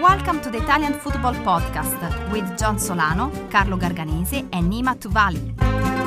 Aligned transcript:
Welcome 0.00 0.40
to 0.40 0.50
the 0.50 0.62
Italian 0.62 0.94
Football 0.94 1.34
Podcast 1.34 2.00
with 2.32 2.58
John 2.58 2.78
Solano, 2.78 3.30
Carlo 3.50 3.76
Garganese, 3.76 4.48
and 4.50 4.72
Nima 4.72 4.94
Tuvali. 4.98 5.99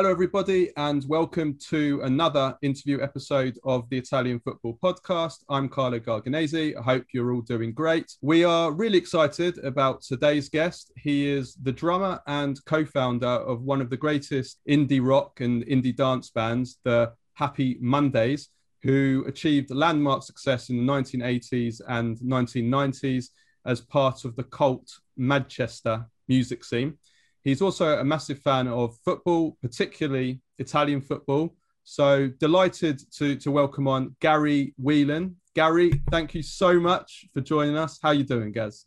Hello, 0.00 0.10
everybody, 0.10 0.70
and 0.78 1.04
welcome 1.08 1.58
to 1.68 2.00
another 2.04 2.56
interview 2.62 3.02
episode 3.02 3.58
of 3.64 3.86
the 3.90 3.98
Italian 3.98 4.40
Football 4.40 4.78
Podcast. 4.82 5.44
I'm 5.50 5.68
Carlo 5.68 5.98
Garganese. 5.98 6.74
I 6.74 6.80
hope 6.80 7.04
you're 7.12 7.34
all 7.34 7.42
doing 7.42 7.74
great. 7.74 8.10
We 8.22 8.42
are 8.42 8.72
really 8.72 8.96
excited 8.96 9.58
about 9.62 10.00
today's 10.00 10.48
guest. 10.48 10.90
He 10.96 11.28
is 11.28 11.54
the 11.56 11.72
drummer 11.72 12.18
and 12.26 12.58
co 12.64 12.86
founder 12.86 13.26
of 13.26 13.60
one 13.60 13.82
of 13.82 13.90
the 13.90 13.98
greatest 13.98 14.60
indie 14.66 15.06
rock 15.06 15.42
and 15.42 15.66
indie 15.66 15.94
dance 15.94 16.30
bands, 16.30 16.78
the 16.82 17.12
Happy 17.34 17.76
Mondays, 17.78 18.48
who 18.82 19.26
achieved 19.28 19.70
landmark 19.70 20.22
success 20.22 20.70
in 20.70 20.78
the 20.78 20.90
1980s 20.90 21.82
and 21.88 22.16
1990s 22.20 23.26
as 23.66 23.82
part 23.82 24.24
of 24.24 24.34
the 24.36 24.44
cult 24.44 24.90
Manchester 25.18 26.06
music 26.26 26.64
scene. 26.64 26.96
He's 27.42 27.62
also 27.62 27.98
a 27.98 28.04
massive 28.04 28.38
fan 28.40 28.68
of 28.68 28.96
football, 29.04 29.56
particularly 29.62 30.40
Italian 30.58 31.00
football. 31.00 31.54
So 31.84 32.28
delighted 32.38 33.00
to, 33.14 33.36
to 33.36 33.50
welcome 33.50 33.88
on 33.88 34.14
Gary 34.20 34.74
Whelan. 34.78 35.36
Gary, 35.54 36.02
thank 36.10 36.34
you 36.34 36.42
so 36.42 36.78
much 36.78 37.24
for 37.32 37.40
joining 37.40 37.76
us. 37.76 37.98
How 38.02 38.10
are 38.10 38.14
you 38.14 38.24
doing, 38.24 38.52
Gaz? 38.52 38.84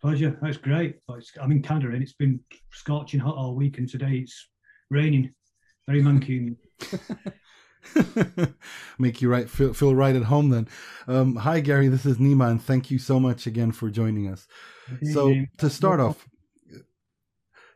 Pleasure. 0.00 0.38
That's 0.42 0.58
great. 0.58 0.98
I'm 1.40 1.52
in 1.52 1.62
Canada 1.62 1.88
and 1.88 2.02
it's 2.02 2.12
been 2.12 2.38
scorching 2.70 3.18
hot 3.18 3.36
all 3.36 3.54
week, 3.54 3.78
and 3.78 3.88
today 3.88 4.18
it's 4.18 4.48
raining. 4.90 5.32
Very 5.88 6.02
Mancunian. 6.02 6.56
Make 8.98 9.22
you 9.22 9.28
right 9.28 9.48
feel, 9.48 9.72
feel 9.72 9.94
right 9.94 10.14
at 10.14 10.24
home 10.24 10.50
then. 10.50 10.68
Um, 11.08 11.36
hi 11.36 11.60
Gary, 11.60 11.88
this 11.88 12.04
is 12.04 12.18
Nima, 12.18 12.50
and 12.50 12.62
thank 12.62 12.90
you 12.90 12.98
so 12.98 13.18
much 13.18 13.46
again 13.46 13.72
for 13.72 13.88
joining 13.88 14.28
us. 14.28 14.46
So 15.12 15.34
to 15.58 15.70
start 15.70 16.00
off, 16.00 16.26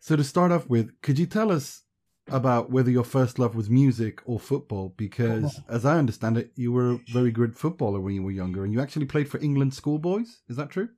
so 0.01 0.17
to 0.17 0.25
start 0.25 0.51
off 0.51 0.69
with, 0.69 0.98
could 1.03 1.19
you 1.19 1.27
tell 1.27 1.53
us 1.53 1.83
about 2.29 2.70
whether 2.70 2.91
your 2.91 3.05
first 3.05 3.39
love 3.39 3.55
was 3.55 3.69
music 3.69 4.20
or 4.25 4.41
football? 4.41 4.95
Because 4.97 5.61
as 5.69 5.84
I 5.84 5.98
understand 5.98 6.39
it, 6.39 6.53
you 6.56 6.73
were 6.73 6.93
a 6.93 7.01
very 7.12 7.31
good 7.31 7.56
footballer 7.56 8.01
when 8.01 8.15
you 8.15 8.23
were 8.23 8.31
younger, 8.31 8.65
and 8.65 8.73
you 8.73 8.81
actually 8.81 9.06
played 9.06 9.28
for 9.28 9.39
England 9.41 9.75
schoolboys. 9.75 10.41
Is 10.48 10.56
that 10.56 10.71
true? 10.71 10.89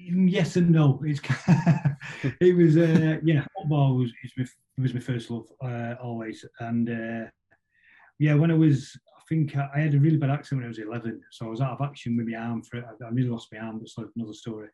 Mm, 0.00 0.30
yes 0.30 0.56
and 0.56 0.70
no. 0.70 1.00
It's 1.04 1.20
it 2.40 2.56
was 2.56 2.76
uh, 2.76 3.18
yeah, 3.22 3.44
football 3.56 3.96
was 3.96 4.12
was 4.78 4.94
my 4.94 5.00
first 5.00 5.30
love 5.30 5.46
uh, 5.62 5.94
always, 6.02 6.44
and 6.60 6.88
uh, 6.88 7.28
yeah, 8.18 8.34
when 8.34 8.50
I 8.50 8.54
was 8.54 8.98
I 9.16 9.22
think 9.28 9.56
I 9.56 9.78
had 9.78 9.94
a 9.94 10.00
really 10.00 10.16
bad 10.16 10.30
accident 10.30 10.60
when 10.60 10.66
I 10.66 10.68
was 10.68 10.78
11, 10.78 11.20
so 11.32 11.46
I 11.46 11.50
was 11.50 11.60
out 11.60 11.72
of 11.72 11.86
action 11.86 12.16
with 12.16 12.26
my 12.26 12.36
arm 12.38 12.62
for 12.62 12.78
it. 12.78 12.84
I 13.04 13.10
nearly 13.10 13.30
lost 13.30 13.52
my 13.52 13.58
arm, 13.58 13.78
but 13.78 13.84
it's 13.84 13.98
another 14.16 14.32
story. 14.32 14.68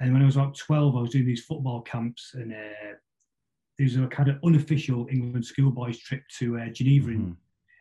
And 0.00 0.12
when 0.12 0.22
I 0.22 0.26
was 0.26 0.36
about 0.36 0.56
12, 0.56 0.96
I 0.96 1.00
was 1.00 1.10
doing 1.10 1.26
these 1.26 1.44
football 1.44 1.82
camps, 1.82 2.32
and 2.34 2.52
uh, 2.52 2.94
there's 3.78 3.96
a 3.96 4.06
kind 4.08 4.28
of 4.28 4.38
unofficial 4.44 5.06
England 5.10 5.44
schoolboys 5.44 5.98
trip 5.98 6.22
to 6.38 6.58
uh, 6.58 6.66
Geneva 6.68 7.10
mm-hmm. 7.10 7.32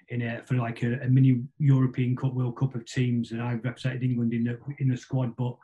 in, 0.10 0.22
in 0.22 0.28
a, 0.28 0.44
for 0.46 0.56
like 0.56 0.84
a, 0.84 1.00
a, 1.02 1.08
mini 1.08 1.42
European 1.58 2.16
Cup 2.16 2.34
World 2.34 2.58
Cup 2.58 2.76
of 2.76 2.86
teams, 2.86 3.32
and 3.32 3.42
I 3.42 3.54
represented 3.54 4.04
England 4.04 4.34
in 4.34 4.44
the 4.44 4.60
in 4.80 4.90
the 4.90 4.98
squad. 4.98 5.36
But 5.36 5.56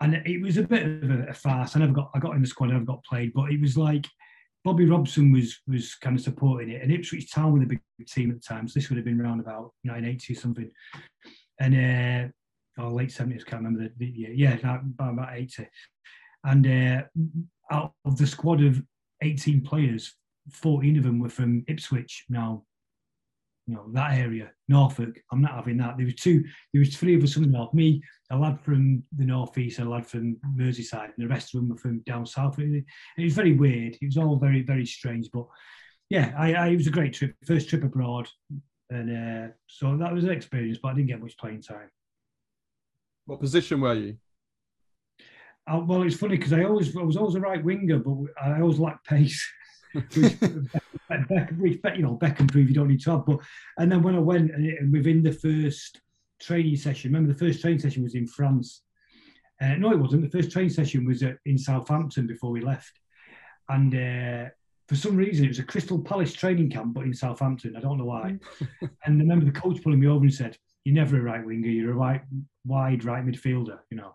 and 0.00 0.14
it 0.26 0.40
was 0.40 0.56
a 0.56 0.62
bit 0.62 1.04
of 1.04 1.10
a, 1.10 1.26
a 1.28 1.34
farce. 1.34 1.76
I 1.76 1.80
never 1.80 1.92
got 1.92 2.10
I 2.14 2.18
got 2.18 2.34
in 2.34 2.42
the 2.42 2.48
squad, 2.48 2.70
I 2.70 2.74
never 2.74 2.84
got 2.84 3.04
played, 3.04 3.32
but 3.34 3.52
it 3.52 3.60
was 3.60 3.76
like 3.76 4.06
Bobby 4.64 4.86
Robson 4.86 5.30
was 5.30 5.60
was 5.68 5.94
kind 5.96 6.16
of 6.16 6.22
supporting 6.22 6.70
it, 6.70 6.82
and 6.82 6.92
Ipswich 6.92 7.30
Town 7.30 7.52
were 7.52 7.60
the 7.60 7.66
big 7.66 7.80
team 8.08 8.30
at 8.30 8.36
the 8.36 8.42
time. 8.42 8.66
So 8.66 8.78
this 8.78 8.88
would 8.88 8.96
have 8.96 9.04
been 9.04 9.20
around 9.20 9.40
about 9.40 9.72
1980 9.82 10.32
or 10.32 10.36
something, 10.36 10.70
and 11.60 12.32
uh, 12.78 12.82
or 12.82 12.90
late 12.90 13.10
70s. 13.10 13.44
Can't 13.44 13.62
remember 13.62 13.84
the, 13.84 13.92
the 13.98 14.06
year. 14.06 14.32
Yeah, 14.32 14.54
about, 14.54 14.82
about 14.98 15.34
80. 15.34 15.66
And 16.44 16.66
uh, 16.66 17.02
out 17.70 17.92
of 18.04 18.16
the 18.16 18.26
squad 18.26 18.62
of 18.62 18.82
18 19.22 19.62
players, 19.62 20.14
14 20.50 20.98
of 20.98 21.04
them 21.04 21.18
were 21.18 21.28
from 21.28 21.64
Ipswich. 21.68 22.24
Now, 22.28 22.64
you 23.66 23.74
know, 23.74 23.86
that 23.92 24.18
area, 24.18 24.50
Norfolk, 24.68 25.20
I'm 25.30 25.42
not 25.42 25.54
having 25.54 25.76
that. 25.78 25.96
There 25.96 26.06
was 26.06 26.16
two, 26.16 26.42
there 26.72 26.80
was 26.80 26.96
three 26.96 27.14
of 27.14 27.22
us 27.22 27.34
from 27.34 27.42
the 27.42 27.50
north. 27.50 27.72
Me, 27.72 28.02
a 28.30 28.36
lad 28.36 28.60
from 28.60 29.02
the 29.16 29.24
northeast, 29.24 29.78
a 29.78 29.84
lad 29.84 30.06
from 30.06 30.36
Merseyside, 30.56 31.04
and 31.04 31.14
the 31.18 31.28
rest 31.28 31.54
of 31.54 31.60
them 31.60 31.68
were 31.68 31.76
from 31.76 32.00
down 32.00 32.26
south. 32.26 32.58
It, 32.58 32.84
was 33.16 33.34
very 33.34 33.52
weird. 33.52 33.96
It 34.00 34.06
was 34.06 34.16
all 34.16 34.36
very, 34.36 34.62
very 34.62 34.86
strange. 34.86 35.28
But 35.32 35.46
yeah, 36.08 36.32
I, 36.36 36.54
I 36.54 36.66
it 36.68 36.76
was 36.76 36.88
a 36.88 36.90
great 36.90 37.14
trip. 37.14 37.34
First 37.46 37.68
trip 37.68 37.84
abroad. 37.84 38.28
And 38.90 39.16
uh, 39.16 39.52
so 39.68 39.96
that 39.96 40.12
was 40.12 40.24
an 40.24 40.30
experience, 40.30 40.78
but 40.82 40.88
I 40.88 40.94
didn't 40.94 41.08
get 41.08 41.20
much 41.20 41.38
playing 41.38 41.62
time. 41.62 41.90
What 43.26 43.38
position 43.38 43.80
were 43.80 43.94
you? 43.94 44.16
I, 45.70 45.76
well, 45.76 46.02
it's 46.02 46.16
funny 46.16 46.36
because 46.36 46.52
I 46.52 46.64
always 46.64 46.96
I 46.96 47.02
was 47.02 47.16
always 47.16 47.36
a 47.36 47.40
right 47.40 47.62
winger, 47.62 48.00
but 48.00 48.16
I 48.42 48.60
always 48.60 48.80
lacked 48.80 49.06
pace. 49.06 49.40
which, 49.92 50.38
Beck, 51.28 51.50
which, 51.58 51.80
you 51.96 52.02
know, 52.02 52.14
Beck 52.14 52.36
can 52.36 52.46
prove 52.46 52.68
you 52.68 52.74
don't 52.74 52.88
need 52.88 53.00
to 53.02 53.10
have. 53.12 53.26
But 53.26 53.38
and 53.78 53.90
then 53.90 54.02
when 54.02 54.16
I 54.16 54.20
went 54.20 54.50
and 54.50 54.92
within 54.92 55.22
the 55.22 55.32
first 55.32 56.00
training 56.40 56.76
session, 56.76 57.12
remember 57.12 57.32
the 57.32 57.38
first 57.38 57.60
training 57.60 57.78
session 57.78 58.02
was 58.02 58.14
in 58.14 58.26
France. 58.26 58.82
Uh, 59.60 59.74
no, 59.74 59.92
it 59.92 59.98
wasn't. 59.98 60.22
The 60.22 60.38
first 60.38 60.50
training 60.50 60.70
session 60.70 61.04
was 61.06 61.22
at, 61.22 61.36
in 61.46 61.56
Southampton 61.56 62.26
before 62.26 62.50
we 62.50 62.60
left, 62.60 62.92
and 63.68 63.94
uh, 63.94 64.50
for 64.88 64.96
some 64.96 65.16
reason 65.16 65.44
it 65.44 65.48
was 65.48 65.58
a 65.60 65.64
Crystal 65.64 66.00
Palace 66.00 66.32
training 66.32 66.70
camp, 66.70 66.94
but 66.94 67.04
in 67.04 67.14
Southampton. 67.14 67.76
I 67.76 67.80
don't 67.80 67.98
know 67.98 68.06
why. 68.06 68.38
and 68.80 68.90
I 69.04 69.08
remember 69.08 69.44
the 69.44 69.52
coach 69.52 69.82
pulling 69.82 70.00
me 70.00 70.08
over 70.08 70.24
and 70.24 70.34
said, 70.34 70.56
"You're 70.84 70.96
never 70.96 71.18
a 71.18 71.22
right 71.22 71.44
winger. 71.44 71.68
You're 71.68 71.92
a 71.92 71.94
right 71.94 72.22
wide 72.64 73.04
right 73.04 73.24
midfielder." 73.24 73.78
You 73.90 73.98
know. 73.98 74.14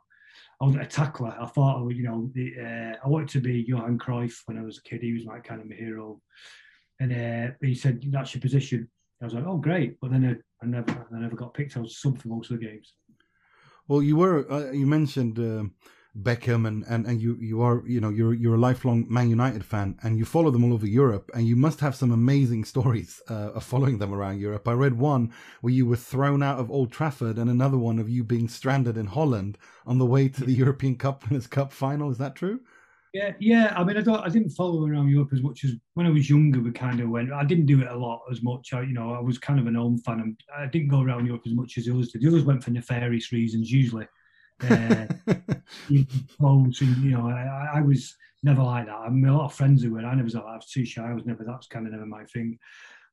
I 0.62 0.66
was 0.66 0.76
a 0.76 0.86
tackler. 0.86 1.36
I 1.40 1.46
thought, 1.48 1.86
I, 1.86 1.90
you 1.90 2.04
know, 2.04 2.30
the, 2.34 2.54
uh, 2.60 3.06
I 3.06 3.08
wanted 3.10 3.30
to 3.30 3.42
be 3.42 3.66
Johan 3.68 4.00
Cruyff 4.00 4.36
when 4.46 4.58
I 4.58 4.64
was 4.64 4.78
a 4.78 4.82
kid. 4.84 5.02
He 5.02 5.14
was 5.14 5.26
my 5.26 5.40
kind 5.40 5.62
of 5.62 5.68
my 5.68 5.76
hero. 5.76 6.22
And 7.00 7.12
uh, 7.12 7.54
he 7.62 7.76
said, 7.76 8.04
that's 8.10 8.34
your 8.34 8.42
position. 8.42 8.90
I 9.22 9.26
was 9.26 9.34
like, 9.34 9.46
oh, 9.46 9.58
great. 9.58 9.98
But 10.02 10.12
then 10.12 10.26
I, 10.26 10.66
I 10.66 10.68
never, 10.68 11.08
I 11.14 11.20
never 11.20 11.36
got 11.36 11.54
picked. 11.54 11.76
I 11.76 11.82
was 11.82 12.00
sub 12.00 12.22
for 12.22 12.30
most 12.30 12.52
of 12.52 12.60
the 12.60 12.66
games. 12.66 12.94
Well, 13.88 14.02
you 14.02 14.16
were, 14.16 14.50
uh, 14.52 14.72
you 14.72 14.86
mentioned 14.86 15.38
uh, 15.40 15.66
Beckham 16.22 16.66
and, 16.66 16.86
and, 16.88 17.06
and 17.06 17.22
you, 17.22 17.38
you 17.42 17.62
are, 17.62 17.84
you 17.86 18.00
know, 18.00 18.10
you're, 18.10 18.34
you're 18.34 18.56
a 18.56 18.60
lifelong 18.60 19.06
Man 19.10 19.30
United 19.30 19.66
fan 19.66 19.98
and 20.02 20.18
you 20.18 20.24
follow 20.24 20.50
them 20.50 20.64
all 20.64 20.74
over 20.74 20.88
Europe 20.88 21.30
and 21.34 21.46
you 21.46 21.58
must 21.58 21.82
have 21.82 21.96
some 21.96 22.12
amazing 22.12 22.64
stories 22.74 23.22
uh, 23.30 23.52
of 23.54 23.64
following 23.64 23.98
them 23.98 24.14
around 24.14 24.40
Europe. 24.40 24.68
I 24.68 24.74
read 24.74 24.98
one 24.98 25.34
where 25.62 25.74
you 25.74 25.86
were 25.86 25.98
thrown 25.98 26.42
out 26.42 26.60
of 26.60 26.72
Old 26.72 26.92
Trafford 26.92 27.38
and 27.38 27.50
another 27.50 27.78
one 27.78 28.00
of 28.00 28.10
you 28.10 28.24
being 28.24 28.48
stranded 28.48 28.98
in 28.98 29.08
Holland 29.08 29.58
on 29.86 29.98
the 29.98 30.06
way 30.06 30.30
to 30.30 30.46
the 30.46 30.54
European 30.64 30.96
Cup 30.96 31.30
Winners' 31.30 31.48
Cup 31.48 31.74
final. 31.74 32.10
Is 32.10 32.18
that 32.18 32.36
true? 32.36 32.62
Yeah, 33.14 33.32
yeah. 33.40 33.74
I 33.78 33.84
mean, 33.84 33.98
I 33.98 34.02
don't, 34.02 34.20
I 34.20 34.28
didn't 34.28 34.50
follow 34.50 34.86
around 34.86 35.08
Europe 35.08 35.30
as 35.32 35.42
much 35.42 35.64
as 35.64 35.72
when 35.94 36.06
I 36.06 36.10
was 36.10 36.30
younger. 36.30 36.60
We 36.60 36.72
kind 36.72 37.00
of 37.00 37.10
went. 37.10 37.32
I 37.32 37.46
didn't 37.46 37.66
do 37.66 37.82
it 37.82 37.88
a 37.88 37.96
lot 37.96 38.22
as 38.30 38.44
much. 38.44 38.74
I, 38.74 38.82
you 38.82 38.94
know, 38.94 39.14
I 39.14 39.22
was 39.22 39.38
kind 39.38 39.58
of 39.58 39.68
an 39.68 39.76
home 39.76 39.98
fan. 40.00 40.20
And 40.20 40.40
I 40.58 40.66
didn't 40.66 40.90
go 40.90 41.02
around 41.02 41.26
Europe 41.26 41.44
as 41.46 41.54
much 41.54 41.78
as 41.78 41.86
the 41.86 41.94
others 41.94 42.12
did. 42.12 42.22
The 42.22 42.28
others 42.28 42.44
went 42.44 42.62
for 42.62 42.72
nefarious 42.72 43.32
reasons, 43.32 43.72
usually 43.72 44.06
uh, 44.62 45.06
you 45.90 46.06
know 47.12 47.30
I, 47.30 47.72
I, 47.76 47.82
was 47.82 48.16
never 48.44 48.64
like 48.64 48.86
that. 48.86 48.96
I 48.96 49.10
mean, 49.10 49.28
a 49.28 49.38
lot 49.38 49.46
of 49.46 49.54
friends 49.54 49.84
who 49.84 49.92
were. 49.92 50.00
I 50.00 50.12
never 50.14 50.24
was 50.24 50.36
like 50.36 50.46
I 50.46 50.56
was 50.56 50.70
too 50.72 50.86
shy. 50.86 51.10
I 51.10 51.14
was 51.14 51.26
never 51.26 51.44
that's 51.44 51.68
kind 51.68 51.86
of 51.86 51.94
never 51.94 52.06
my 52.06 52.24
thing. 52.26 52.58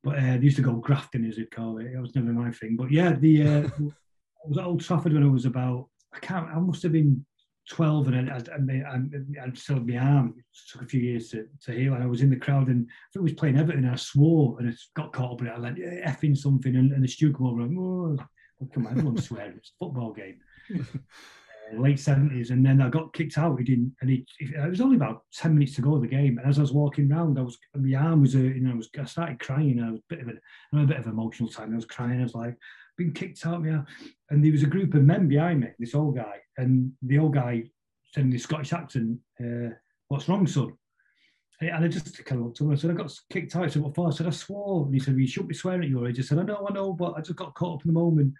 But 0.04 0.18
uh, 0.18 0.36
they 0.36 0.44
used 0.44 0.56
to 0.56 0.62
go 0.62 0.74
grafting 0.74 1.24
as 1.24 1.36
they'd 1.36 1.50
call 1.50 1.78
it. 1.78 1.86
It 1.86 2.00
was 2.00 2.14
never 2.14 2.32
my 2.32 2.50
thing. 2.50 2.76
But 2.76 2.90
yeah, 2.90 3.14
the 3.14 3.42
uh, 3.42 3.68
I 3.78 4.48
was 4.48 4.58
at 4.58 4.64
Old 4.64 4.82
Trafford 4.82 5.12
when 5.12 5.22
I 5.24 5.28
was 5.28 5.46
about 5.46 5.88
I 6.14 6.18
can't. 6.18 6.48
I 6.48 6.58
must 6.58 6.82
have 6.82 6.92
been. 6.92 7.24
12 7.70 8.08
and 8.08 8.28
I, 8.28 8.34
I, 8.34 8.92
I, 8.92 9.46
I 9.46 9.54
still 9.54 9.76
my 9.76 9.96
arm. 9.96 10.34
It 10.36 10.44
took 10.72 10.82
a 10.82 10.86
few 10.86 11.00
years 11.00 11.30
to, 11.30 11.46
to 11.64 11.72
heal. 11.72 11.94
And 11.94 12.02
I 12.02 12.06
was 12.06 12.20
in 12.20 12.28
the 12.28 12.36
crowd 12.36 12.66
and 12.66 12.88
I 13.16 13.20
was 13.20 13.34
playing 13.34 13.56
Everton 13.56 13.84
and 13.84 13.92
I 13.92 13.94
swore 13.94 14.56
and 14.58 14.68
I 14.68 14.72
got 14.96 15.12
caught 15.12 15.34
up 15.34 15.40
in 15.42 15.46
it. 15.46 15.52
I 15.54 15.58
like 15.58 15.76
effing 15.76 16.36
something 16.36 16.74
and, 16.74 16.90
and 16.90 17.04
the 17.04 17.06
steward 17.06 17.36
come 17.36 17.46
over 17.46 17.60
and, 17.60 17.78
oh, 17.78 18.16
come 18.72 18.86
on, 18.86 18.92
everyone's 18.92 19.24
swearing. 19.24 19.54
It's 19.56 19.70
a 19.70 19.84
football 19.84 20.12
game. 20.12 20.40
Uh, 21.72 21.80
late 21.80 21.98
seventies, 21.98 22.50
and 22.50 22.64
then 22.64 22.80
I 22.80 22.88
got 22.88 23.12
kicked 23.12 23.38
out. 23.38 23.58
He 23.58 23.64
didn't, 23.64 23.94
and 24.00 24.10
he, 24.10 24.26
it 24.40 24.68
was 24.68 24.80
only 24.80 24.96
about 24.96 25.22
ten 25.32 25.54
minutes 25.54 25.76
to 25.76 25.82
go 25.82 25.94
of 25.94 26.00
the 26.00 26.08
game. 26.08 26.38
And 26.38 26.48
as 26.48 26.58
I 26.58 26.62
was 26.62 26.72
walking 26.72 27.10
around, 27.10 27.38
I 27.38 27.42
was 27.42 27.58
my 27.74 27.96
arm 27.96 28.22
was, 28.22 28.34
know, 28.34 28.72
I 28.72 28.74
was 28.74 28.88
I 28.98 29.04
started 29.04 29.38
crying. 29.38 29.80
I 29.80 29.90
was 29.90 30.00
a 30.00 30.14
bit 30.14 30.20
of 30.20 30.28
a, 30.28 30.82
a 30.82 30.86
bit 30.86 30.98
of 30.98 31.06
emotional 31.06 31.48
time. 31.48 31.72
I 31.72 31.76
was 31.76 31.84
crying. 31.84 32.20
I 32.20 32.24
was 32.24 32.34
like, 32.34 32.56
been 32.96 33.12
kicked 33.12 33.46
out, 33.46 33.64
yeah. 33.64 33.82
And 34.30 34.44
there 34.44 34.52
was 34.52 34.62
a 34.62 34.66
group 34.66 34.94
of 34.94 35.02
men 35.02 35.28
behind 35.28 35.60
me. 35.60 35.68
This 35.78 35.94
old 35.94 36.16
guy, 36.16 36.38
and 36.58 36.92
the 37.02 37.18
old 37.18 37.34
guy 37.34 37.64
said 38.12 38.24
in 38.24 38.30
the 38.30 38.38
Scottish 38.38 38.72
accent, 38.72 39.18
uh, 39.40 39.70
"What's 40.08 40.28
wrong, 40.28 40.46
son?" 40.46 40.72
And 41.68 41.84
I 41.84 41.88
just 41.88 42.24
kind 42.24 42.40
of 42.40 42.46
looked 42.46 42.60
at 42.60 42.64
him. 42.64 42.72
I 42.72 42.74
said, 42.74 42.90
I 42.90 42.94
got 42.94 43.12
kicked 43.30 43.54
out. 43.56 43.64
I 43.64 43.68
said, 43.68 43.82
what 43.82 43.94
for? 43.94 44.08
I 44.08 44.10
said, 44.10 44.26
I 44.26 44.30
swore. 44.30 44.84
And 44.84 44.94
he 44.94 45.00
said, 45.00 45.14
well, 45.14 45.20
you 45.20 45.26
shouldn't 45.26 45.48
be 45.48 45.54
swearing 45.54 45.82
at 45.82 45.88
your 45.88 46.08
age. 46.08 46.18
I 46.18 46.22
said, 46.22 46.38
I 46.38 46.42
know, 46.42 46.66
I 46.68 46.72
know, 46.72 46.92
but 46.92 47.14
I 47.16 47.20
just 47.20 47.36
got 47.36 47.54
caught 47.54 47.76
up 47.76 47.84
in 47.84 47.88
the 47.88 47.98
moment. 47.98 48.34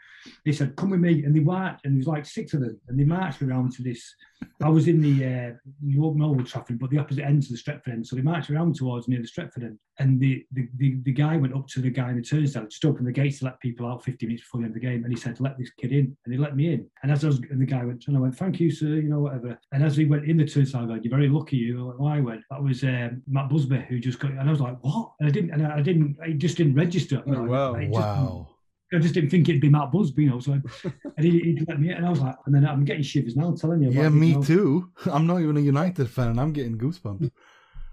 He 0.45 0.53
said, 0.53 0.77
come 0.77 0.91
with 0.91 1.01
me. 1.01 1.25
And 1.25 1.35
they 1.35 1.41
marched, 1.41 1.85
and 1.85 1.95
there 1.95 1.99
was 1.99 2.07
like 2.07 2.27
six 2.27 2.55
of 2.55 2.61
them. 2.61 2.81
And 2.89 2.99
they 2.99 3.05
marched 3.05 3.41
me 3.41 3.49
around 3.49 3.73
to 3.73 3.83
this. 3.83 4.15
I 4.63 4.69
was 4.69 4.89
in 4.89 5.01
the, 5.01 5.25
uh, 5.25 5.53
you 5.85 6.01
won't 6.01 6.17
know 6.17 6.35
Trafford, 6.43 6.79
but 6.79 6.91
the 6.91 6.99
opposite 6.99 7.25
end 7.25 7.43
to 7.45 7.53
the 7.53 7.59
Stretford 7.59 7.93
end. 7.93 8.07
So 8.07 8.17
they 8.17 8.23
marched 8.23 8.51
around 8.51 8.75
towards 8.75 9.09
near 9.09 9.21
the 9.21 9.29
Stretford 9.29 9.65
end. 9.65 9.79
And 9.99 10.19
the, 10.19 10.45
the, 10.53 10.69
the, 10.77 10.97
the 11.03 11.13
guy 11.13 11.37
went 11.37 11.55
up 11.55 11.69
to 11.69 11.81
the 11.81 11.91
guy 11.91 12.11
in 12.11 12.17
the 12.17 12.23
turnstile, 12.23 12.67
just 12.67 12.85
opened 12.85 13.07
the 13.07 13.13
gates 13.13 13.41
to 13.41 13.47
let 13.47 13.61
people 13.61 13.87
out 13.87 14.05
50 14.05 14.27
minutes 14.27 14.43
before 14.43 14.61
the 14.61 14.67
end 14.67 14.77
of 14.77 14.81
the 14.81 14.87
game. 14.87 15.05
And 15.05 15.13
he 15.13 15.21
said, 15.21 15.41
let 15.41 15.59
this 15.59 15.71
kid 15.79 15.93
in. 15.93 16.17
And 16.25 16.35
he 16.35 16.41
let 16.41 16.57
me 16.57 16.73
in. 16.73 16.87
And 17.03 17.13
as 17.13 17.25
I 17.25 17.29
was, 17.29 17.39
and 17.51 17.61
the 17.61 17.67
guy 17.67 17.85
went, 17.85 18.05
and 18.07 18.17
I 18.17 18.21
went, 18.21 18.37
thank 18.37 18.59
you, 18.59 18.71
sir, 18.71 18.87
you 18.87 19.09
know, 19.09 19.21
whatever. 19.21 19.59
And 19.73 19.85
as 19.85 19.97
he 19.97 20.07
went 20.07 20.25
in 20.25 20.39
the 20.39 20.47
turnstile, 20.47 20.85
I 20.85 20.87
go, 20.87 21.01
you're 21.03 21.15
very 21.15 21.29
lucky. 21.29 21.57
You 21.57 21.87
went, 21.87 22.01
why 22.01 22.17
I 22.17 22.21
went? 22.21 22.43
That 22.51 22.63
was 22.63 22.83
um, 22.85 23.12
Matt 23.27 23.49
Busby 23.49 23.85
who 23.89 23.99
just 23.99 24.19
got, 24.19 24.33
and 24.33 24.41
I 24.41 24.51
was 24.51 24.61
like, 24.61 24.79
what? 24.83 25.13
And 25.21 25.29
I 25.29 25.33
didn't, 25.33 25.51
and 25.51 25.67
I 25.67 25.83
didn't, 25.83 26.17
I 26.23 26.33
just 26.33 26.57
didn't 26.57 26.75
register. 26.75 27.23
Oh, 27.27 27.43
wow. 27.43 27.75
I 27.75 27.87
just, 27.87 27.99
Wow. 27.99 28.49
I 28.95 28.99
just 28.99 29.15
didn't 29.15 29.31
think 29.31 29.49
it'd 29.49 29.61
be 29.61 29.71
Matt 29.71 29.91
Busby, 29.91 30.25
you 30.25 30.31
know. 30.31 30.41
So, 30.41 30.53
and 31.17 31.25
he, 31.25 31.41
he 31.41 31.65
let 31.67 31.81
me, 31.81 31.91
in, 31.91 31.97
and 31.97 32.07
I 32.07 32.11
was 32.11 32.21
like, 32.21 32.37
and 32.45 32.55
then 32.55 32.67
I'm 32.67 32.85
getting 32.85 33.03
shivers 33.03 33.37
now. 33.37 33.47
I'm 33.47 33.57
telling 33.57 33.83
you. 33.83 33.91
Yeah, 33.91 34.03
about, 34.03 34.13
me 34.13 34.29
you 34.29 34.35
know, 34.35 34.43
too. 34.43 34.91
I'm 35.11 35.27
not 35.27 35.41
even 35.41 35.57
a 35.57 35.61
United 35.61 36.11
fan, 36.11 36.29
and 36.29 36.41
I'm 36.41 36.53
getting 36.53 36.77
goosebumps. 36.77 37.31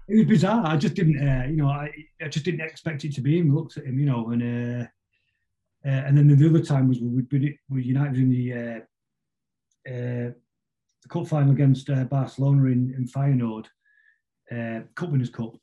It 0.08 0.16
was 0.16 0.26
bizarre. 0.26 0.66
I 0.66 0.76
just 0.76 0.94
didn't, 0.94 1.26
uh, 1.26 1.46
you 1.46 1.56
know, 1.56 1.68
I, 1.68 1.90
I 2.20 2.28
just 2.28 2.44
didn't 2.44 2.62
expect 2.62 3.04
it 3.04 3.14
to 3.14 3.20
be 3.20 3.38
him. 3.38 3.54
Looked 3.54 3.76
at 3.76 3.84
him, 3.84 3.98
you 3.98 4.06
know, 4.06 4.30
and 4.30 4.42
uh, 4.42 4.86
uh, 5.88 6.02
and 6.06 6.18
then 6.18 6.26
the 6.26 6.48
other 6.48 6.62
time 6.62 6.88
was 6.88 6.98
we 7.00 7.22
we 7.30 7.58
we 7.70 7.82
United 7.82 8.16
in 8.16 8.28
the 8.28 8.52
uh, 8.52 8.80
uh, 9.88 10.30
the 11.02 11.08
cup 11.08 11.26
final 11.26 11.52
against 11.52 11.88
uh, 11.88 12.04
Barcelona 12.04 12.64
in, 12.66 12.92
in 12.94 13.06
Feyenoord, 13.06 13.66
uh, 14.54 14.80
Cup 14.94 15.10
Winners' 15.10 15.30
Cup. 15.30 15.54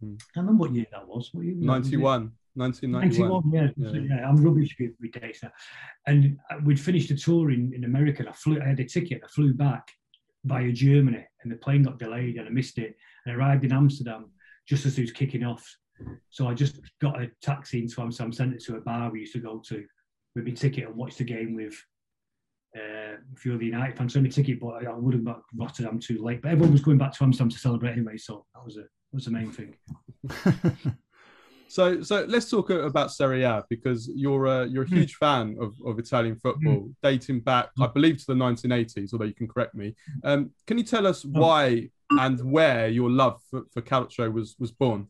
Hmm. 0.00 0.14
I 0.36 0.40
remember 0.40 0.60
what 0.60 0.74
year 0.74 0.86
that 0.92 1.06
was. 1.06 1.30
What 1.32 1.44
year 1.44 1.54
was 1.54 1.66
that? 1.66 1.72
Was 1.72 1.92
91. 1.92 2.32
1991. 2.54 3.50
91, 3.50 3.74
yeah. 3.76 4.00
Yeah. 4.00 4.16
yeah. 4.16 4.28
I'm 4.28 4.36
rubbish 4.36 4.76
with, 4.78 5.12
dates 5.12 5.42
now. 5.42 5.50
And 6.06 6.38
uh, 6.50 6.56
we'd 6.64 6.80
finished 6.80 7.10
a 7.10 7.16
tour 7.16 7.50
in, 7.50 7.72
in 7.74 7.84
America. 7.84 8.20
And 8.20 8.28
I 8.28 8.32
flew. 8.32 8.60
I 8.60 8.68
had 8.68 8.80
a 8.80 8.84
ticket. 8.84 9.22
I 9.24 9.28
flew 9.28 9.54
back 9.54 9.90
via 10.44 10.72
Germany, 10.72 11.24
and 11.42 11.52
the 11.52 11.56
plane 11.56 11.84
got 11.84 11.98
delayed, 11.98 12.36
and 12.36 12.46
I 12.46 12.50
missed 12.50 12.78
it. 12.78 12.96
And 13.24 13.32
I 13.32 13.36
arrived 13.36 13.64
in 13.64 13.72
Amsterdam 13.72 14.30
just 14.68 14.86
as 14.86 14.98
it 14.98 15.02
was 15.02 15.12
kicking 15.12 15.44
off. 15.44 15.64
So 16.30 16.48
I 16.48 16.54
just 16.54 16.80
got 17.00 17.20
a 17.22 17.30
taxi 17.42 17.80
into 17.80 18.00
Amsterdam, 18.00 18.32
sent 18.32 18.54
it 18.54 18.64
to 18.64 18.76
a 18.76 18.80
bar 18.80 19.10
we 19.10 19.20
used 19.20 19.34
to 19.34 19.38
go 19.38 19.62
to 19.68 19.84
with 20.34 20.46
my 20.46 20.52
ticket 20.52 20.88
and 20.88 20.96
watched 20.96 21.18
the 21.18 21.24
game 21.24 21.54
with 21.54 21.74
uh, 22.76 23.16
a 23.16 23.36
few 23.36 23.52
of 23.54 23.60
the 23.60 23.66
United 23.66 23.96
fans. 23.96 24.14
So 24.14 24.20
my 24.20 24.28
ticket, 24.28 24.60
but 24.60 24.84
I, 24.86 24.90
I 24.90 24.94
would 24.94 25.14
have 25.14 25.24
got 25.24 25.42
Rotterdam 25.56 25.98
too 25.98 26.22
late. 26.22 26.42
But 26.42 26.52
everyone 26.52 26.72
was 26.72 26.82
going 26.82 26.98
back 26.98 27.12
to 27.14 27.24
Amsterdam 27.24 27.50
to 27.50 27.58
celebrate 27.58 27.92
anyway, 27.92 28.16
so 28.16 28.46
that 28.54 28.64
was 28.64 28.76
a 28.76 28.82
that 28.82 28.88
was 29.14 29.24
the 29.26 29.30
main 29.30 29.50
thing. 29.50 29.74
So, 31.68 32.02
so 32.02 32.26
let's 32.28 32.50
talk 32.50 32.68
about 32.68 33.12
Serie 33.12 33.44
A 33.44 33.64
because 33.70 34.10
you're 34.14 34.44
a, 34.46 34.66
you're 34.66 34.82
a 34.84 34.88
Hmm. 34.88 34.94
huge 34.94 35.14
fan 35.14 35.56
of, 35.58 35.74
of 35.86 35.98
Italian 35.98 36.36
football, 36.36 36.90
dating 37.02 37.40
back, 37.40 37.70
I 37.80 37.86
believe, 37.86 38.18
to 38.18 38.26
the 38.26 38.34
1980s. 38.34 39.12
Although 39.14 39.24
you 39.24 39.34
can 39.34 39.48
correct 39.48 39.74
me. 39.74 39.94
Um, 40.22 40.50
can 40.66 40.76
you 40.76 40.84
tell 40.84 41.06
us 41.06 41.24
why 41.24 41.88
and 42.18 42.38
where 42.52 42.88
your 42.88 43.10
love 43.10 43.40
for, 43.50 43.62
for 43.72 43.80
Calcio 43.80 44.30
was 44.30 44.54
was 44.58 44.70
born? 44.70 45.08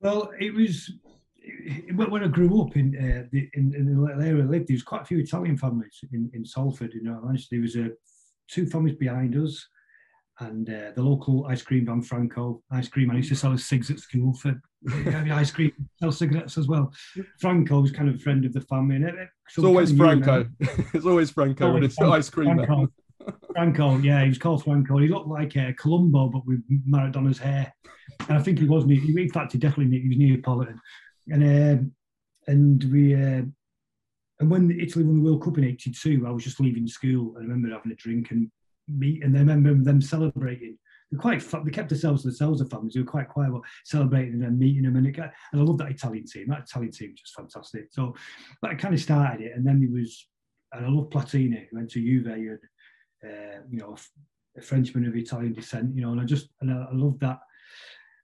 Well, 0.00 0.32
it 0.38 0.52
was 0.52 0.90
when 1.94 2.24
I 2.24 2.28
grew 2.28 2.60
up 2.62 2.76
in 2.76 2.96
uh, 2.96 3.26
the 3.32 3.48
in, 3.54 3.74
in 3.74 3.84
the 3.86 4.24
area 4.24 4.42
I 4.42 4.46
lived. 4.46 4.68
There 4.68 4.74
was 4.74 4.82
quite 4.82 5.02
a 5.02 5.04
few 5.04 5.18
Italian 5.18 5.56
families 5.56 5.98
in, 6.12 6.30
in 6.34 6.44
Salford. 6.44 6.92
You 6.94 7.02
know, 7.02 7.20
there 7.50 7.60
was 7.60 7.76
a 7.76 7.90
two 8.48 8.66
families 8.66 8.96
behind 8.96 9.36
us, 9.36 9.66
and 10.40 10.68
uh, 10.68 10.92
the 10.96 11.02
local 11.02 11.46
ice 11.46 11.62
cream 11.62 11.86
van 11.86 12.02
Franco 12.02 12.62
ice 12.70 12.88
cream. 12.88 13.10
I 13.10 13.16
used 13.16 13.28
to 13.30 13.36
sell 13.36 13.52
us 13.52 13.64
cigs 13.64 13.90
at 13.90 13.98
school 13.98 14.34
for 14.34 14.50
uh, 14.92 15.34
ice 15.34 15.50
cream, 15.50 15.72
sell 16.00 16.12
cigarettes 16.12 16.58
as 16.58 16.66
well. 16.68 16.92
Franco 17.40 17.80
was 17.80 17.92
kind 17.92 18.08
of 18.08 18.16
a 18.16 18.18
friend 18.18 18.44
of 18.44 18.52
the 18.52 18.60
family. 18.62 18.96
And 18.96 19.04
it, 19.04 19.14
it- 19.14 19.28
It's 19.48 19.58
always 19.58 19.92
kind 19.92 20.00
of 20.00 20.18
knew. 20.18 20.24
Franco. 20.24 20.50
it's 20.94 21.06
always 21.06 21.30
Franco 21.30 21.64
when 21.66 21.74
Always 21.76 21.84
it's 21.90 21.96
Franco. 21.96 22.14
ice 22.16 22.30
cream. 22.30 22.56
Franco. 22.56 22.88
Franco, 23.52 23.98
yeah, 23.98 24.22
he 24.22 24.28
was 24.30 24.38
called 24.38 24.64
Franco. 24.64 24.98
He 24.98 25.06
looked 25.06 25.28
like 25.28 25.56
uh, 25.56 25.70
Columbo, 25.78 26.28
but 26.28 26.44
with 26.44 26.60
Maradona's 26.84 27.38
hair. 27.38 27.72
And 28.28 28.36
I 28.36 28.42
think 28.42 28.58
he 28.58 28.64
was. 28.64 28.82
In 28.84 29.28
fact, 29.30 29.52
he 29.52 29.58
definitely 29.58 30.00
he 30.00 30.08
was 30.08 30.18
Neapolitan. 30.18 30.80
And 31.30 31.42
um, 31.42 31.92
and 32.46 32.84
we 32.92 33.14
uh, 33.14 33.42
and 34.40 34.50
when 34.50 34.70
Italy 34.70 35.04
won 35.04 35.16
the 35.16 35.22
World 35.22 35.42
Cup 35.42 35.58
in 35.58 35.64
'82, 35.64 36.24
I 36.26 36.30
was 36.30 36.44
just 36.44 36.60
leaving 36.60 36.86
school. 36.86 37.34
I 37.36 37.40
remember 37.40 37.70
having 37.70 37.92
a 37.92 37.96
drink 37.96 38.30
and 38.30 38.50
meet, 38.88 39.22
and 39.22 39.36
I 39.36 39.40
remember 39.40 39.84
them 39.84 40.00
celebrating. 40.00 40.78
They're 41.10 41.20
quite. 41.20 41.40
They 41.64 41.70
kept 41.70 41.90
themselves 41.90 42.22
to 42.22 42.28
themselves. 42.28 42.60
The 42.60 42.66
families. 42.66 42.94
They 42.94 43.00
were 43.00 43.06
quite 43.06 43.28
quiet, 43.28 43.52
but 43.52 43.62
celebrating 43.84 44.42
and 44.42 44.58
meeting 44.58 44.82
them. 44.82 44.96
And 44.96 45.06
it 45.06 45.12
got, 45.12 45.32
and 45.52 45.60
I 45.60 45.64
love 45.64 45.78
that 45.78 45.90
Italian 45.90 46.26
team. 46.26 46.48
That 46.48 46.64
Italian 46.68 46.92
team 46.92 47.10
was 47.10 47.20
just 47.20 47.34
fantastic. 47.34 47.88
So, 47.90 48.14
but 48.60 48.70
I 48.70 48.74
kind 48.74 48.94
of 48.94 49.00
started 49.00 49.46
it, 49.46 49.52
and 49.54 49.66
then 49.66 49.80
there 49.80 49.90
was. 49.90 50.28
And 50.74 50.86
I 50.86 50.88
love 50.88 51.10
Platini, 51.10 51.68
who 51.68 51.76
went 51.76 51.90
to 51.90 52.00
Juve, 52.00 52.28
and 52.28 52.58
uh, 53.24 53.60
you 53.70 53.78
know, 53.78 53.96
a 54.56 54.62
Frenchman 54.62 55.06
of 55.06 55.16
Italian 55.16 55.52
descent, 55.52 55.94
you 55.94 56.02
know, 56.02 56.12
and 56.12 56.20
I 56.20 56.24
just, 56.24 56.48
and 56.60 56.70
I, 56.70 56.86
I 56.90 56.94
love 56.94 57.18
that. 57.20 57.38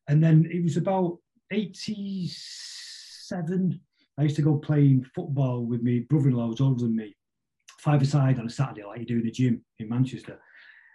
And 0.09 0.23
then 0.23 0.49
it 0.51 0.63
was 0.63 0.77
about 0.77 1.19
87. 3.33 3.81
I 4.19 4.23
used 4.23 4.37
to 4.37 4.43
go 4.43 4.57
playing 4.57 5.05
football 5.15 5.65
with 5.65 5.83
my 5.83 6.05
brother 6.09 6.29
in 6.29 6.35
law, 6.35 6.49
who's 6.49 6.61
older 6.61 6.85
than 6.85 6.97
me, 6.97 7.15
five 7.79 8.03
aside 8.03 8.39
on 8.39 8.47
a 8.47 8.51
Saturday, 8.51 8.85
like 8.85 9.01
you 9.01 9.07
do 9.07 9.19
in 9.19 9.25
the 9.25 9.31
gym 9.31 9.65
in 9.79 9.89
Manchester. 9.89 10.41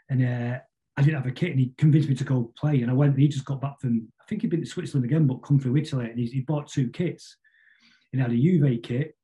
And 0.09 0.23
uh, 0.23 0.59
I 0.97 1.01
didn't 1.01 1.21
have 1.21 1.27
a 1.27 1.31
kit, 1.31 1.51
and 1.51 1.59
he 1.59 1.73
convinced 1.77 2.09
me 2.09 2.15
to 2.15 2.23
go 2.23 2.51
play. 2.57 2.81
And 2.81 2.91
I 2.91 2.93
went, 2.93 3.13
and 3.13 3.21
he 3.21 3.27
just 3.27 3.45
got 3.45 3.61
back 3.61 3.79
from, 3.79 4.07
I 4.21 4.25
think 4.27 4.41
he'd 4.41 4.51
been 4.51 4.61
to 4.61 4.65
Switzerland 4.65 5.05
again, 5.05 5.27
but 5.27 5.37
come 5.37 5.59
through 5.59 5.77
Italy, 5.77 6.09
and 6.09 6.19
he, 6.19 6.25
he 6.25 6.41
bought 6.41 6.67
two 6.67 6.89
kits. 6.89 7.37
He 8.11 8.19
had 8.19 8.31
a 8.31 8.35
Juve 8.35 8.81
kit, 8.83 9.15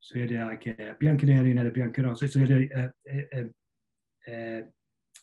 so 0.00 0.14
he 0.16 0.22
had 0.22 0.32
uh, 0.32 0.46
like 0.46 0.66
a 0.66 0.94
Bianconeri 1.00 1.50
and 1.50 1.60
a 1.60 1.70
Biancarossa. 1.70 2.30
So 2.30 2.40
he 2.40 2.46
had 2.46 2.50
a, 2.50 2.92
a, 3.08 3.38
a, 3.38 3.50
a, 4.28 4.58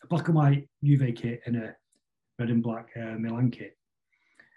a 0.02 0.06
black 0.08 0.26
and 0.26 0.36
white 0.36 0.68
Juve 0.82 1.14
kit 1.14 1.42
and 1.46 1.56
a 1.56 1.76
red 2.38 2.48
and 2.48 2.62
black 2.62 2.88
uh, 2.96 3.16
Milan 3.18 3.50
kit. 3.50 3.76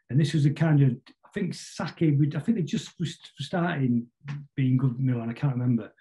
And 0.09 0.19
this 0.19 0.33
was 0.33 0.45
a 0.45 0.51
kind 0.51 0.81
of, 0.81 0.95
think 1.33 1.53
Sacchi, 1.53 2.11
would- 2.11 2.35
I 2.35 2.39
think 2.39 2.57
they 2.57 2.63
just 2.63 2.91
was 2.99 3.17
starting 3.39 4.07
being 4.55 4.77
good 4.77 4.99
Milan, 4.99 5.29
I 5.29 5.33
can't 5.33 5.53
remember. 5.53 5.91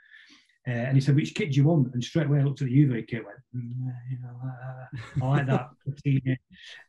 Uh, 0.66 0.70
and 0.70 0.96
he 0.96 1.00
said, 1.00 1.16
which 1.16 1.34
kit 1.34 1.50
do 1.50 1.56
you 1.56 1.64
want? 1.64 1.92
And 1.92 2.04
straight 2.04 2.26
away 2.26 2.38
I 2.38 2.42
looked 2.44 2.62
at 2.62 2.68
the 2.68 2.74
Juve 2.74 3.04
kit, 3.08 3.24
went, 3.24 3.38
"Mm, 3.52 3.92
you 4.08 4.18
know, 4.22 4.40
uh, 4.44 5.24
I 5.24 5.28
like 5.28 5.46
that. 5.48 5.70
Platini." 5.88 6.36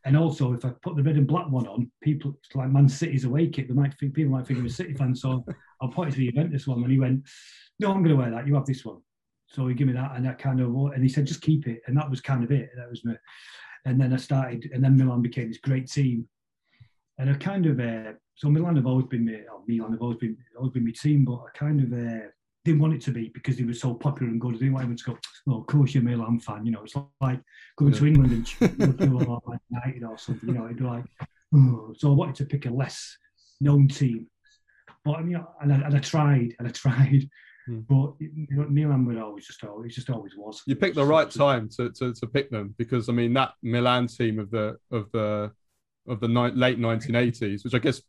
and 0.04 0.16
also, 0.16 0.52
if 0.52 0.64
I 0.64 0.70
put 0.80 0.94
the 0.94 1.02
red 1.02 1.16
and 1.16 1.26
black 1.26 1.50
one 1.50 1.66
on, 1.66 1.90
people, 2.00 2.38
it's 2.44 2.54
like 2.54 2.70
Man 2.70 2.88
City's 2.88 3.24
away 3.24 3.48
kit, 3.48 3.66
they 3.66 3.74
might 3.74 3.92
think, 3.98 4.14
people 4.14 4.30
might 4.30 4.46
think 4.46 4.60
I'm 4.60 4.66
a 4.66 4.70
City 4.70 4.94
fan. 4.94 5.12
So 5.16 5.44
I'll 5.80 5.88
point 5.88 6.12
to 6.12 6.18
the 6.18 6.30
Juventus 6.30 6.68
one. 6.68 6.84
And 6.84 6.92
he 6.92 7.00
went, 7.00 7.26
no, 7.80 7.88
I'm 7.88 8.04
going 8.04 8.16
to 8.16 8.22
wear 8.22 8.30
that. 8.30 8.46
You 8.46 8.54
have 8.54 8.64
this 8.66 8.84
one. 8.84 8.98
So 9.48 9.66
he 9.66 9.74
gave 9.74 9.88
me 9.88 9.92
that, 9.94 10.12
and 10.14 10.24
that 10.24 10.38
kind 10.38 10.60
of, 10.60 10.72
and 10.92 11.02
he 11.02 11.08
said, 11.08 11.26
just 11.26 11.42
keep 11.42 11.66
it. 11.66 11.82
And 11.88 11.96
that 11.96 12.08
was 12.08 12.20
kind 12.20 12.44
of 12.44 12.52
it. 12.52 12.70
That 12.76 12.88
was 12.88 13.04
me. 13.04 13.14
And 13.86 14.00
then 14.00 14.12
I 14.12 14.18
started, 14.18 14.70
and 14.72 14.84
then 14.84 14.96
Milan 14.96 15.20
became 15.20 15.48
this 15.48 15.58
great 15.58 15.90
team. 15.90 16.28
And 17.18 17.28
I 17.28 17.34
kind 17.34 17.66
of, 17.66 17.80
uh, 17.80 18.12
so 18.34 18.48
Milan 18.50 18.76
have 18.76 18.86
always 18.86 19.06
been, 19.06 19.24
my, 19.24 19.40
oh, 19.50 19.62
Milan 19.66 19.92
have 19.92 20.02
always 20.02 20.18
been, 20.18 20.36
always 20.56 20.72
been 20.72 20.84
my 20.84 20.90
team, 20.92 21.24
but 21.24 21.34
I 21.34 21.58
kind 21.58 21.80
of 21.80 21.92
uh, 21.92 22.26
didn't 22.64 22.80
want 22.80 22.94
it 22.94 23.00
to 23.02 23.10
be 23.10 23.30
because 23.32 23.56
they 23.56 23.64
were 23.64 23.72
so 23.74 23.94
popular 23.94 24.30
and 24.30 24.40
good. 24.40 24.54
I 24.54 24.58
didn't 24.58 24.72
want 24.72 24.84
everyone 24.84 24.96
to 24.98 25.04
go, 25.04 25.18
well, 25.46 25.58
of 25.58 25.66
course 25.66 25.94
you're 25.94 26.02
a 26.02 26.06
Milan 26.06 26.40
fan. 26.40 26.66
You 26.66 26.72
know, 26.72 26.82
it's 26.82 26.96
like 27.20 27.40
going 27.76 27.92
to 27.92 28.00
Yeah. 28.02 28.08
England 28.08 28.32
and 28.32 28.46
cheering 28.46 28.96
for 28.98 29.40
like 29.46 29.60
United 29.70 30.04
or 30.04 30.18
something. 30.18 30.48
You 30.48 30.54
know, 30.56 30.64
it'd 30.64 30.78
be 30.78 30.84
like, 30.84 31.04
oh. 31.54 31.94
so 31.96 32.10
I 32.10 32.14
wanted 32.14 32.36
to 32.36 32.44
pick 32.46 32.66
a 32.66 32.70
less 32.70 33.16
known 33.60 33.88
team. 33.88 34.26
But 35.04 35.18
I 35.18 35.22
mean, 35.22 35.44
and 35.60 35.72
I, 35.72 35.76
and 35.76 35.94
I 35.94 35.98
tried 36.00 36.54
and 36.58 36.66
I 36.68 36.70
tried, 36.70 37.28
Hmm. 37.66 37.80
but 37.88 38.12
you 38.20 38.46
know, 38.50 38.66
Milan 38.68 39.06
would 39.06 39.16
always 39.16 39.46
just 39.46 39.64
always 39.64 39.94
just 39.94 40.10
always 40.10 40.32
was. 40.36 40.60
You 40.66 40.76
picked 40.76 40.96
the 40.96 41.04
right 41.04 41.30
time 41.30 41.70
to, 41.78 41.90
to, 41.92 42.12
to 42.12 42.26
pick 42.26 42.50
them 42.50 42.74
because 42.76 43.08
I 43.08 43.12
mean 43.12 43.32
that 43.34 43.52
Milan 43.62 44.06
team 44.06 44.38
of 44.38 44.50
the 44.50 44.76
of 44.90 45.10
the 45.12 45.50
of 46.06 46.20
the 46.20 46.28
ni- 46.28 46.50
late 46.50 46.78
1980s, 46.78 47.64
which 47.64 47.72
I 47.72 47.78
guess 47.78 48.02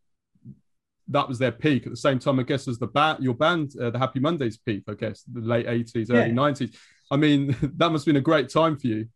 that 1.10 1.28
was 1.28 1.38
their 1.40 1.52
peak 1.52 1.86
at 1.86 1.92
the 1.92 1.98
same 1.98 2.20
time. 2.20 2.40
I 2.40 2.44
guess 2.44 2.68
as 2.68 2.80
the 2.80 2.88
band, 2.88 3.24
your 3.24 3.36
band, 3.36 3.74
uh, 3.80 3.90
the 3.92 4.00
Happy 4.00 4.20
Mondays 4.20 4.58
peak. 4.58 4.84
I 4.88 4.94
guess 4.94 5.24
the 5.24 5.42
late 5.42 5.68
80s, 5.68 6.10
early 6.12 6.30
Yeah. 6.30 6.34
90s. 6.34 6.76
I 7.12 7.18
mean 7.18 7.56
that 7.78 7.92
must 7.92 8.06
have 8.06 8.14
been 8.14 8.20
a 8.20 8.22
great 8.22 8.50
time 8.50 8.78
for 8.78 8.88
you. 8.88 9.08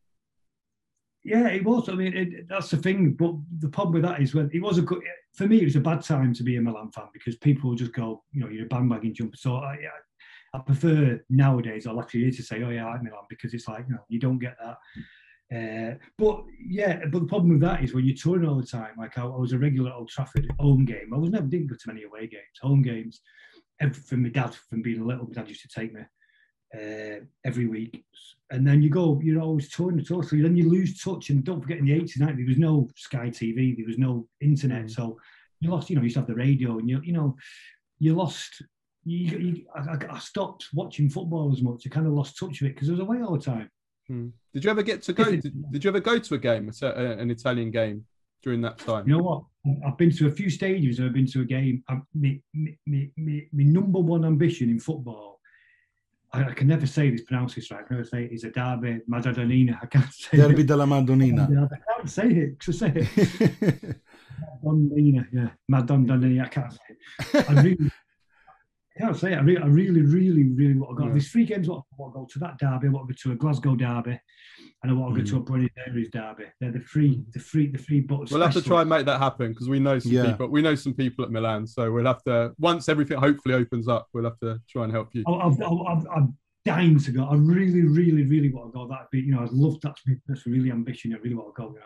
Yeah, 1.23 1.47
it 1.49 1.63
was. 1.65 1.89
I 1.89 1.93
mean, 1.93 2.15
it, 2.15 2.47
that's 2.47 2.69
the 2.69 2.77
thing. 2.77 3.13
But 3.13 3.33
the 3.59 3.67
problem 3.69 3.93
with 3.93 4.03
that 4.03 4.21
is 4.21 4.33
when 4.33 4.49
it 4.53 4.61
was 4.61 4.77
a 4.77 4.81
good 4.81 5.01
for 5.33 5.47
me. 5.47 5.61
It 5.61 5.65
was 5.65 5.75
a 5.75 5.81
bad 5.81 6.01
time 6.03 6.33
to 6.33 6.43
be 6.43 6.55
a 6.57 6.61
Milan 6.61 6.91
fan 6.91 7.05
because 7.13 7.35
people 7.37 7.69
will 7.69 7.77
just 7.77 7.93
go, 7.93 8.23
you 8.31 8.41
know, 8.41 8.47
you're 8.49 8.65
a 8.65 8.69
bandwagon 8.69 9.13
jumper. 9.13 9.35
So 9.37 9.55
I, 9.55 9.73
I, 9.73 10.57
I 10.57 10.59
prefer 10.59 11.19
nowadays. 11.29 11.85
I'll 11.85 11.99
actually 11.99 12.21
hear 12.21 12.31
to 12.31 12.43
say, 12.43 12.63
oh 12.63 12.69
yeah, 12.69 12.87
I'm 12.87 13.03
Milan 13.03 13.25
because 13.29 13.53
it's 13.53 13.67
like, 13.67 13.85
you 13.87 13.95
know, 13.95 14.03
you 14.07 14.19
don't 14.19 14.39
get 14.39 14.55
that. 14.63 14.77
Uh, 15.53 15.95
but 16.17 16.43
yeah, 16.63 16.99
but 17.11 17.21
the 17.21 17.27
problem 17.27 17.49
with 17.49 17.61
that 17.61 17.83
is 17.83 17.93
when 17.93 18.05
you're 18.05 18.15
touring 18.15 18.47
all 18.47 18.55
the 18.55 18.65
time. 18.65 18.91
Like 18.97 19.17
I, 19.17 19.23
I 19.23 19.37
was 19.37 19.53
a 19.53 19.59
regular 19.59 19.91
Old 19.91 20.09
Trafford 20.09 20.47
home 20.59 20.85
game. 20.85 21.11
I 21.13 21.17
was 21.17 21.31
never 21.31 21.47
didn't 21.47 21.67
go 21.67 21.75
to 21.75 21.87
many 21.87 22.03
away 22.03 22.27
games, 22.27 22.59
home 22.61 22.81
games. 22.81 23.21
And 23.79 23.95
from 23.95 24.23
my 24.23 24.29
dad, 24.29 24.53
from 24.53 24.81
being 24.81 25.01
a 25.01 25.05
little, 25.05 25.25
my 25.25 25.33
dad 25.33 25.49
used 25.49 25.61
to 25.61 25.67
take 25.67 25.93
me. 25.93 26.01
uh, 26.75 27.21
every 27.45 27.67
week. 27.67 28.03
And 28.51 28.67
then 28.67 28.81
you 28.81 28.89
go, 28.89 29.19
you're 29.23 29.41
always 29.41 29.69
touring 29.69 29.97
the 29.97 30.03
tour. 30.03 30.23
So 30.23 30.35
then 30.35 30.55
you 30.55 30.69
lose 30.69 31.01
touch. 31.01 31.29
And 31.29 31.43
don't 31.43 31.61
forget, 31.61 31.77
in 31.77 31.85
the 31.85 31.99
80s, 31.99 32.19
90s, 32.19 32.37
there 32.37 32.45
was 32.47 32.57
no 32.57 32.89
Sky 32.95 33.29
TV, 33.29 33.75
there 33.77 33.85
was 33.85 33.97
no 33.97 34.27
internet. 34.41 34.85
Mm. 34.85 34.91
So 34.91 35.19
you 35.61 35.71
lost, 35.71 35.89
you 35.89 35.95
know, 35.95 36.01
you 36.01 36.05
used 36.05 36.15
to 36.15 36.21
have 36.21 36.27
the 36.27 36.35
radio 36.35 36.77
and 36.79 36.89
you, 36.89 37.01
you 37.03 37.13
know, 37.13 37.35
you 37.99 38.15
lost. 38.15 38.61
You, 39.05 39.37
you 39.37 39.65
I, 39.75 39.97
I, 40.09 40.19
stopped 40.19 40.67
watching 40.73 41.09
football 41.09 41.51
as 41.51 41.61
much. 41.61 41.83
I 41.85 41.89
kind 41.89 42.05
of 42.05 42.13
lost 42.13 42.37
touch 42.37 42.61
of 42.61 42.67
it 42.67 42.75
because 42.75 42.89
I 42.89 42.93
was 42.93 43.01
away 43.01 43.21
all 43.21 43.37
the 43.37 43.43
time. 43.43 43.69
Hmm. 44.09 44.27
Did 44.53 44.63
you 44.63 44.71
ever 44.71 44.83
get 44.83 45.01
to 45.03 45.13
go? 45.13 45.23
Did, 45.23 45.71
did, 45.71 45.83
you 45.83 45.89
ever 45.89 45.99
go 45.99 46.17
to 46.19 46.33
a 46.33 46.37
game, 46.37 46.71
an 46.81 47.31
Italian 47.31 47.71
game 47.71 48.05
during 48.43 48.61
that 48.61 48.79
time? 48.79 49.07
You 49.07 49.17
know 49.17 49.23
what? 49.23 49.43
I've 49.85 49.97
been 49.97 50.11
to 50.17 50.27
a 50.27 50.31
few 50.31 50.47
stadiums. 50.47 50.99
I've 50.99 51.13
been 51.13 51.27
to 51.27 51.41
a 51.41 51.45
game. 51.45 51.83
My, 51.87 52.39
my, 52.53 52.69
my, 52.85 53.09
my, 53.15 53.63
number 53.63 53.99
one 53.99 54.25
ambition 54.25 54.69
in 54.69 54.79
football 54.79 55.39
I, 56.31 56.43
I, 56.43 56.53
can 56.53 56.67
never 56.67 56.85
say 56.85 57.09
this, 57.09 57.21
pronounce 57.21 57.55
this 57.55 57.71
right. 57.71 57.81
I 57.81 57.83
can 57.83 57.97
never 57.97 58.07
say 58.07 58.25
it 58.25 58.31
is 58.31 58.43
a 58.43 58.51
derby 58.51 59.01
Madonnina. 59.09 59.79
I 59.81 59.85
can't 59.87 60.13
say 60.13 60.37
Derby 60.37 60.61
it. 60.61 60.67
della 60.67 60.85
Madonnina. 60.85 61.69
I 61.71 61.93
can't 61.93 62.09
say 62.09 62.27
it 62.27 62.59
because 62.59 62.81
I 62.83 62.91
say 62.91 63.07
it. 63.15 63.95
Madonnina, 64.63 65.27
yeah. 65.33 65.49
Madonnina, 65.71 66.45
I 66.45 66.47
can't 66.47 66.71
say 66.71 66.79
it. 66.89 67.49
I 67.49 67.61
really, 67.61 67.91
I 68.99 69.03
can't 69.03 69.17
say 69.17 69.33
it. 69.33 69.37
I 69.37 69.41
really, 69.41 69.61
I 69.61 69.67
really, 69.67 70.01
really, 70.01 70.43
really 70.49 70.73
want 70.75 70.97
to 70.97 71.01
go. 71.01 71.05
Yeah. 71.05 71.13
There's 71.13 71.31
three 71.31 71.45
games 71.45 71.69
I 71.69 71.73
want 71.97 72.13
to 72.13 72.19
go 72.19 72.27
to 72.33 72.39
that 72.39 72.57
derby. 72.57 72.87
I 72.87 72.91
want 72.91 73.07
to 73.07 73.13
go 73.13 73.17
to 73.29 73.31
a 73.31 73.35
Glasgow 73.35 73.75
derby 73.75 74.19
and 74.83 74.91
I 74.91 74.93
want 74.93 75.15
to 75.15 75.21
go 75.21 75.25
mm. 75.25 75.29
to 75.31 75.37
a 75.37 75.39
Buenos 75.39 75.69
Aires 75.87 76.07
derby. 76.11 76.45
They're 76.59 76.71
the 76.71 76.81
free, 76.81 77.17
mm. 77.17 77.31
the 77.31 77.39
free, 77.39 77.67
the 77.67 77.77
free. 77.77 78.01
But 78.01 78.29
we'll 78.29 78.41
have 78.41 78.53
to 78.53 78.61
try 78.61 78.81
and 78.81 78.89
make 78.89 79.05
that 79.05 79.19
happen 79.19 79.51
because 79.51 79.69
we 79.69 79.79
know 79.79 79.99
some 79.99 80.11
yeah. 80.11 80.31
people. 80.31 80.47
We 80.47 80.61
know 80.61 80.75
some 80.75 80.93
people 80.93 81.23
at 81.23 81.31
Milan, 81.31 81.65
so 81.65 81.91
we'll 81.91 82.05
have 82.05 82.23
to 82.23 82.53
once 82.59 82.89
everything 82.89 83.17
hopefully 83.19 83.55
opens 83.55 83.87
up. 83.87 84.07
We'll 84.13 84.25
have 84.25 84.39
to 84.39 84.59
try 84.69 84.83
and 84.83 84.91
help 84.91 85.09
you. 85.13 85.23
I've, 85.27 85.61
I've, 85.61 86.05
I'm 86.13 86.37
dying 86.65 86.99
to 86.99 87.11
go. 87.11 87.23
I 87.23 87.35
really, 87.35 87.83
really, 87.83 88.23
really 88.23 88.51
want 88.51 88.73
to 88.73 88.79
go. 88.79 88.87
That'd 88.87 89.07
be, 89.11 89.21
you 89.21 89.31
know, 89.33 89.43
I'd 89.43 89.51
love 89.51 89.79
that. 89.81 89.95
That's 90.27 90.45
really 90.45 90.71
ambition. 90.71 91.13
I 91.13 91.19
really 91.19 91.35
want 91.35 91.55
to 91.55 91.61
go. 91.61 91.67
You 91.69 91.79
know. 91.79 91.85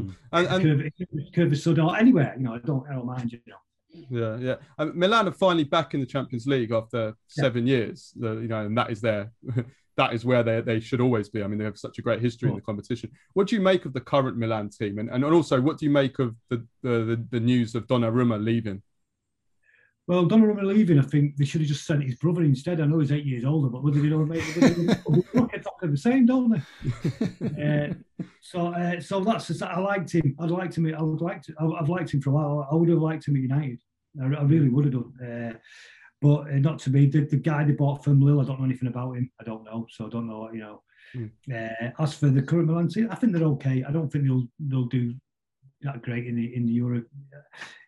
Mm. 0.00 0.14
And, 0.32 0.46
and 0.46 0.92
Curve, 1.34 1.52
Curve 1.64 1.78
or 1.78 1.96
anywhere, 1.96 2.34
you 2.36 2.44
know, 2.44 2.54
I 2.54 2.58
don't, 2.58 2.88
I 2.88 2.94
don't 2.94 3.06
mind, 3.06 3.32
you 3.32 3.40
know. 3.46 3.56
Yeah, 4.10 4.36
yeah. 4.38 4.56
Um, 4.78 4.98
Milan 4.98 5.28
are 5.28 5.32
finally 5.32 5.64
back 5.64 5.94
in 5.94 6.00
the 6.00 6.06
Champions 6.06 6.46
League 6.46 6.72
after 6.72 7.06
yeah. 7.06 7.12
seven 7.42 7.66
years. 7.66 8.12
Uh, 8.22 8.38
you 8.38 8.48
know, 8.48 8.64
and 8.66 8.76
that 8.76 8.90
is 8.90 9.00
their 9.00 9.32
that 9.96 10.14
is 10.14 10.24
where 10.24 10.42
they, 10.42 10.60
they 10.60 10.80
should 10.80 11.00
always 11.00 11.28
be. 11.28 11.42
I 11.42 11.46
mean, 11.46 11.58
they 11.58 11.64
have 11.64 11.78
such 11.78 11.98
a 11.98 12.02
great 12.02 12.20
history 12.20 12.48
in 12.48 12.54
the 12.54 12.62
competition. 12.62 13.10
What 13.34 13.48
do 13.48 13.56
you 13.56 13.62
make 13.62 13.84
of 13.84 13.92
the 13.92 14.00
current 14.00 14.36
Milan 14.36 14.70
team? 14.70 14.98
And, 14.98 15.10
and 15.10 15.24
also, 15.24 15.60
what 15.60 15.78
do 15.78 15.84
you 15.84 15.92
make 15.92 16.18
of 16.18 16.34
the, 16.48 16.66
the, 16.82 17.24
the 17.30 17.40
news 17.40 17.74
of 17.74 17.86
Donnarumma 17.86 18.42
leaving? 18.42 18.82
Well, 20.12 20.26
Donnarumma 20.26 20.62
leaving, 20.64 20.98
I 20.98 21.02
think 21.04 21.38
they 21.38 21.46
should 21.46 21.62
have 21.62 21.68
just 21.68 21.86
sent 21.86 22.04
his 22.04 22.16
brother 22.16 22.42
instead. 22.42 22.82
I 22.82 22.84
know 22.84 22.98
he's 22.98 23.12
eight 23.12 23.24
years 23.24 23.46
older, 23.46 23.70
but 23.70 23.82
whether 23.82 23.98
they 23.98 24.10
don't 24.10 24.28
make 24.28 24.46
exactly 24.46 25.88
the 25.88 25.96
same, 25.96 26.26
don't 26.26 26.50
they? 26.50 27.88
uh, 27.88 27.94
so, 28.42 28.66
uh, 28.74 29.00
so 29.00 29.20
that's 29.20 29.62
I 29.62 29.78
liked 29.78 30.12
him. 30.12 30.36
I'd 30.38 30.50
like 30.50 30.70
to 30.72 30.82
meet. 30.82 30.96
I 30.96 31.00
would 31.00 31.22
like 31.22 31.40
to. 31.44 31.54
I've 31.58 31.88
liked 31.88 32.12
him 32.12 32.20
for 32.20 32.28
a 32.28 32.32
while. 32.34 32.68
I 32.70 32.74
would 32.74 32.90
have 32.90 32.98
liked 32.98 33.26
him 33.26 33.36
at 33.36 33.40
United. 33.40 33.80
I, 34.20 34.26
I 34.26 34.42
really 34.42 34.68
would 34.68 34.84
have 34.84 34.92
done. 34.92 35.14
Uh, 35.26 35.56
but 36.20 36.40
uh, 36.40 36.58
not 36.58 36.78
to 36.80 36.90
me. 36.90 37.06
The, 37.06 37.24
the 37.24 37.36
guy 37.36 37.64
they 37.64 37.72
bought 37.72 38.04
from 38.04 38.20
Lille, 38.20 38.42
I 38.42 38.44
don't 38.44 38.58
know 38.58 38.66
anything 38.66 38.88
about 38.88 39.16
him. 39.16 39.30
I 39.40 39.44
don't 39.44 39.64
know, 39.64 39.86
so 39.88 40.04
I 40.04 40.08
don't 40.10 40.26
know. 40.26 40.50
You 40.52 40.60
know. 40.60 40.82
Mm. 41.16 41.30
Uh, 41.50 42.02
as 42.02 42.12
for 42.12 42.28
the 42.28 42.42
current 42.42 42.66
Milan 42.66 42.88
team, 42.88 43.08
I 43.10 43.14
think 43.14 43.32
they're 43.32 43.44
okay. 43.44 43.82
I 43.82 43.90
don't 43.90 44.12
think 44.12 44.24
they'll 44.24 44.46
they'll 44.60 44.84
do 44.84 45.14
that 45.82 46.02
great 46.02 46.26
in 46.26 46.36
the 46.36 46.54
in 46.54 46.66
the 46.66 46.72
Europe 46.72 47.08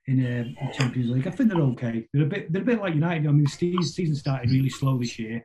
in 0.07 0.25
uh, 0.25 0.73
Champions 0.73 1.11
League. 1.11 1.27
I 1.27 1.31
think 1.31 1.51
they're 1.51 1.61
okay. 1.61 2.07
They're 2.13 2.25
a 2.25 2.27
bit 2.27 2.53
they're 2.53 2.63
a 2.63 2.65
bit 2.65 2.81
like 2.81 2.95
United. 2.95 3.27
I 3.27 3.33
mean, 3.33 3.45
the 3.45 3.83
season 3.83 4.15
started 4.15 4.51
really 4.51 4.71
slow 4.71 4.99
this 4.99 5.19
year, 5.19 5.45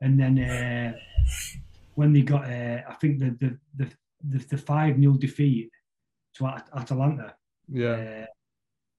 and 0.00 0.18
then 0.18 0.38
uh, 0.38 0.92
when 1.94 2.12
they 2.12 2.22
got, 2.22 2.44
uh, 2.44 2.82
I 2.88 2.94
think 3.00 3.18
the 3.18 3.36
the 3.40 3.58
the 3.76 3.90
the, 4.22 4.44
the 4.50 4.58
five 4.58 5.00
0 5.00 5.14
defeat 5.14 5.70
to 6.36 6.46
At- 6.46 6.68
Atalanta. 6.74 7.34
Yeah. 7.68 7.92
Uh, 7.92 8.26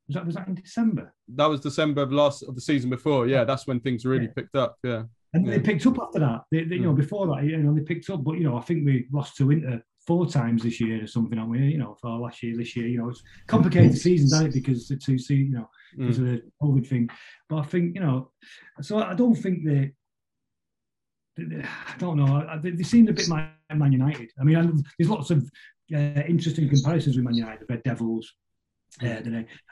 was 0.07 0.15
that 0.15 0.25
was 0.25 0.35
that 0.35 0.47
in 0.47 0.55
December? 0.55 1.13
That 1.35 1.45
was 1.45 1.61
December 1.61 2.01
of 2.01 2.11
last 2.11 2.43
of 2.43 2.55
the 2.55 2.61
season 2.61 2.89
before. 2.89 3.27
Yeah, 3.27 3.43
that's 3.43 3.67
when 3.67 3.79
things 3.79 4.03
really 4.03 4.25
yeah. 4.25 4.31
picked 4.35 4.55
up. 4.55 4.77
Yeah. 4.83 5.03
And 5.33 5.45
yeah. 5.45 5.53
they 5.53 5.59
picked 5.59 5.85
up 5.85 5.97
after 6.01 6.19
that. 6.19 6.41
They, 6.51 6.65
they, 6.65 6.75
you 6.75 6.81
know, 6.81 6.93
mm. 6.93 6.97
before 6.97 7.27
that, 7.27 7.45
you 7.45 7.55
know, 7.57 7.73
they 7.73 7.81
picked 7.81 8.09
up. 8.09 8.23
But 8.23 8.33
you 8.33 8.43
know, 8.43 8.57
I 8.57 8.61
think 8.61 8.85
we 8.85 9.07
lost 9.11 9.38
to 9.38 9.51
Inter 9.51 9.81
four 10.05 10.25
times 10.25 10.63
this 10.63 10.79
year 10.79 11.03
or 11.03 11.08
something, 11.08 11.38
haven't 11.38 11.51
we? 11.51 11.60
You 11.60 11.77
know, 11.77 11.96
for 12.01 12.10
last 12.10 12.41
year, 12.43 12.55
this 12.58 12.75
year, 12.75 12.88
you 12.88 12.98
know, 13.00 13.10
it's 13.10 13.24
complicated 13.48 13.98
seasons, 13.98 14.34
isn't 14.34 14.48
it? 14.48 14.53
Because 14.53 14.88
the 14.88 14.98
two, 14.98 15.17
see, 15.17 15.36
you 15.36 15.53
know, 15.53 15.70
because 15.98 16.17
mm. 16.17 16.22
of 16.22 16.27
the 16.27 16.43
COVID 16.62 16.88
thing. 16.88 17.10
But 17.50 17.58
I 17.58 17.63
think, 17.63 17.96
you 17.96 18.01
know, 18.01 18.31
so 18.81 19.00
I 19.00 19.13
don't 19.13 19.36
think 19.36 19.65
they. 19.65 19.91
I 21.39 21.96
don't 21.98 22.17
know. 22.17 22.60
They, 22.62 22.72
they 22.72 22.84
seemed 22.84 23.10
a 23.10 23.13
bit 23.13 23.29
like 23.29 23.50
Man 23.74 23.91
United. 23.91 24.31
I 24.39 24.43
mean, 24.43 24.84
there's 25.00 25.10
lots 25.10 25.31
of 25.31 25.50
uh, 25.93 26.22
interesting 26.27 26.70
comparisons 26.70 27.15
with 27.15 27.25
Man 27.25 27.36
United, 27.36 27.62
the 27.62 27.74
Red 27.74 27.84
Devils, 27.84 28.34
uh, 29.01 29.22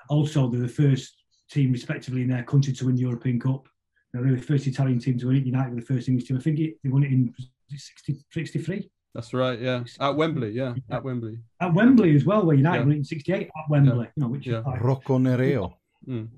also, 0.09 0.49
they're 0.49 0.61
the 0.61 0.67
first 0.67 1.23
team, 1.49 1.71
respectively, 1.71 2.21
in 2.21 2.29
their 2.29 2.43
country 2.43 2.73
to 2.73 2.85
win 2.85 2.95
the 2.95 3.01
European 3.01 3.39
Cup. 3.39 3.67
Now, 4.13 4.21
they 4.21 4.31
were 4.31 4.37
the 4.37 4.41
first 4.41 4.67
Italian 4.67 4.99
team 4.99 5.17
to 5.19 5.27
win 5.27 5.37
it. 5.37 5.45
United 5.45 5.73
were 5.73 5.81
the 5.81 5.85
first 5.85 6.07
English 6.07 6.27
team. 6.27 6.37
I 6.37 6.41
think 6.41 6.59
it, 6.59 6.75
they 6.83 6.89
won 6.89 7.03
it 7.03 7.11
in 7.11 7.33
60, 7.69 8.19
63. 8.31 8.89
That's 9.13 9.33
right, 9.33 9.59
yeah. 9.59 9.83
At 9.99 10.15
Wembley, 10.15 10.51
yeah. 10.51 10.75
At 10.89 11.03
Wembley. 11.03 11.39
At 11.59 11.73
Wembley 11.73 12.15
as 12.15 12.25
well, 12.25 12.45
where 12.45 12.55
United 12.55 12.79
yeah. 12.79 12.85
won 12.85 12.95
in 12.95 13.03
68 13.03 13.47
at 13.47 13.69
Wembley, 13.69 14.05
yeah. 14.05 14.11
you 14.15 14.23
know, 14.23 14.27
which 14.27 14.47
yeah. 14.47 14.59
is 14.59 14.81
Rocco 14.81 15.17
Nereo. 15.17 15.73
Mm. 16.07 16.29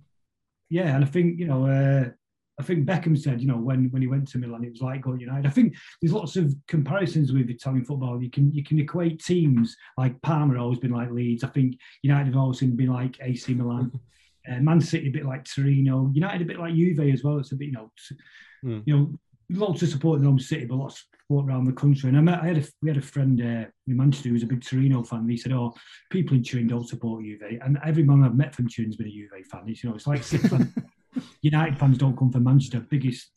Yeah, 0.70 0.96
and 0.96 1.04
I 1.04 1.08
think, 1.08 1.38
you 1.38 1.48
know, 1.48 1.68
uh, 1.68 2.10
I 2.62 2.64
think 2.64 2.86
Beckham 2.86 3.18
said, 3.18 3.42
you 3.42 3.48
know, 3.48 3.58
when 3.58 3.90
when 3.90 4.04
he 4.04 4.08
went 4.08 4.28
to 4.30 4.38
Milan, 4.38 4.64
it 4.64 4.72
was 4.72 4.82
like 4.82 5.02
going 5.02 5.20
United. 5.20 5.48
I 5.48 5.50
think 5.50 5.76
there's 6.00 6.14
lots 6.14 6.36
of 6.36 6.54
comparisons 6.68 7.34
with 7.34 7.50
Italian 7.50 7.86
football. 7.86 8.22
You 8.22 8.30
can 8.30 8.54
you 8.54 8.64
can 8.64 8.80
equate 8.80 9.24
teams 9.24 9.76
like 9.98 10.22
Parma 10.22 10.62
always 10.62 10.78
been 10.78 10.92
like 10.92 11.10
Leeds. 11.10 11.44
I 11.44 11.48
think 11.48 11.78
United 12.04 12.28
have 12.28 12.38
always 12.38 12.60
been 12.60 12.94
like 12.94 13.18
AC 13.22 13.54
Milan. 13.54 13.92
Uh, 14.52 14.60
Man 14.60 14.82
City 14.82 15.08
a 15.08 15.12
bit 15.12 15.24
like 15.28 15.46
Torino. 15.46 16.10
United 16.16 16.42
a 16.42 16.46
bit 16.46 16.58
like 16.58 16.74
Juve 16.74 17.14
as 17.14 17.24
well. 17.24 17.38
It's 17.38 17.52
a 17.52 17.56
bit 17.56 17.68
you 17.68 17.74
know, 17.74 17.92
mm. 18.66 18.82
you 18.88 18.98
know, 18.98 19.14
lots 19.52 19.84
of 19.84 19.90
support 19.90 20.18
in 20.18 20.24
their 20.24 20.32
own 20.32 20.40
city, 20.40 20.66
but 20.66 20.78
lots 20.78 21.06
support 21.32 21.50
around 21.50 21.66
the 21.66 21.74
country. 21.74 22.10
And 22.10 22.18
I 22.18 22.22
met, 22.22 22.42
I 22.42 22.48
had 22.48 22.58
a, 22.58 22.64
we 22.82 22.90
had 22.90 22.98
a 22.98 23.02
friend 23.02 23.40
uh, 23.40 23.70
in 23.88 23.98
Manchester 23.98 24.30
who 24.30 24.34
was 24.34 24.44
a 24.44 24.48
big 24.48 24.64
Torino 24.64 25.04
fan. 25.04 25.28
He 25.30 25.38
said, 25.38 25.54
"Oh, 25.54 25.74
people 26.10 26.36
in 26.36 26.44
Turin 26.44 26.68
don't 26.68 26.88
support 26.88 27.24
Juve," 27.24 27.60
and 27.62 27.80
every 27.86 28.04
man 28.04 28.24
I've 28.24 28.36
met 28.36 28.54
from 28.54 28.68
Turin's 28.68 28.98
been 28.98 29.08
a 29.08 29.12
Juve 29.12 29.46
fan. 29.50 29.64
It's, 29.68 29.84
you 29.84 29.90
know, 29.90 29.96
it's 29.96 30.08
like 30.08 30.24
United 31.42 31.78
fans 31.78 31.98
don't 31.98 32.18
come 32.18 32.32
from 32.32 32.44
Manchester, 32.44 32.82
biggest 32.82 33.32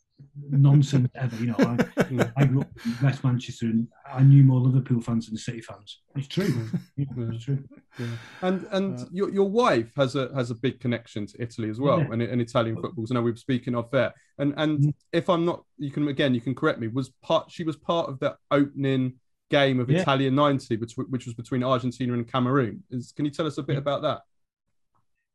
nonsense 0.49 1.09
ever. 1.15 1.35
You 1.37 1.47
know, 1.47 1.55
I, 1.59 2.31
I, 2.37 2.45
grew 2.45 2.61
up 2.61 2.69
in 2.85 2.97
West 3.01 3.23
Manchester 3.23 3.65
and 3.65 3.87
I 4.11 4.21
knew 4.21 4.43
more 4.43 4.59
Liverpool 4.59 5.01
fans 5.01 5.27
than 5.27 5.37
City 5.37 5.61
fans. 5.61 6.01
It's 6.15 6.27
true. 6.27 6.69
Yeah, 6.97 7.05
it's 7.17 7.45
true. 7.45 7.63
Yeah. 7.99 8.05
And 8.41 8.67
and 8.71 8.99
uh, 8.99 9.05
your, 9.11 9.29
your 9.29 9.49
wife 9.49 9.91
has 9.95 10.15
a 10.15 10.31
has 10.35 10.51
a 10.51 10.55
big 10.55 10.79
connection 10.79 11.25
to 11.27 11.41
Italy 11.41 11.69
as 11.69 11.79
well, 11.79 11.99
yeah. 11.99 12.07
and, 12.11 12.21
and 12.21 12.41
Italian 12.41 12.81
footballs. 12.81 13.11
I 13.11 13.15
know 13.15 13.21
we 13.21 13.31
were 13.31 13.37
speaking 13.37 13.75
of 13.75 13.89
there. 13.91 14.13
And 14.37 14.53
and 14.57 14.79
mm-hmm. 14.79 14.89
if 15.13 15.29
I'm 15.29 15.45
not, 15.45 15.63
you 15.77 15.91
can 15.91 16.07
again, 16.07 16.33
you 16.33 16.41
can 16.41 16.55
correct 16.55 16.79
me. 16.79 16.87
Was 16.87 17.09
part 17.21 17.51
she 17.51 17.63
was 17.63 17.77
part 17.77 18.09
of 18.09 18.19
the 18.19 18.35
opening 18.51 19.15
game 19.49 19.79
of 19.79 19.89
Italian 19.89 20.35
'90, 20.35 20.77
which, 20.77 20.93
which 20.93 21.25
was 21.25 21.35
between 21.35 21.63
Argentina 21.63 22.13
and 22.13 22.29
Cameroon. 22.29 22.83
Is, 22.89 23.11
can 23.11 23.25
you 23.25 23.31
tell 23.31 23.47
us 23.47 23.57
a 23.57 23.63
bit 23.63 23.77
about 23.77 24.01
that? 24.03 24.21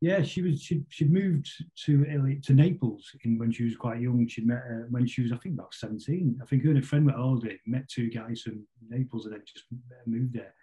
Yeah, 0.01 0.23
she 0.23 0.41
was. 0.41 0.63
She 0.63 0.83
she 0.89 1.05
moved 1.05 1.47
to 1.85 2.07
Italy, 2.09 2.41
to 2.45 2.55
Naples 2.55 3.11
in, 3.25 3.39
when 3.39 3.53
she 3.53 3.65
was 3.65 3.77
quite 3.77 4.01
young. 4.01 4.27
She 4.27 4.41
met 4.43 4.63
uh, 4.71 4.87
when 4.89 5.07
she 5.07 5.21
was, 5.21 5.31
I 5.31 5.37
think, 5.37 5.57
about 5.57 5.75
seventeen. 5.75 6.39
I 6.43 6.47
think 6.47 6.65
her 6.65 6.71
and 6.71 6.79
a 6.79 6.83
friend 6.83 7.05
went 7.05 7.19
holiday, 7.19 7.59
met 7.67 7.87
two 7.89 8.09
guys 8.09 8.41
from 8.41 8.67
Naples, 8.89 9.27
and 9.27 9.35
then 9.35 9.43
just 9.45 9.67
moved 10.07 10.33
there 10.33 10.55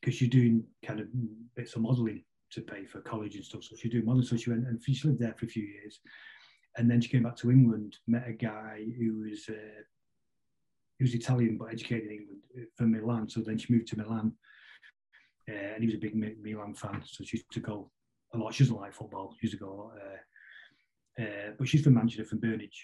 because 0.00 0.14
uh, 0.14 0.18
she's 0.18 0.30
doing 0.30 0.64
kind 0.82 1.00
of 1.00 1.08
bits 1.56 1.74
of 1.74 1.82
modelling 1.82 2.24
to 2.52 2.62
pay 2.62 2.86
for 2.86 3.02
college 3.02 3.34
and 3.34 3.44
stuff. 3.44 3.64
So 3.64 3.76
she 3.76 3.90
doing 3.90 4.06
modelling. 4.06 4.26
So 4.26 4.36
she 4.38 4.48
went 4.48 4.66
and 4.66 4.82
she 4.82 5.06
lived 5.06 5.20
there 5.20 5.34
for 5.38 5.44
a 5.44 5.48
few 5.50 5.64
years, 5.64 6.00
and 6.78 6.90
then 6.90 7.02
she 7.02 7.10
came 7.10 7.24
back 7.24 7.36
to 7.36 7.50
England. 7.50 7.98
Met 8.06 8.28
a 8.28 8.32
guy 8.32 8.86
who 8.96 9.28
was 9.28 9.44
uh, 9.46 9.82
who 10.98 11.04
was 11.04 11.14
Italian 11.14 11.58
but 11.58 11.70
educated 11.70 12.06
in 12.06 12.18
England 12.20 12.40
uh, 12.58 12.64
from 12.76 12.92
Milan. 12.92 13.28
So 13.28 13.40
then 13.40 13.58
she 13.58 13.74
moved 13.74 13.88
to 13.88 13.98
Milan 13.98 14.32
uh, 15.48 15.74
and 15.74 15.82
he 15.82 15.86
was 15.86 15.94
a 15.94 15.98
big 15.98 16.14
Milan 16.14 16.74
fan, 16.74 17.02
so 17.04 17.24
she 17.24 17.38
used 17.38 17.52
to 17.52 17.60
go 17.60 17.90
a 18.34 18.38
lot. 18.38 18.54
She 18.54 18.64
doesn't 18.64 18.76
like 18.76 18.92
football. 18.92 19.34
She 19.38 19.46
used 19.46 19.58
to 19.58 19.64
go 19.64 19.72
a 19.72 19.76
lot. 19.76 19.92
Uh, 19.96 21.22
uh, 21.22 21.50
but 21.58 21.66
she's 21.66 21.82
from 21.82 21.94
Manchester, 21.94 22.24
from 22.24 22.40
Burnage, 22.40 22.78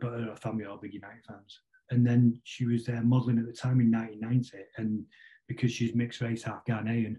but 0.00 0.10
her 0.10 0.36
family 0.36 0.64
are 0.64 0.76
big 0.76 0.92
United 0.92 1.24
fans. 1.26 1.60
And 1.90 2.06
then 2.06 2.38
she 2.44 2.66
was 2.66 2.84
there 2.84 3.02
modelling 3.02 3.38
at 3.38 3.46
the 3.46 3.52
time 3.52 3.80
in 3.80 3.90
1990, 3.90 4.58
and 4.76 5.04
because 5.46 5.72
she's 5.72 5.94
mixed 5.94 6.20
race, 6.20 6.42
half 6.42 6.64
Ghanaian, 6.66 7.16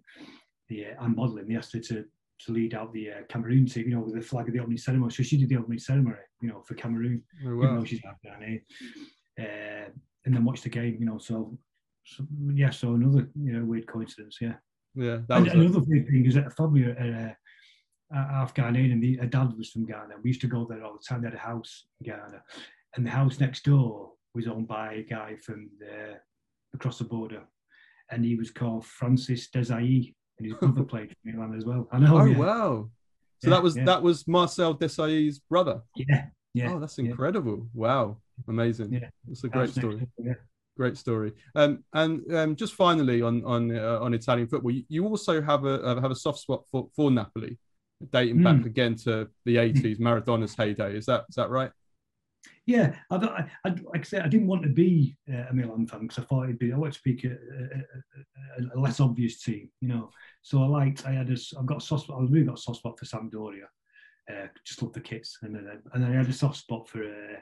the 0.68 0.86
uh, 0.86 1.06
and 1.06 1.16
modelling, 1.16 1.48
they 1.48 1.56
asked 1.56 1.74
her 1.74 1.80
to 1.80 2.06
to 2.46 2.52
lead 2.54 2.74
out 2.74 2.94
the 2.94 3.10
uh, 3.10 3.22
Cameroon 3.28 3.66
team, 3.66 3.90
you 3.90 3.96
know, 3.96 4.02
with 4.02 4.16
the 4.16 4.22
flag 4.22 4.48
of 4.48 4.54
the 4.54 4.60
opening 4.62 4.78
ceremony. 4.78 5.12
So 5.12 5.24
she 5.24 5.38
did 5.38 5.50
the 5.50 5.58
opening 5.58 5.80
ceremony, 5.80 6.16
you 6.42 6.48
know, 6.48 6.62
for 6.62 6.74
Cameroon, 6.74 7.22
oh, 7.46 7.56
wow. 7.56 7.64
even 7.64 7.80
though 7.80 7.86
she's 7.86 8.02
half 8.02 8.16
Ghanaian. 8.26 8.62
Uh, 9.38 9.90
and 10.26 10.36
then 10.36 10.46
watch 10.46 10.62
the 10.62 10.70
game, 10.70 10.98
you 11.00 11.06
know. 11.06 11.18
So, 11.18 11.58
so, 12.06 12.26
yeah, 12.54 12.70
so 12.70 12.94
another 12.94 13.30
you 13.36 13.54
know 13.54 13.66
weird 13.66 13.88
coincidence, 13.88 14.38
yeah. 14.40 14.56
Yeah, 15.00 15.20
and 15.30 15.48
another 15.48 15.82
thing 15.82 16.26
is 16.26 16.36
that 16.36 16.56
Fabio, 16.58 16.92
uh, 16.92 18.16
half 18.16 18.54
Ghanaian, 18.54 18.92
and 18.92 19.02
the, 19.02 19.16
her 19.18 19.28
dad 19.28 19.54
was 19.58 19.70
from 19.70 19.86
Ghana. 19.86 20.16
We 20.22 20.32
used 20.32 20.42
to 20.42 20.48
go 20.48 20.66
there 20.70 20.84
all 20.84 20.94
the 20.94 21.04
time. 21.08 21.22
They 21.22 21.28
had 21.28 21.36
a 21.36 21.40
house 21.40 21.86
in 22.02 22.12
Ghana, 22.12 22.44
and 22.96 23.06
the 23.06 23.12
house 23.12 23.40
next 23.40 23.64
door 23.64 24.12
was 24.36 24.48
owned 24.48 24.68
by 24.68 24.94
a 24.94 25.04
guy 25.04 25.36
from 25.38 25.70
the, 25.80 26.20
across 26.74 26.98
the 26.98 27.06
border, 27.06 27.44
and 28.12 28.26
he 28.26 28.36
was 28.36 28.52
called 28.52 28.86
Francis 28.86 29.48
Desailly, 29.50 30.16
and 30.38 30.48
his 30.48 30.56
brother 30.56 30.84
played 30.92 31.10
for 31.10 31.16
Milan 31.24 31.56
as 31.56 31.66
well. 31.66 31.88
I 31.92 32.00
know. 32.00 32.20
Oh 32.20 32.26
yeah. 32.26 32.38
wow! 32.38 32.90
So 33.42 33.50
Yeah, 33.50 33.56
that 33.56 33.64
was 33.64 33.78
yeah. 33.78 33.86
that 33.86 34.04
was 34.04 34.28
Marcel 34.28 34.76
Desailly's 34.76 35.40
brother. 35.40 35.82
Yeah, 35.96 36.26
yeah. 36.54 36.74
oh, 36.74 36.80
that's 36.80 36.98
incredible! 36.98 37.68
Wow, 37.74 38.18
amazing. 38.50 38.92
Yeah. 38.92 39.10
It's 39.30 39.44
a 39.46 39.48
great 39.48 39.70
story. 39.70 39.98
door, 39.98 40.08
Yeah. 40.18 40.34
Great 40.80 40.98
story. 40.98 41.34
Um, 41.56 41.84
and 41.92 42.34
um, 42.34 42.56
just 42.56 42.74
finally 42.74 43.22
on 43.22 43.44
on 43.44 43.76
uh, 43.76 44.00
on 44.00 44.14
Italian 44.14 44.48
football, 44.48 44.72
you, 44.72 44.84
you 44.88 45.06
also 45.06 45.42
have 45.42 45.66
a 45.66 45.76
uh, 45.84 46.00
have 46.00 46.12
a 46.12 46.16
soft 46.16 46.40
spot 46.40 46.64
for, 46.72 46.88
for 46.96 47.12
Napoli, 47.12 47.58
dating 48.14 48.42
back 48.44 48.62
Mm. 48.62 48.66
again 48.66 48.96
to 49.04 49.28
the 49.44 49.58
eighties, 49.58 50.00
Maradona's 50.00 50.56
heyday. 50.56 50.96
Is 50.96 51.06
that 51.08 51.26
is 51.28 51.36
that 51.36 51.50
right? 51.50 51.72
Yeah, 52.66 52.96
I, 53.12 53.16
I, 53.18 53.52
I, 53.66 53.70
like 53.92 54.02
I 54.02 54.04
said, 54.04 54.22
I 54.22 54.30
didn't 54.30 54.48
want 54.48 54.64
to 54.64 54.70
be 54.70 55.18
uh, 55.30 55.48
a 55.50 55.54
Milan 55.54 55.86
fan 55.86 56.04
because 56.08 56.20
I 56.24 56.26
thought 56.28 56.46
it'd 56.46 56.60
be 56.60 56.72
I 56.72 56.78
wanted 56.78 56.94
to 56.94 57.02
pick 57.02 57.26
a, 57.26 57.34
a, 57.34 58.64
a, 58.64 58.78
a 58.78 58.80
less 58.80 59.02
obvious 59.02 59.42
team, 59.42 59.70
you 59.82 59.90
know. 59.90 60.12
So 60.44 60.64
I 60.64 60.68
liked, 60.68 61.06
I 61.06 61.12
had 61.12 61.30
a, 61.30 61.38
I've 61.60 61.66
got 61.66 61.84
a 61.84 61.86
soft 61.86 62.04
spot. 62.04 62.22
I 62.22 62.24
really 62.24 62.46
got 62.46 62.60
a 62.60 62.62
soft 62.62 62.80
spot 62.80 62.98
for 62.98 63.06
Sampdoria. 63.06 63.68
Uh, 64.32 64.48
just 64.64 64.82
love 64.82 64.94
the 64.94 65.02
kits, 65.02 65.40
and 65.42 65.54
then 65.54 65.66
and 65.94 66.04
then 66.04 66.12
I 66.14 66.16
had 66.16 66.30
a 66.30 66.34
soft 66.34 66.56
spot 66.56 66.88
for, 66.88 67.04
uh, 67.04 67.40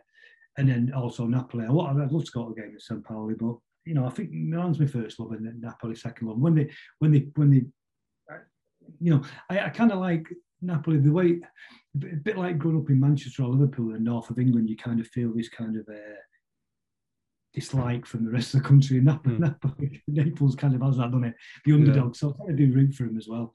and 0.57 0.67
then 0.69 0.91
also 0.95 1.25
Napoli. 1.25 1.65
I, 1.65 1.69
I'd 1.71 2.11
love 2.11 2.25
to 2.25 2.31
go 2.31 2.45
to 2.45 2.51
a 2.51 2.55
game 2.55 2.73
at 2.75 2.81
San 2.81 3.01
Paolo, 3.03 3.33
but 3.39 3.57
you 3.85 3.93
know, 3.93 4.05
I 4.05 4.09
think 4.09 4.31
Milan's 4.31 4.79
my 4.79 4.85
first 4.87 5.19
love, 5.19 5.31
and 5.31 5.45
then 5.45 5.59
Napoli 5.61 5.95
second 5.95 6.27
love. 6.27 6.39
When 6.39 6.55
they, 6.55 6.69
when 6.99 7.11
they, 7.11 7.27
when 7.35 7.51
they, 7.51 7.63
uh, 8.33 8.39
you 8.99 9.13
know, 9.15 9.21
I, 9.49 9.59
I 9.61 9.69
kind 9.69 9.91
of 9.91 9.99
like 9.99 10.27
Napoli 10.61 10.97
the 10.97 11.11
way 11.11 11.39
a 11.95 12.15
bit, 12.17 12.37
like 12.37 12.57
growing 12.57 12.79
up 12.81 12.89
in 12.89 12.99
Manchester 12.99 13.43
or 13.43 13.49
Liverpool 13.49 13.87
in 13.87 13.93
the 13.93 13.99
north 13.99 14.29
of 14.29 14.39
England, 14.39 14.69
you 14.69 14.75
kind 14.75 14.99
of 14.99 15.07
feel 15.07 15.31
this 15.33 15.47
kind 15.49 15.77
of 15.77 15.87
uh, 15.87 16.19
dislike 17.53 18.05
from 18.05 18.25
the 18.25 18.31
rest 18.31 18.53
of 18.53 18.61
the 18.61 18.67
country. 18.67 18.97
And 18.97 19.05
Napoli, 19.05 19.35
Hmm. 19.35 19.43
Napoli, 19.43 20.03
Naples 20.07 20.55
kind 20.55 20.75
of 20.75 20.81
has 20.81 20.97
that, 20.97 21.11
doesn't 21.11 21.23
it? 21.25 21.35
The 21.65 21.73
underdog. 21.73 22.15
So 22.15 22.31
I 22.31 22.37
kind 22.37 22.49
of 22.51 22.57
do 22.57 22.73
root 22.73 22.93
for 22.93 23.05
him 23.05 23.17
as 23.17 23.27
well. 23.27 23.53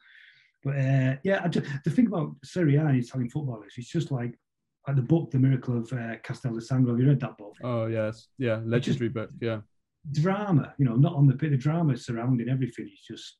But 0.65 0.77
uh, 0.77 1.17
yeah, 1.25 1.41
I 1.45 1.49
ju- 1.49 1.63
the 1.85 1.91
thing 1.91 2.07
about 2.07 2.37
Serie 2.45 2.77
A 2.77 2.87
and 2.87 2.97
Italian 2.99 3.31
football 3.31 3.63
is 3.67 3.75
it's 3.77 3.89
just 3.91 4.11
like, 4.13 4.39
like 4.87 4.97
the 4.97 5.03
book, 5.03 5.31
The 5.31 5.39
Miracle 5.39 5.79
of 5.79 5.93
uh, 5.93 6.17
Castel 6.23 6.55
di 6.55 6.59
Sangro. 6.61 6.91
Have 6.91 7.01
you 7.01 7.09
read 7.09 7.21
that 7.21 7.39
book? 7.39 7.55
Oh 7.63 7.87
yes, 7.87 8.29
yeah, 8.39 8.61
legendary 8.65 9.11
book. 9.11 9.31
Yeah, 9.41 9.61
drama, 10.11 10.75
you 10.79 10.85
know, 10.85 10.97
not 10.97 11.15
on 11.15 11.27
the 11.27 11.35
bit 11.35 11.53
of 11.53 11.61
drama 11.61 11.97
surrounding 11.97 12.49
everything. 12.49 12.91
It's 12.93 13.07
just, 13.07 13.37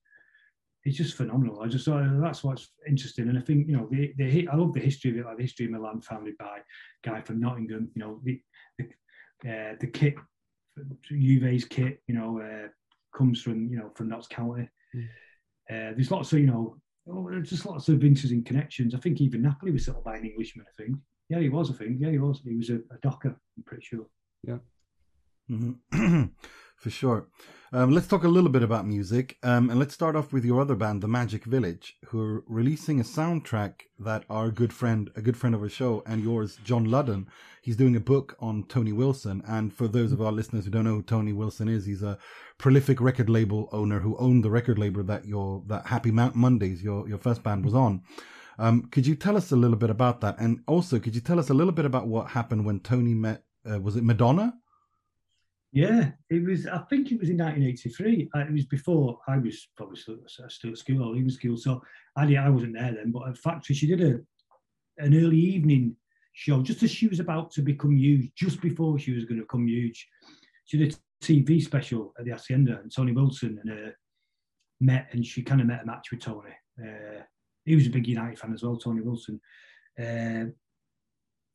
it's 0.85 0.97
just 0.97 1.17
phenomenal. 1.17 1.61
I 1.61 1.67
just 1.67 1.89
uh, 1.89 2.05
that's 2.21 2.45
what's 2.45 2.71
interesting, 2.87 3.29
and 3.29 3.39
I 3.39 3.41
think 3.41 3.67
you 3.67 3.77
know, 3.77 3.89
the, 3.91 4.13
the 4.17 4.49
I 4.49 4.55
love 4.55 4.73
the 4.73 4.81
history 4.81 5.11
of 5.11 5.17
it, 5.17 5.27
like 5.27 5.37
the 5.37 5.43
history 5.43 5.67
of 5.67 5.73
Milan, 5.73 6.01
founded 6.01 6.39
by 6.39 6.59
a 6.59 7.09
guy 7.09 7.21
from 7.21 7.41
Nottingham. 7.41 7.91
You 7.95 8.01
know, 8.01 8.21
the 8.23 8.41
the, 8.79 8.85
uh, 9.51 9.75
the 9.81 9.89
kit, 9.89 10.15
Juve's 11.03 11.65
kit, 11.65 12.01
you 12.07 12.15
know, 12.15 12.41
uh, 12.41 12.69
comes 13.17 13.43
from 13.43 13.69
you 13.69 13.79
know 13.79 13.91
from 13.95 14.09
Notts 14.09 14.29
County. 14.29 14.69
Mm. 14.95 15.09
Uh, 15.71 15.95
there's 15.95 16.11
lots 16.11 16.33
of 16.33 16.39
you 16.39 16.47
know, 16.47 16.77
oh, 17.09 17.29
there's 17.31 17.51
just 17.51 17.67
lots 17.67 17.89
of 17.89 18.05
interesting 18.05 18.45
connections. 18.45 18.95
I 18.95 18.99
think 18.99 19.21
even 19.21 19.43
Napoli 19.43 19.73
was 19.73 19.87
settled 19.87 20.05
by 20.05 20.17
an 20.17 20.25
Englishman. 20.25 20.67
I 20.69 20.83
think. 20.83 20.97
Yeah, 21.29 21.41
he 21.41 21.49
was. 21.49 21.71
I 21.71 21.75
think. 21.75 21.97
Yeah, 22.01 22.11
he 22.11 22.19
was. 22.19 22.41
He 22.45 22.57
was 22.57 22.71
a, 22.71 22.77
a 22.77 22.99
docker. 23.03 23.37
I'm 23.57 23.63
pretty 23.65 23.85
sure. 23.85 24.07
Yeah 24.43 24.59
Mhm. 25.51 25.79
For 26.77 26.91
sure. 26.91 27.29
Um, 27.73 27.93
let's 27.93 28.09
talk 28.09 28.25
a 28.25 28.29
little 28.29 28.51
bit 28.51 28.63
about 28.63 28.87
music, 28.87 29.39
um, 29.45 29.71
and 29.71 29.79
let's 29.79 29.95
start 29.95 30.17
off 30.17 30.33
with 30.33 30.45
your 30.45 30.61
other 30.61 30.75
band, 30.75 31.01
The 31.01 31.09
Magic 31.09 31.45
Village, 31.45 31.97
who 32.07 32.21
are 32.21 32.45
releasing 32.47 33.01
a 33.01 33.05
soundtrack 33.05 33.83
that 34.01 34.25
our 34.29 34.51
good 34.51 34.73
friend, 34.73 35.09
a 35.17 35.23
good 35.23 35.37
friend 35.37 35.55
of 35.55 35.63
our 35.63 35.69
show, 35.69 36.03
and 36.05 36.23
yours, 36.23 36.59
John 36.65 36.87
Ludden, 36.87 37.27
he's 37.63 37.77
doing 37.77 37.95
a 37.97 38.01
book 38.01 38.37
on 38.41 38.65
Tony 38.65 38.93
Wilson. 38.93 39.43
And 39.47 39.73
for 39.73 39.87
those 39.89 40.13
of 40.13 40.21
our 40.21 40.33
listeners 40.33 40.65
who 40.65 40.71
don't 40.71 40.85
know 40.85 40.97
who 40.97 41.03
Tony 41.03 41.33
Wilson 41.33 41.69
is, 41.69 41.87
he's 41.87 42.03
a 42.03 42.19
prolific 42.59 43.01
record 43.01 43.31
label 43.31 43.69
owner 43.73 44.01
who 44.01 44.17
owned 44.19 44.45
the 44.45 44.51
record 44.51 44.79
label 44.79 45.03
that 45.05 45.25
your 45.25 45.63
that 45.69 45.87
Happy 45.87 46.11
Mount 46.11 46.35
Mondays, 46.35 46.83
your 46.83 47.09
your 47.09 47.19
first 47.19 47.43
band, 47.43 47.65
was 47.65 47.75
on. 47.75 48.03
Um, 48.59 48.89
could 48.91 49.07
you 49.07 49.15
tell 49.15 49.37
us 49.37 49.53
a 49.53 49.57
little 49.57 49.77
bit 49.77 49.91
about 49.91 50.21
that, 50.21 50.37
and 50.39 50.61
also 50.67 50.99
could 50.99 51.15
you 51.15 51.21
tell 51.21 51.39
us 51.39 51.51
a 51.51 51.55
little 51.55 51.73
bit 51.73 51.85
about 51.85 52.07
what 52.07 52.29
happened 52.29 52.65
when 52.65 52.81
Tony 52.81 53.15
met? 53.15 53.43
Uh, 53.69 53.81
was 53.81 53.97
it 53.97 54.05
Madonna? 54.05 54.55
Yeah, 55.73 56.11
it 56.29 56.45
was. 56.45 56.67
I 56.67 56.79
think 56.91 57.13
it 57.13 57.19
was 57.19 57.31
in 57.31 57.39
1983. 57.39 58.31
Uh, 58.35 58.41
It 58.41 58.53
was 58.53 58.67
before 58.67 59.19
I 59.27 59.39
was 59.39 59.69
probably 59.75 59.97
still, 59.97 60.19
at 60.45 60.53
school 60.53 61.03
or 61.03 61.15
leaving 61.15 61.31
school. 61.31 61.57
So 61.57 61.83
I, 62.15 62.35
I 62.37 62.51
wasn't 62.51 62.75
there 62.75 62.93
then. 62.93 63.11
But 63.11 63.29
at 63.29 63.39
Factory, 63.39 63.75
she 63.75 63.87
did 63.87 64.03
a 64.03 64.21
an 64.99 65.15
early 65.15 65.39
evening 65.39 65.97
show 66.35 66.63
just 66.63 66.83
as 66.83 66.91
she 66.91 67.09
was 67.09 67.21
about 67.21 67.51
to 67.53 67.63
become 67.63 67.97
huge, 67.97 68.31
just 68.35 68.61
before 68.61 68.99
she 68.99 69.13
was 69.13 69.25
going 69.25 69.39
to 69.39 69.45
become 69.45 69.67
huge. 69.67 70.07
She 70.67 70.77
did 70.77 70.95
a 70.95 71.25
TV 71.25 71.63
special 71.63 72.13
at 72.19 72.27
the 72.27 72.33
Hacienda, 72.33 72.81
and 72.83 72.95
Tony 72.95 73.13
Wilson 73.13 73.59
and 73.65 73.71
uh, 73.73 73.91
met, 74.81 75.09
and 75.13 75.25
she 75.25 75.43
kind 75.43 75.63
of 75.63 75.67
met 75.67 75.85
a 75.85 75.87
match 75.87 76.11
with 76.11 76.21
Tony. 76.21 76.51
Uh, 76.79 77.23
he 77.65 77.75
was 77.75 77.87
a 77.87 77.91
big 77.91 78.07
United 78.07 78.39
fan 78.39 78.53
as 78.53 78.63
well, 78.63 78.77
Tony 78.77 79.01
Wilson, 79.01 79.41
uh, 80.01 80.47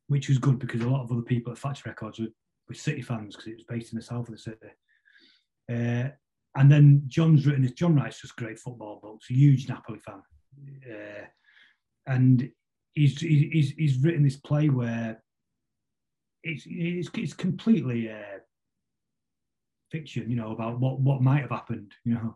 which 0.08 0.30
was 0.30 0.38
good 0.38 0.60
because 0.60 0.82
a 0.82 0.88
lot 0.90 1.04
of 1.04 1.12
other 1.12 1.22
people 1.22 1.52
at 1.52 1.58
Factory 1.58 1.90
Records 1.90 2.20
were 2.20 2.28
with 2.68 2.78
City 2.78 3.02
fans 3.02 3.36
because 3.36 3.48
it 3.48 3.56
was 3.56 3.66
based 3.68 3.94
in 3.94 3.98
the 3.98 4.04
south 4.04 4.28
of 4.28 4.34
the 4.34 4.38
city. 4.38 4.68
Uh, 5.70 6.10
and 6.56 6.72
then 6.72 7.04
John's 7.08 7.46
written 7.46 7.62
this. 7.62 7.72
John 7.72 7.96
writes 7.96 8.22
just 8.22 8.36
great 8.36 8.60
football 8.60 9.00
books. 9.02 9.28
Huge 9.28 9.70
Napoli 9.70 10.00
fan, 10.00 10.22
uh, 10.90 11.26
and 12.08 12.50
he's, 12.94 13.20
he's 13.20 13.72
he's 13.72 13.98
written 14.00 14.24
this 14.24 14.38
play 14.38 14.70
where 14.70 15.22
it's 16.44 16.64
it's, 16.66 17.10
it's 17.16 17.34
completely 17.34 18.10
uh, 18.10 18.37
fiction, 19.92 20.30
you 20.30 20.36
know, 20.36 20.52
about 20.52 20.80
what 20.80 21.00
what 21.00 21.22
might 21.22 21.42
have 21.42 21.52
happened, 21.52 21.92
you 22.04 22.14
know, 22.16 22.36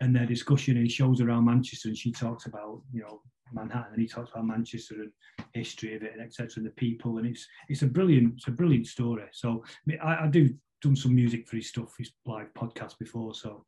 and 0.00 0.14
their 0.14 0.26
discussion. 0.26 0.76
And 0.76 0.86
he 0.86 0.92
shows 0.92 1.20
around 1.20 1.44
Manchester, 1.44 1.88
and 1.88 1.98
she 1.98 2.12
talks 2.12 2.46
about 2.46 2.82
you 2.92 3.02
know 3.02 3.22
Manhattan, 3.52 3.92
and 3.92 4.02
he 4.02 4.08
talks 4.08 4.30
about 4.30 4.46
Manchester 4.46 4.94
and 5.02 5.12
history 5.52 5.96
of 5.96 6.02
it, 6.02 6.12
and 6.12 6.22
etc. 6.22 6.54
And 6.56 6.66
the 6.66 6.70
people, 6.70 7.18
and 7.18 7.26
it's 7.26 7.46
it's 7.68 7.82
a 7.82 7.86
brilliant 7.86 8.34
it's 8.36 8.48
a 8.48 8.52
brilliant 8.52 8.86
story. 8.86 9.24
So 9.32 9.64
I, 10.02 10.24
I 10.24 10.26
do 10.28 10.54
done 10.80 10.96
some 10.96 11.14
music 11.14 11.48
for 11.48 11.56
his 11.56 11.68
stuff, 11.68 11.94
his 11.98 12.12
live 12.24 12.52
podcast 12.54 12.98
before. 12.98 13.34
So 13.34 13.64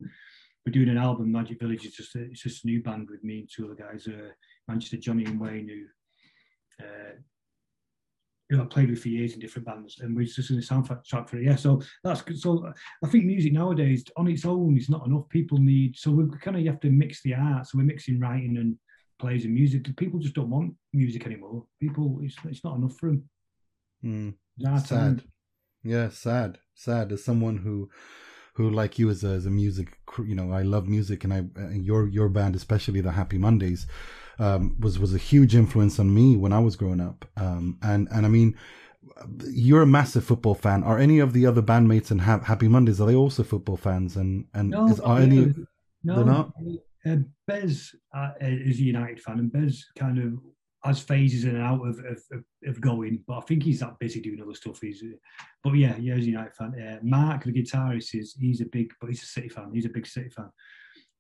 we're 0.65 0.73
doing 0.73 0.91
an 0.91 0.99
album. 0.99 1.33
Magic 1.33 1.59
Village 1.59 1.85
is 1.85 1.95
just 1.95 2.15
a, 2.15 2.23
it's 2.23 2.43
just 2.43 2.65
a 2.65 2.69
new 2.69 2.83
band 2.83 3.09
with 3.11 3.25
me 3.25 3.41
and 3.41 3.51
two 3.53 3.65
other 3.65 3.75
guys, 3.75 4.07
uh, 4.07 4.31
Manchester 4.69 4.97
Johnny 4.97 5.25
and 5.25 5.41
Wayne, 5.41 5.69
who. 5.69 6.85
Uh, 6.85 7.13
who 8.51 8.61
I 8.61 8.67
played 8.67 8.91
with 8.91 9.01
for 9.01 9.09
years 9.09 9.33
in 9.33 9.41
different 9.41 9.67
bands, 9.67 10.01
and 10.01 10.15
we're 10.15 10.27
just 10.27 10.51
in 10.51 10.59
a 10.59 10.61
soundtrack 10.61 11.05
track 11.05 11.29
for 11.29 11.39
it. 11.39 11.45
Yeah, 11.45 11.57
so 11.57 11.81
that's 12.05 12.21
good. 12.21 12.39
So 12.39 12.71
I 13.05 13.09
think 13.09 13.25
music 13.25 13.53
nowadays, 13.53 14.05
on 14.17 14.27
its 14.29 14.45
own, 14.45 14.77
is 14.77 14.91
not 14.91 15.07
enough. 15.07 15.29
People 15.29 15.59
need 15.59 15.97
so 15.97 16.11
we 16.11 16.29
kind 16.39 16.57
of 16.57 16.63
you 16.63 16.71
have 16.71 16.81
to 16.81 16.91
mix 16.91 17.23
the 17.23 17.35
art. 17.35 17.67
So 17.67 17.79
we're 17.79 17.85
mixing 17.85 18.19
writing 18.19 18.57
and 18.59 18.77
plays 19.21 19.45
and 19.45 19.55
music. 19.55 19.97
People 19.97 20.19
just 20.19 20.35
don't 20.35 20.51
want 20.51 20.75
music 20.93 21.27
anymore. 21.27 21.65
People, 21.81 22.19
it's, 22.23 22.37
it's 22.45 22.65
not 22.65 22.77
enough 22.77 22.97
for 22.97 23.11
them. 23.11 23.25
Mm, 24.05 24.35
our 24.67 24.81
time. 24.81 24.83
sad. 24.83 25.23
Yeah, 25.85 26.09
sad. 26.09 26.59
Sad. 26.75 27.13
As 27.13 27.25
someone 27.25 27.59
who, 27.59 27.89
who 28.61 28.71
like 28.71 28.99
you 28.99 29.11
as 29.11 29.25
a, 29.25 29.29
as 29.29 29.47
a 29.47 29.51
music, 29.51 29.99
you 30.19 30.35
know, 30.35 30.53
I 30.53 30.63
love 30.63 30.89
music, 30.89 31.25
and 31.25 31.33
I 31.33 31.39
and 31.57 31.85
your 31.85 32.07
your 32.09 32.29
band, 32.29 32.57
especially 32.57 33.01
the 33.01 33.13
Happy 33.13 33.39
Mondays, 33.39 33.87
um, 34.39 34.77
was 34.79 34.99
was 34.99 35.15
a 35.15 35.19
huge 35.19 35.55
influence 35.55 35.99
on 35.99 36.15
me 36.15 36.37
when 36.37 36.53
I 36.53 36.59
was 36.61 36.77
growing 36.77 37.01
up. 37.01 37.25
Um, 37.37 37.79
and 37.83 38.09
and 38.11 38.27
I 38.27 38.29
mean, 38.29 38.57
you're 39.49 39.83
a 39.83 39.87
massive 39.87 40.25
football 40.25 40.55
fan. 40.55 40.83
Are 40.83 40.99
any 40.99 41.19
of 41.19 41.33
the 41.33 41.47
other 41.47 41.63
bandmates 41.63 42.11
in 42.11 42.21
ha- 42.21 42.41
Happy 42.41 42.69
Mondays 42.69 43.01
are 43.01 43.07
they 43.07 43.15
also 43.15 43.43
football 43.43 43.77
fans? 43.77 44.17
And 44.17 44.47
and 44.55 44.71
No, 44.71 44.89
is, 44.89 45.01
are 45.01 45.19
any? 45.19 45.55
no, 46.05 46.17
they're 46.17 46.25
not? 46.25 46.53
Uh, 47.07 47.17
Bez 47.47 47.95
uh, 48.15 48.33
is 48.41 48.79
a 48.79 48.83
United 48.83 49.21
fan, 49.21 49.39
and 49.39 49.53
Bez 49.53 49.87
kind 49.99 50.19
of 50.19 50.39
has 50.83 51.01
phases 51.01 51.45
in 51.45 51.57
and 51.57 51.63
out 51.63 51.87
of, 51.87 51.99
of, 51.99 52.45
of, 52.67 52.81
going, 52.81 53.23
but 53.27 53.39
I 53.39 53.41
think 53.43 53.63
he's 53.63 53.81
that 53.81 53.99
busy 53.99 54.21
doing 54.21 54.41
other 54.41 54.55
stuff. 54.55 54.81
He's, 54.81 55.03
but 55.63 55.75
yeah, 55.75 55.97
yeah, 55.99 56.15
he's 56.15 56.27
a 56.27 56.31
United 56.31 56.55
fan. 56.55 56.75
Uh, 56.75 56.99
Mark, 57.03 57.45
the 57.45 57.53
guitarist, 57.53 58.15
is 58.15 58.35
he's 58.39 58.63
a 58.63 58.67
big, 58.67 58.93
but 59.01 59.11
he's 59.11 59.23
a 59.23 59.27
City 59.27 59.49
fan. 59.49 59.71
He's 59.75 59.85
a 59.85 59.91
big 59.91 60.07
City 60.07 60.31
fan, 60.31 60.51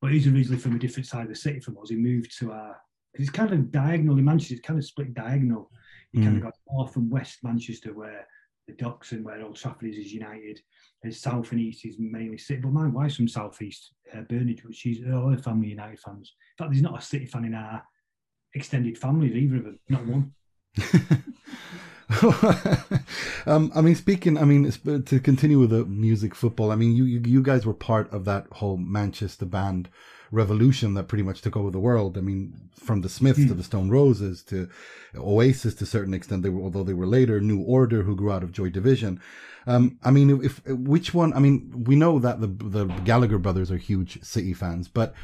but 0.00 0.12
he's 0.12 0.26
originally 0.26 0.58
from 0.58 0.76
a 0.76 0.78
different 0.78 1.06
side 1.06 1.24
of 1.24 1.28
the 1.28 1.34
city 1.34 1.60
from 1.60 1.76
us. 1.78 1.90
He 1.90 1.96
moved 1.96 2.36
to 2.38 2.52
our. 2.52 2.76
It's 3.14 3.28
kind 3.28 3.52
of 3.52 3.70
diagonal 3.72 4.18
in 4.18 4.24
Manchester. 4.24 4.54
It's 4.54 4.66
kind 4.66 4.78
of 4.78 4.84
split 4.84 5.14
diagonal. 5.14 5.70
You 6.12 6.22
kind 6.22 6.36
of 6.36 6.42
got 6.42 6.54
north 6.70 6.96
and 6.96 7.10
west 7.10 7.38
Manchester, 7.42 7.92
where 7.92 8.26
the 8.66 8.74
Docks 8.74 9.12
and 9.12 9.24
where 9.24 9.42
Old 9.42 9.56
Trafford 9.56 9.90
is, 9.90 9.96
is 9.96 10.12
United. 10.12 10.60
And 11.02 11.14
south 11.14 11.52
and 11.52 11.60
east 11.60 11.84
is 11.84 11.96
mainly 11.98 12.38
City. 12.38 12.60
But 12.60 12.72
my 12.72 12.86
wife's 12.86 13.16
from 13.16 13.28
south 13.28 13.60
east, 13.60 13.92
uh, 14.12 14.22
Burnage, 14.22 14.62
but 14.64 14.74
she's 14.74 15.00
all 15.12 15.30
her 15.30 15.38
family 15.38 15.68
United 15.68 15.98
fans. 15.98 16.34
In 16.58 16.64
fact, 16.64 16.72
there's 16.72 16.82
not 16.82 16.98
a 16.98 17.04
City 17.04 17.26
fan 17.26 17.44
in 17.44 17.54
our 17.54 17.82
extended 18.54 18.98
families, 18.98 19.34
either 19.34 19.56
of 19.56 19.64
them, 19.64 19.78
not 19.88 20.06
one. 20.06 20.32
um, 23.46 23.70
I 23.74 23.80
mean, 23.80 23.94
speaking, 23.94 24.36
I 24.36 24.44
mean, 24.44 24.70
to 24.70 25.20
continue 25.20 25.58
with 25.58 25.70
the 25.70 25.84
music 25.84 26.34
football, 26.34 26.72
I 26.72 26.76
mean, 26.76 26.96
you, 26.96 27.04
you 27.04 27.22
you 27.24 27.42
guys 27.42 27.64
were 27.64 27.74
part 27.74 28.12
of 28.12 28.24
that 28.24 28.46
whole 28.52 28.76
Manchester 28.76 29.46
band 29.46 29.88
revolution 30.32 30.94
that 30.94 31.08
pretty 31.08 31.22
much 31.22 31.40
took 31.40 31.56
over 31.56 31.70
the 31.70 31.80
world. 31.80 32.16
I 32.16 32.20
mean, 32.20 32.70
from 32.76 33.02
the 33.02 33.08
Smiths 33.08 33.40
mm. 33.40 33.48
to 33.48 33.54
the 33.54 33.62
Stone 33.62 33.90
Roses 33.90 34.42
to 34.44 34.68
Oasis 35.16 35.74
to 35.76 35.84
a 35.84 35.86
certain 35.86 36.14
extent, 36.14 36.42
they 36.42 36.48
were, 36.48 36.62
although 36.62 36.84
they 36.84 36.94
were 36.94 37.06
later, 37.06 37.40
New 37.40 37.62
Order, 37.62 38.02
who 38.02 38.16
grew 38.16 38.32
out 38.32 38.42
of 38.42 38.52
Joy 38.52 38.70
Division. 38.70 39.20
Um, 39.66 39.98
I 40.02 40.10
mean, 40.10 40.42
if 40.42 40.64
which 40.66 41.14
one? 41.14 41.32
I 41.32 41.38
mean, 41.38 41.84
we 41.86 41.94
know 41.94 42.18
that 42.18 42.40
the 42.40 42.48
the 42.48 42.86
Gallagher 43.04 43.38
brothers 43.38 43.70
are 43.70 43.76
huge 43.76 44.22
City 44.24 44.54
fans, 44.54 44.88
but 44.88 45.14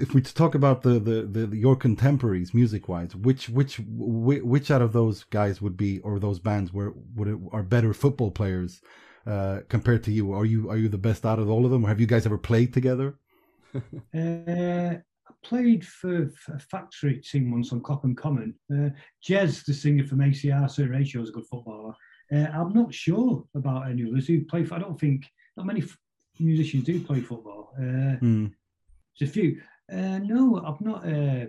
if 0.00 0.14
we 0.14 0.20
talk 0.20 0.54
about 0.54 0.82
the, 0.82 0.98
the, 0.98 1.22
the, 1.22 1.56
your 1.56 1.76
contemporaries 1.76 2.54
music 2.54 2.88
wise, 2.88 3.14
which 3.14 3.48
which 3.48 3.80
which 3.88 4.70
out 4.70 4.82
of 4.82 4.92
those 4.92 5.24
guys 5.24 5.60
would 5.60 5.76
be 5.76 6.00
or 6.00 6.18
those 6.18 6.38
bands 6.38 6.72
were 6.72 6.94
would 7.14 7.28
it, 7.28 7.38
are 7.52 7.62
better 7.62 7.92
football 7.92 8.30
players 8.30 8.80
uh, 9.26 9.60
compared 9.68 10.04
to 10.04 10.12
you? 10.12 10.32
Are 10.32 10.44
you 10.44 10.70
are 10.70 10.76
you 10.76 10.88
the 10.88 10.98
best 10.98 11.26
out 11.26 11.38
of 11.38 11.48
all 11.48 11.64
of 11.64 11.70
them, 11.70 11.84
or 11.84 11.88
have 11.88 12.00
you 12.00 12.06
guys 12.06 12.26
ever 12.26 12.38
played 12.38 12.72
together? 12.72 13.18
uh, 13.74 13.78
I 14.14 15.32
played 15.42 15.84
for, 15.84 16.28
for, 16.28 16.54
a 16.54 16.60
factory 16.60 17.18
team 17.18 17.50
once 17.50 17.72
on 17.72 17.80
Clapham 17.80 18.14
Common. 18.14 18.54
Uh, 18.72 18.90
Jez, 19.26 19.64
the 19.64 19.74
singer 19.74 20.06
from 20.06 20.18
ACR, 20.18 20.70
Sir 20.70 20.88
Ratio, 20.88 21.22
is 21.22 21.30
a 21.30 21.32
good 21.32 21.46
footballer. 21.46 21.94
Uh, 22.32 22.46
I'm 22.52 22.72
not 22.72 22.94
sure 22.94 23.44
about 23.54 23.90
any 23.90 24.08
others 24.08 24.28
who 24.28 24.44
play. 24.44 24.64
For, 24.64 24.76
I 24.76 24.78
don't 24.78 24.98
think 24.98 25.26
not 25.56 25.66
many 25.66 25.82
f- 25.82 25.96
musicians 26.38 26.84
do 26.84 27.00
play 27.00 27.20
football. 27.20 27.72
Mm. 27.78 28.52
There's 29.18 29.30
a 29.30 29.32
few. 29.32 29.60
Uh, 29.90 30.18
no, 30.18 30.62
I've 30.64 30.80
not. 30.80 31.04
Uh, 31.04 31.46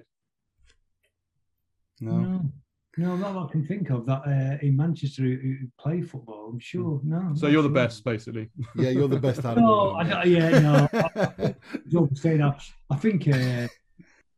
no. 2.00 2.18
no. 2.20 2.42
No, 3.00 3.16
not 3.16 3.34
that 3.34 3.40
I 3.40 3.52
can 3.52 3.64
think 3.64 3.92
of 3.92 4.08
that 4.08 4.24
uh, 4.26 4.58
in 4.66 4.76
Manchester 4.76 5.22
who, 5.22 5.36
who, 5.36 5.56
play 5.80 6.02
football. 6.02 6.50
I'm 6.52 6.60
sure. 6.60 7.00
No. 7.04 7.32
So 7.36 7.46
you're 7.46 7.58
sure. 7.58 7.64
the 7.64 7.70
best, 7.70 8.04
basically. 8.04 8.50
Yeah, 8.76 8.90
you're 8.90 9.08
the 9.08 9.20
best 9.20 9.40
out 9.46 9.58
of 9.58 9.64
no, 9.64 9.92
I, 9.92 10.24
yeah, 10.24 10.60
no. 10.60 10.90
I, 10.94 11.30
I, 11.44 12.08
say 12.16 12.38
that. 12.38 12.60
I 12.90 12.96
think. 12.96 13.28
Uh, 13.28 13.68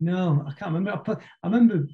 no, 0.01 0.43
I 0.45 0.51
can't 0.51 0.73
remember. 0.73 0.91
I, 0.91 0.97
play, 0.97 1.15
I 1.41 1.47
remember 1.47 1.87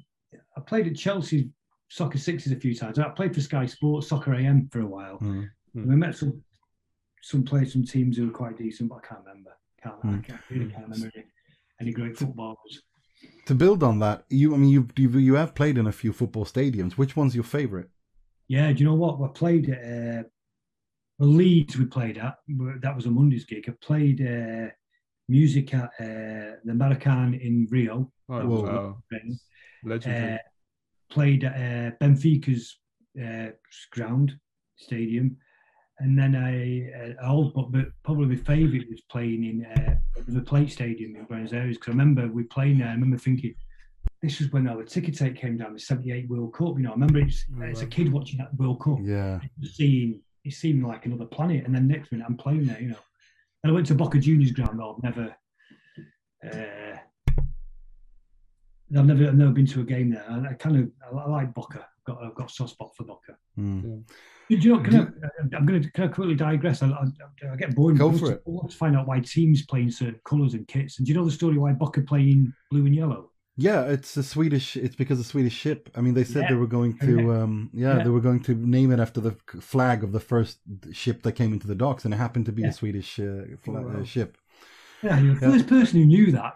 I 0.56 0.60
played 0.60 0.88
at 0.88 0.96
Chelsea 0.96 1.50
Soccer 1.88 2.18
Sixes 2.18 2.50
a 2.50 2.56
few 2.56 2.74
times. 2.74 2.98
I 2.98 3.08
played 3.10 3.34
for 3.34 3.40
Sky 3.40 3.66
Sports 3.66 4.08
Soccer 4.08 4.34
AM 4.34 4.68
for 4.72 4.80
a 4.80 4.86
while. 4.86 5.18
Mm. 5.18 5.48
We 5.74 5.94
met 5.94 6.16
some 6.16 6.42
some 7.22 7.44
players, 7.44 7.72
some 7.72 7.84
teams 7.84 8.16
who 8.16 8.26
were 8.26 8.32
quite 8.32 8.56
decent, 8.56 8.88
but 8.88 9.00
I 9.04 9.06
can't 9.06 9.20
remember. 9.24 9.55
Can't, 9.86 10.02
mm. 10.02 10.18
I 10.18 10.26
can't, 10.26 10.40
really 10.50 10.70
can't 10.70 10.84
remember 10.84 11.10
any, 11.14 11.24
any 11.80 11.92
great 11.92 12.16
footballers 12.16 12.82
to 13.46 13.54
build 13.54 13.82
on 13.82 13.98
that, 14.00 14.24
you 14.28 14.54
I 14.54 14.58
mean 14.58 14.70
you 14.70 14.88
you 14.96 15.34
have 15.34 15.54
played 15.54 15.78
in 15.78 15.86
a 15.86 15.92
few 15.92 16.12
football 16.12 16.44
stadiums. 16.44 16.92
Which 16.92 17.16
one's 17.16 17.34
your 17.34 17.44
favourite? 17.44 17.86
Yeah, 18.48 18.72
do 18.72 18.78
you 18.78 18.84
know 18.84 18.94
what? 18.94 19.18
We 19.18 19.28
played 19.28 19.70
at 19.70 20.18
uh, 20.20 20.22
Leeds. 21.18 21.76
We 21.76 21.86
played 21.86 22.18
at 22.18 22.36
that 22.80 22.94
was 22.94 23.06
a 23.06 23.10
Monday's 23.10 23.44
gig. 23.44 23.64
I 23.68 23.72
played 23.80 24.20
uh, 24.20 24.70
music 25.28 25.74
at 25.74 25.90
uh, 26.00 26.58
the 26.64 26.72
Maracanã 26.72 27.40
in 27.40 27.66
Rio. 27.70 28.10
Oh, 28.28 28.46
wow. 28.46 28.98
Legendary. 29.84 30.34
Uh, 30.34 30.38
played 31.10 31.44
at 31.44 31.54
uh, 31.54 31.96
Benfica's 32.00 32.78
uh, 33.22 33.50
ground 33.92 34.36
stadium 34.76 35.36
and 35.98 36.18
then 36.18 36.36
I, 36.36 37.14
uh, 37.22 37.30
old, 37.30 37.54
but, 37.54 37.72
but 37.72 37.86
probably 38.02 38.26
my 38.26 38.36
favourite 38.36 38.88
was 38.90 39.00
playing 39.02 39.44
in 39.44 39.64
uh, 39.64 39.94
the 40.28 40.42
Plate 40.42 40.70
Stadium 40.70 41.16
in 41.16 41.24
Buenos 41.24 41.52
Aires 41.52 41.76
because 41.76 41.88
I 41.88 41.92
remember 41.92 42.28
we 42.28 42.42
playing 42.44 42.78
there. 42.78 42.88
I 42.88 42.92
remember 42.92 43.16
thinking 43.16 43.54
this 44.22 44.38
was 44.38 44.52
when 44.52 44.68
our 44.68 44.82
ticket 44.82 45.16
tape 45.16 45.36
came 45.36 45.56
down 45.56 45.72
the 45.72 45.80
'78 45.80 46.28
World 46.28 46.54
Cup. 46.54 46.76
You 46.76 46.84
know, 46.84 46.90
I 46.90 46.94
remember 46.94 47.20
oh, 47.20 47.62
as 47.62 47.80
a 47.80 47.86
kid 47.86 48.12
watching 48.12 48.38
that 48.38 48.54
World 48.56 48.82
Cup. 48.82 48.98
Yeah, 49.02 49.40
seeing 49.62 50.20
it 50.44 50.52
seemed 50.52 50.84
like 50.84 51.06
another 51.06 51.24
planet, 51.24 51.64
and 51.64 51.74
then 51.74 51.88
next 51.88 52.12
minute 52.12 52.26
I'm 52.28 52.36
playing 52.36 52.66
there. 52.66 52.80
You 52.80 52.88
know, 52.88 52.98
and 53.62 53.72
I 53.72 53.74
went 53.74 53.86
to 53.86 53.94
Boca 53.94 54.18
Juniors 54.18 54.52
ground. 54.52 54.80
I've 54.82 55.02
never. 55.02 55.34
Uh, 56.44 56.98
I've 58.96 59.06
never, 59.06 59.26
I've 59.26 59.34
never 59.34 59.50
been 59.50 59.66
to 59.66 59.80
a 59.80 59.84
game 59.84 60.10
there. 60.10 60.24
I, 60.28 60.50
I 60.50 60.52
kind 60.54 60.76
of, 60.76 60.90
I, 61.12 61.22
I 61.22 61.28
like 61.28 61.52
Boca. 61.52 61.88
I've 62.08 62.14
got, 62.14 62.24
I've 62.24 62.34
got 62.34 62.50
a 62.50 62.54
soft 62.54 62.70
spot 62.70 62.96
for 62.96 63.04
Boca. 63.04 63.36
Mm. 63.58 64.04
Yeah. 64.48 64.58
Do 64.58 64.68
you 64.68 64.76
know, 64.76 64.80
can 64.80 64.94
I, 64.94 65.56
am 65.56 65.66
going 65.66 65.82
to, 65.82 65.90
can 65.90 66.04
I 66.04 66.08
quickly 66.08 66.36
digress? 66.36 66.82
I, 66.82 66.88
I, 66.88 67.52
I 67.52 67.56
get 67.56 67.74
bored. 67.74 67.98
Go 67.98 68.12
for 68.12 68.32
it. 68.32 68.42
I 68.46 68.50
want 68.50 68.70
to 68.70 68.76
find 68.76 68.96
out 68.96 69.08
why 69.08 69.18
teams 69.20 69.66
playing 69.66 69.90
certain 69.90 70.20
colours 70.24 70.54
and 70.54 70.68
kits. 70.68 70.98
And 70.98 71.06
do 71.06 71.12
you 71.12 71.18
know 71.18 71.24
the 71.24 71.32
story 71.32 71.58
why 71.58 71.72
Boca 71.72 72.02
playing 72.02 72.52
blue 72.70 72.86
and 72.86 72.94
yellow? 72.94 73.32
Yeah, 73.56 73.84
it's 73.84 74.16
a 74.16 74.22
Swedish. 74.22 74.76
It's 74.76 74.94
because 74.94 75.18
of 75.18 75.24
a 75.24 75.28
Swedish 75.28 75.54
ship. 75.54 75.90
I 75.96 76.00
mean, 76.02 76.14
they 76.14 76.24
said 76.24 76.42
yeah. 76.42 76.50
they 76.50 76.54
were 76.56 76.66
going 76.66 76.98
to. 76.98 77.32
Um, 77.32 77.70
yeah, 77.72 77.96
yeah, 77.96 78.04
they 78.04 78.10
were 78.10 78.20
going 78.20 78.40
to 78.44 78.54
name 78.54 78.92
it 78.92 79.00
after 79.00 79.20
the 79.20 79.34
flag 79.60 80.04
of 80.04 80.12
the 80.12 80.20
first 80.20 80.58
ship 80.92 81.22
that 81.22 81.32
came 81.32 81.54
into 81.54 81.66
the 81.66 81.74
docks, 81.74 82.04
and 82.04 82.12
it 82.12 82.18
happened 82.18 82.44
to 82.46 82.52
be 82.52 82.62
yeah. 82.62 82.68
a 82.68 82.72
Swedish 82.72 83.18
uh, 83.18 83.56
flag, 83.62 83.84
oh, 83.84 83.88
wow. 83.88 84.00
uh, 84.00 84.04
ship. 84.04 84.36
Yeah, 85.02 85.20
you're 85.20 85.34
the 85.34 85.40
first 85.40 85.66
person 85.66 86.00
who 86.00 86.06
knew 86.06 86.32
that. 86.32 86.52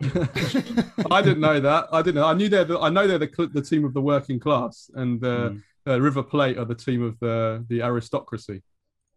I 1.11 1.23
didn't 1.23 1.41
know 1.41 1.61
that. 1.61 1.89
I 1.93 2.03
didn't 2.03 2.17
know. 2.17 2.27
I 2.27 2.35
knew 2.35 2.49
they're. 2.49 2.65
The, 2.65 2.79
I 2.79 2.89
know 2.89 3.07
they're 3.07 3.19
the 3.19 3.51
the 3.53 3.63
team 3.63 3.85
of 3.85 3.93
the 3.93 4.01
working 4.01 4.41
class, 4.41 4.91
and 4.95 5.23
uh, 5.25 5.51
mm 5.51 5.63
uh, 5.87 6.01
River 6.01 6.23
Plate 6.23 6.59
are 6.59 6.65
the 6.65 6.75
team 6.75 7.03
of 7.03 7.19
the 7.21 7.65
the 7.69 7.83
aristocracy, 7.83 8.63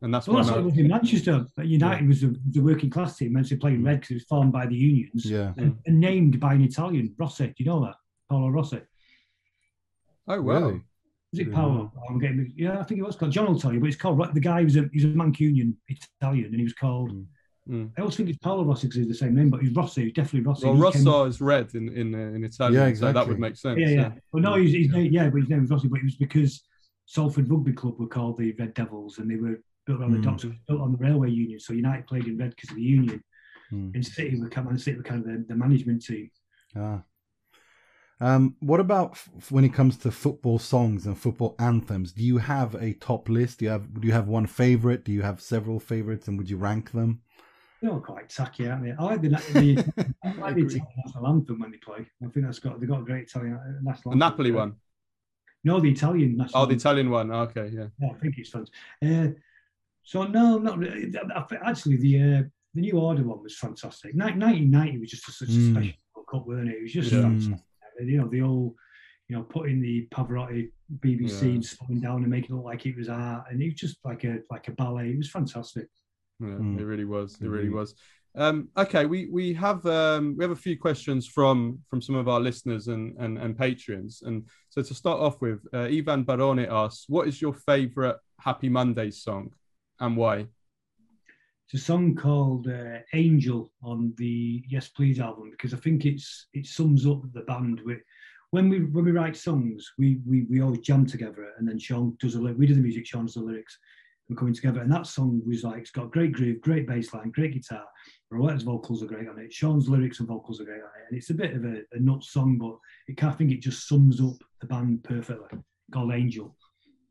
and 0.02 0.14
that's 0.14 0.28
well, 0.28 0.38
that's 0.38 0.50
what 0.50 0.60
it 0.60 0.64
was 0.64 0.78
in 0.78 0.88
Manchester. 0.88 1.46
United 1.58 2.04
yeah. 2.04 2.08
was 2.08 2.22
the, 2.22 2.40
the, 2.52 2.60
working 2.60 2.90
class 2.90 3.18
team, 3.18 3.34
Manchester 3.34 3.58
playing 3.58 3.84
red 3.84 4.00
because 4.00 4.12
it 4.12 4.16
was 4.16 4.24
formed 4.24 4.52
by 4.52 4.66
the 4.66 4.76
unions, 4.76 5.26
yeah, 5.26 5.54
and, 5.58 5.78
and, 5.86 6.00
named 6.00 6.40
by 6.40 6.54
an 6.54 6.62
Italian, 6.62 7.14
Rossi. 7.18 7.48
Do 7.48 7.54
you 7.58 7.66
know 7.66 7.84
that 7.84 7.96
Paolo 8.30 8.50
Rossi? 8.50 8.82
Oh 10.28 10.42
wow. 10.42 10.60
Really? 10.60 10.82
Is 11.34 11.40
it 11.40 11.52
Paolo? 11.52 11.92
I'm 12.08 12.20
getting, 12.20 12.54
yeah, 12.56 12.80
I 12.80 12.84
think 12.84 13.00
it 13.00 13.04
was 13.04 13.16
called. 13.16 13.32
John 13.32 13.48
will 13.48 13.60
tell 13.60 13.74
you, 13.74 13.80
but 13.80 13.88
it's 13.88 13.98
called 13.98 14.34
the 14.34 14.40
guy 14.40 14.64
was 14.64 14.78
a 14.78 14.90
he's 14.94 15.04
a 15.06 15.08
Mancunian 15.08 15.74
Italian, 15.88 16.46
and 16.46 16.56
he 16.56 16.64
was 16.64 16.74
called. 16.74 17.12
Mm. 17.12 17.26
Mm. 17.69 17.91
I 17.97 18.02
always 18.02 18.17
think 18.17 18.30
it's 18.30 18.38
Paolo 18.39 18.65
Rossi 18.65 18.88
because 18.88 18.97
he's 18.97 19.08
the 19.08 19.13
same 19.13 19.36
name, 19.36 19.49
but 19.49 19.62
he's 19.62 19.73
Rossi, 19.73 20.12
definitely 20.12 20.41
Rossi. 20.41 20.65
Well, 20.65 20.76
Rosso 20.76 21.26
is 21.26 21.39
red 21.39 21.73
in 21.76 21.89
in, 21.95 22.13
uh, 22.13 22.36
in 22.36 22.43
Italian, 22.43 22.82
yeah, 22.82 22.88
exactly. 22.88 23.10
so 23.10 23.19
that 23.19 23.28
would 23.28 23.39
make 23.39 23.56
sense. 23.56 23.80
Yeah, 23.80 23.88
yeah. 23.88 23.95
yeah. 23.95 24.12
Well, 24.32 24.43
no, 24.43 24.56
he's, 24.56 24.73
he's 24.73 24.93
yeah, 25.12 25.30
but 25.30 25.41
his 25.41 25.49
name 25.49 25.62
was 25.62 25.69
Rossi, 25.69 25.88
but 25.88 25.99
it 25.99 26.04
was 26.04 26.15
because 26.15 26.62
Salford 27.06 27.49
Rugby 27.49 27.73
Club 27.73 27.99
were 27.99 28.08
called 28.08 28.38
the 28.38 28.54
Red 28.60 28.73
Devils, 28.73 29.19
and 29.19 29.32
they 29.32 29.36
were 29.36 29.62
built 29.86 30.02
on 30.02 30.12
the 30.12 30.17
mm. 30.17 30.23
docks, 30.23 30.45
built 30.67 30.82
on 30.82 30.91
the 30.91 30.97
railway 30.97 31.30
union. 31.30 31.60
So 31.60 31.73
United 31.73 32.08
played 32.08 32.26
in 32.26 32.38
red 32.38 32.52
because 32.52 32.71
of 32.71 32.76
the 32.76 32.82
union. 32.82 33.23
Mm. 33.71 33.95
In 33.95 34.04
City, 34.04 34.39
were 34.39 34.49
kind 34.49 34.69
of 34.69 34.82
City 34.82 34.97
were 34.97 35.04
kind 35.04 35.21
of 35.21 35.28
the, 35.28 35.45
the 35.47 35.56
management 35.56 36.04
team. 36.04 36.30
Ah. 36.76 37.04
Um, 38.19 38.56
what 38.60 38.80
about 38.80 39.12
f- 39.12 39.52
when 39.52 39.65
it 39.65 39.73
comes 39.73 39.97
to 39.97 40.12
football 40.12 40.60
songs 40.60 41.06
and 41.06 41.17
football 41.17 41.56
anthems? 41.60 42.13
Do 42.13 42.23
you 42.23 42.38
have 42.38 42.76
a 42.76 42.93
top 42.93 43.28
list? 43.28 43.60
Do 43.60 43.65
you 43.65 43.71
have 43.71 43.99
do 43.99 44.08
you 44.08 44.13
have 44.13 44.28
one 44.28 44.47
favorite? 44.47 45.04
Do 45.04 45.12
you 45.12 45.23
have 45.23 45.41
several 45.41 45.80
favorites, 45.80 46.28
and 46.28 46.38
would 46.38 46.49
you 46.49 46.58
rank 46.58 46.91
them? 46.91 47.21
They're 47.84 47.91
all 47.91 48.00
quite 48.00 48.30
tacky, 48.30 48.69
aren't 48.69 48.86
they? 48.86 48.91
I 48.98 49.04
like 49.04 49.22
the, 49.22 49.28
the, 49.28 50.15
I 50.24 50.32
like 50.36 50.56
the 50.56 50.62
Italian 50.62 50.88
national 51.06 51.28
anthem 51.28 51.60
when 51.60 51.69
they 51.69 51.78
play. 51.80 52.08
I 52.24 52.28
think 52.30 52.46
that's 52.46 52.60
got 52.60 52.80
they 52.80 52.88
got 52.88 53.02
a 53.02 53.04
great 53.04 53.24
Italian 53.24 53.56
uh, 53.56 53.82
national. 53.82 54.12
The 54.12 54.19
Napoli 54.19 54.52
one. 54.52 54.76
No, 55.65 55.82
the 55.82 55.91
Italian 55.91 56.38
national. 56.38 56.63
Oh, 56.63 56.65
the 56.65 56.76
Italian 56.76 57.10
one. 57.10 57.30
Okay, 57.30 57.72
yeah. 57.74 57.88
yeah 58.00 58.12
I 58.12 58.13
think 58.19 58.38
it's 58.38 58.52
fun. 58.52 58.67
Uh, 59.06 59.38
so 60.02 60.24
no, 60.24 60.60
not 60.60 60.78
really. 60.78 61.13
Actually, 61.65 61.98
the 61.98 62.22
uh, 62.22 62.43
the 62.74 62.82
new 62.82 62.93
order 62.93 63.24
one 63.24 63.43
was 63.43 63.58
fantastic. 63.58 64.15
1990 64.15 65.00
was 65.00 65.10
just 65.10 65.28
a, 65.28 65.32
such 65.34 65.50
mm. 65.50 65.72
a 65.72 65.74
special 65.74 66.24
cup, 66.32 66.48
weren't 66.48 66.69
it? 66.69 66.78
It 66.78 66.84
was 66.84 66.93
just 66.93 67.12
yeah. 67.12 67.24
fantastic. 67.24 67.65
You 68.00 68.17
know, 68.22 68.30
the 68.30 68.43
all, 68.43 68.76
you 69.28 69.36
know, 69.36 69.43
putting 69.43 69.82
the 69.82 70.08
Pavarotti 70.10 70.72
BBC 71.00 71.41
yeah. 71.41 71.50
and 71.50 71.65
slowing 71.65 72.00
down 72.00 72.22
and 72.22 72.30
making 72.30 72.56
it 72.56 72.60
look 72.60 72.65
like 72.65 72.86
it 72.86 72.96
was 72.96 73.10
art, 73.10 73.48
and 73.52 73.62
it 73.62 73.65
was 73.65 73.74
just 73.74 73.98
like 74.06 74.24
a 74.24 74.38
like 74.50 74.69
a 74.69 74.72
ballet. 74.72 75.10
It 75.10 75.17
was 75.17 75.30
fantastic. 75.30 75.89
Yeah, 76.39 76.48
mm. 76.48 76.80
It 76.80 76.86
really 76.86 77.06
was. 77.06 77.38
It 77.41 77.48
really 77.48 77.69
was. 77.69 77.96
Um, 78.36 78.69
okay, 78.76 79.06
we 79.06 79.28
we 79.28 79.54
have 79.54 79.86
um, 79.86 80.36
we 80.36 80.43
have 80.43 80.52
a 80.52 80.56
few 80.56 80.78
questions 80.78 81.28
from 81.28 81.80
from 81.89 82.02
some 82.02 82.15
of 82.15 82.28
our 82.28 82.39
listeners 82.39 82.88
and 82.88 83.15
and, 83.19 83.38
and 83.38 83.58
patrons. 83.58 84.24
And 84.26 84.48
so 84.69 84.82
to 84.82 84.93
start 84.93 85.19
off 85.19 85.39
with, 85.39 85.60
uh, 85.74 85.82
Ivan 85.82 86.24
Barone 86.24 86.67
asks, 86.67 87.06
"What 87.08 87.28
is 87.28 87.41
your 87.41 87.54
favourite 87.54 88.15
Happy 88.39 88.69
Mondays 88.69 89.22
song, 89.22 89.52
and 90.00 90.17
why?" 90.17 90.48
It's 91.67 91.82
a 91.82 91.86
song 91.86 92.15
called 92.15 92.67
uh, 92.67 93.00
"Angel" 93.13 93.72
on 93.84 94.13
the 94.17 94.63
Yes 94.67 94.88
Please 94.89 95.19
album 95.19 95.52
because 95.52 95.74
I 95.74 95.78
think 95.78 96.06
it's 96.06 96.48
it 96.54 96.65
sums 96.65 97.06
up 97.06 97.22
the 97.34 97.41
band. 97.41 97.82
We, 97.86 97.98
when 98.50 98.67
we 98.67 98.80
when 98.80 99.06
we 99.06 99.12
write 99.12 99.38
songs, 99.38 99.91
we 100.00 100.22
we 100.26 100.48
we 100.50 100.60
always 100.60 100.80
jam 100.80 101.06
together, 101.06 101.52
and 101.60 101.67
then 101.67 101.78
Sean 101.78 102.17
does 102.19 102.34
the 102.34 102.41
we 102.41 102.65
do 102.65 102.74
the 102.74 102.82
music, 102.82 103.06
Sean 103.06 103.26
does 103.26 103.36
the 103.36 103.41
lyrics. 103.41 103.78
We're 104.30 104.38
coming 104.38 104.54
together, 104.54 104.82
and 104.82 104.92
that 104.92 105.06
song 105.06 105.42
was 105.46 105.64
like 105.64 105.82
it's 105.82 105.92
got 105.92 106.12
great 106.12 106.32
groove, 106.32 106.62
great 106.62 106.88
bass 106.88 107.14
line, 107.14 107.32
great 107.32 107.54
guitar 107.54 107.84
Rowetta's 108.34 108.64
vocals 108.64 109.04
are 109.04 109.08
great 109.08 109.30
on 109.30 109.40
it. 109.40 109.54
Sean's 109.54 109.88
lyrics 109.88 110.20
and 110.20 110.28
vocals 110.28 110.60
are 110.60 110.66
great 110.66 110.82
on 110.82 110.90
it. 111.00 111.06
And 111.10 111.18
it's 111.18 111.30
a 111.30 111.36
bit 111.36 111.56
of 111.56 111.64
a, 111.66 111.82
a 111.92 112.00
nut 112.00 112.24
song, 112.24 112.58
but 112.58 112.78
it 113.08 113.18
kind 113.18 113.32
of 113.32 113.38
think 113.38 113.52
it 113.52 113.62
just 113.62 113.88
sums 113.88 114.20
up 114.20 114.44
the 114.60 114.68
band 114.68 115.04
perfectly. 115.04 115.60
Called 115.92 116.14
Angel. 116.14 116.56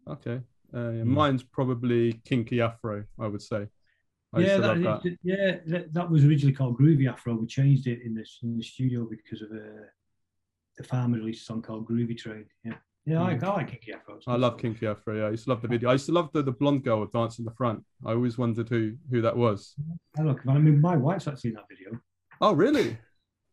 Okay. 0.08 0.40
Uh, 0.74 0.90
yeah, 0.90 1.04
mine's 1.04 1.42
probably 1.42 2.14
Kinky 2.24 2.60
Afro, 2.60 3.04
I 3.20 3.28
would 3.28 3.42
say. 3.42 3.68
I 4.34 4.40
yeah, 4.40 4.56
that, 4.56 4.82
that. 4.82 5.18
yeah, 5.22 5.56
that, 5.66 5.92
that, 5.92 6.10
was 6.10 6.24
originally 6.24 6.54
called 6.54 6.78
Groovy 6.78 7.08
Afro. 7.08 7.34
We 7.34 7.46
changed 7.46 7.86
it 7.86 8.00
in 8.02 8.14
this 8.14 8.38
in 8.42 8.56
the 8.56 8.64
studio 8.64 9.06
because 9.08 9.42
of 9.42 9.50
uh, 9.50 9.84
the 10.78 10.84
Farm 10.84 11.12
released 11.12 11.42
a 11.42 11.44
song 11.44 11.60
called 11.60 11.86
Groovy 11.86 12.16
Train. 12.16 12.46
Yeah. 12.64 12.76
Yeah, 13.04 13.22
I, 13.22 13.32
I 13.32 13.48
like 13.48 13.70
Kinky 13.70 13.92
Afro. 13.92 14.20
I 14.28 14.36
love 14.36 14.58
Kinky 14.58 14.86
Afro. 14.86 15.16
Yeah, 15.16 15.24
I 15.24 15.30
used 15.30 15.44
to 15.44 15.50
love 15.50 15.60
the 15.60 15.68
video. 15.68 15.90
I 15.90 15.94
used 15.94 16.06
to 16.06 16.12
love 16.12 16.30
the, 16.32 16.42
the 16.42 16.52
blonde 16.52 16.84
girl 16.84 17.04
dancing 17.06 17.42
in 17.42 17.46
the 17.46 17.56
front. 17.56 17.82
I 18.06 18.12
always 18.12 18.38
wondered 18.38 18.68
who 18.68 18.92
who 19.10 19.20
that 19.22 19.36
was. 19.36 19.74
I 20.16 20.22
look, 20.22 20.40
I 20.48 20.56
mean, 20.58 20.80
my 20.80 20.96
wife's 20.96 21.26
actually 21.26 21.50
in 21.50 21.56
that 21.56 21.64
video. 21.68 21.98
Oh, 22.40 22.52
really? 22.52 22.96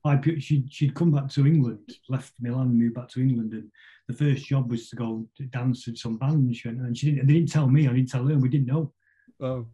I 0.06 0.20
she'd, 0.38 0.72
she'd 0.72 0.96
come 0.96 1.12
back 1.12 1.30
to 1.30 1.46
England, 1.46 1.92
left 2.08 2.34
Milan, 2.40 2.78
moved 2.78 2.96
back 2.96 3.10
to 3.10 3.22
England, 3.22 3.54
and 3.54 3.70
the 4.08 4.14
first 4.14 4.46
job 4.46 4.70
was 4.70 4.90
to 4.90 4.96
go 4.96 5.28
dance 5.50 5.88
with 5.88 5.98
some 5.98 6.18
band. 6.18 6.36
And 6.36 6.56
she, 6.56 6.68
went, 6.68 6.82
and 6.82 6.98
she 6.98 7.12
didn't. 7.12 7.28
They 7.28 7.34
didn't 7.34 7.52
tell 7.52 7.68
me. 7.68 7.88
I 7.88 7.94
didn't 7.94 8.10
tell 8.10 8.26
her. 8.26 8.38
We 8.38 8.50
didn't 8.50 8.68
know. 8.68 8.94
Oh, 9.42 9.66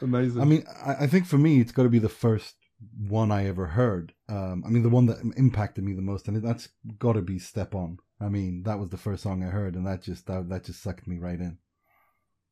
amazing! 0.00 0.40
I 0.40 0.46
mean, 0.46 0.64
I, 0.84 1.04
I 1.04 1.06
think 1.06 1.26
for 1.26 1.38
me, 1.38 1.60
it's 1.60 1.72
got 1.72 1.82
to 1.82 1.88
be 1.90 1.98
the 1.98 2.08
first 2.08 2.56
one 2.96 3.30
I 3.30 3.46
ever 3.46 3.66
heard. 3.66 4.14
Um, 4.28 4.64
I 4.66 4.70
mean, 4.70 4.82
the 4.82 4.88
one 4.88 5.06
that 5.06 5.18
impacted 5.36 5.84
me 5.84 5.92
the 5.92 6.02
most, 6.02 6.28
and 6.28 6.42
that's 6.42 6.70
got 6.98 7.12
to 7.12 7.22
be 7.22 7.38
"Step 7.38 7.74
On." 7.74 7.98
I 8.20 8.28
mean, 8.28 8.62
that 8.64 8.78
was 8.78 8.88
the 8.88 8.96
first 8.96 9.22
song 9.22 9.44
I 9.44 9.46
heard, 9.46 9.76
and 9.76 9.86
that 9.86 10.02
just 10.02 10.26
that, 10.26 10.48
that 10.48 10.64
just 10.64 10.82
sucked 10.82 11.06
me 11.06 11.18
right 11.18 11.38
in. 11.38 11.58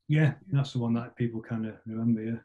Yeah, 0.09 0.35
that's 0.53 0.73
the 0.73 0.79
one 0.79 0.95
that 0.95 1.17
people 1.17 1.43
kind 1.43 1.67
of 1.67 1.75
remember. 1.87 2.23
Yeah. 2.23 2.37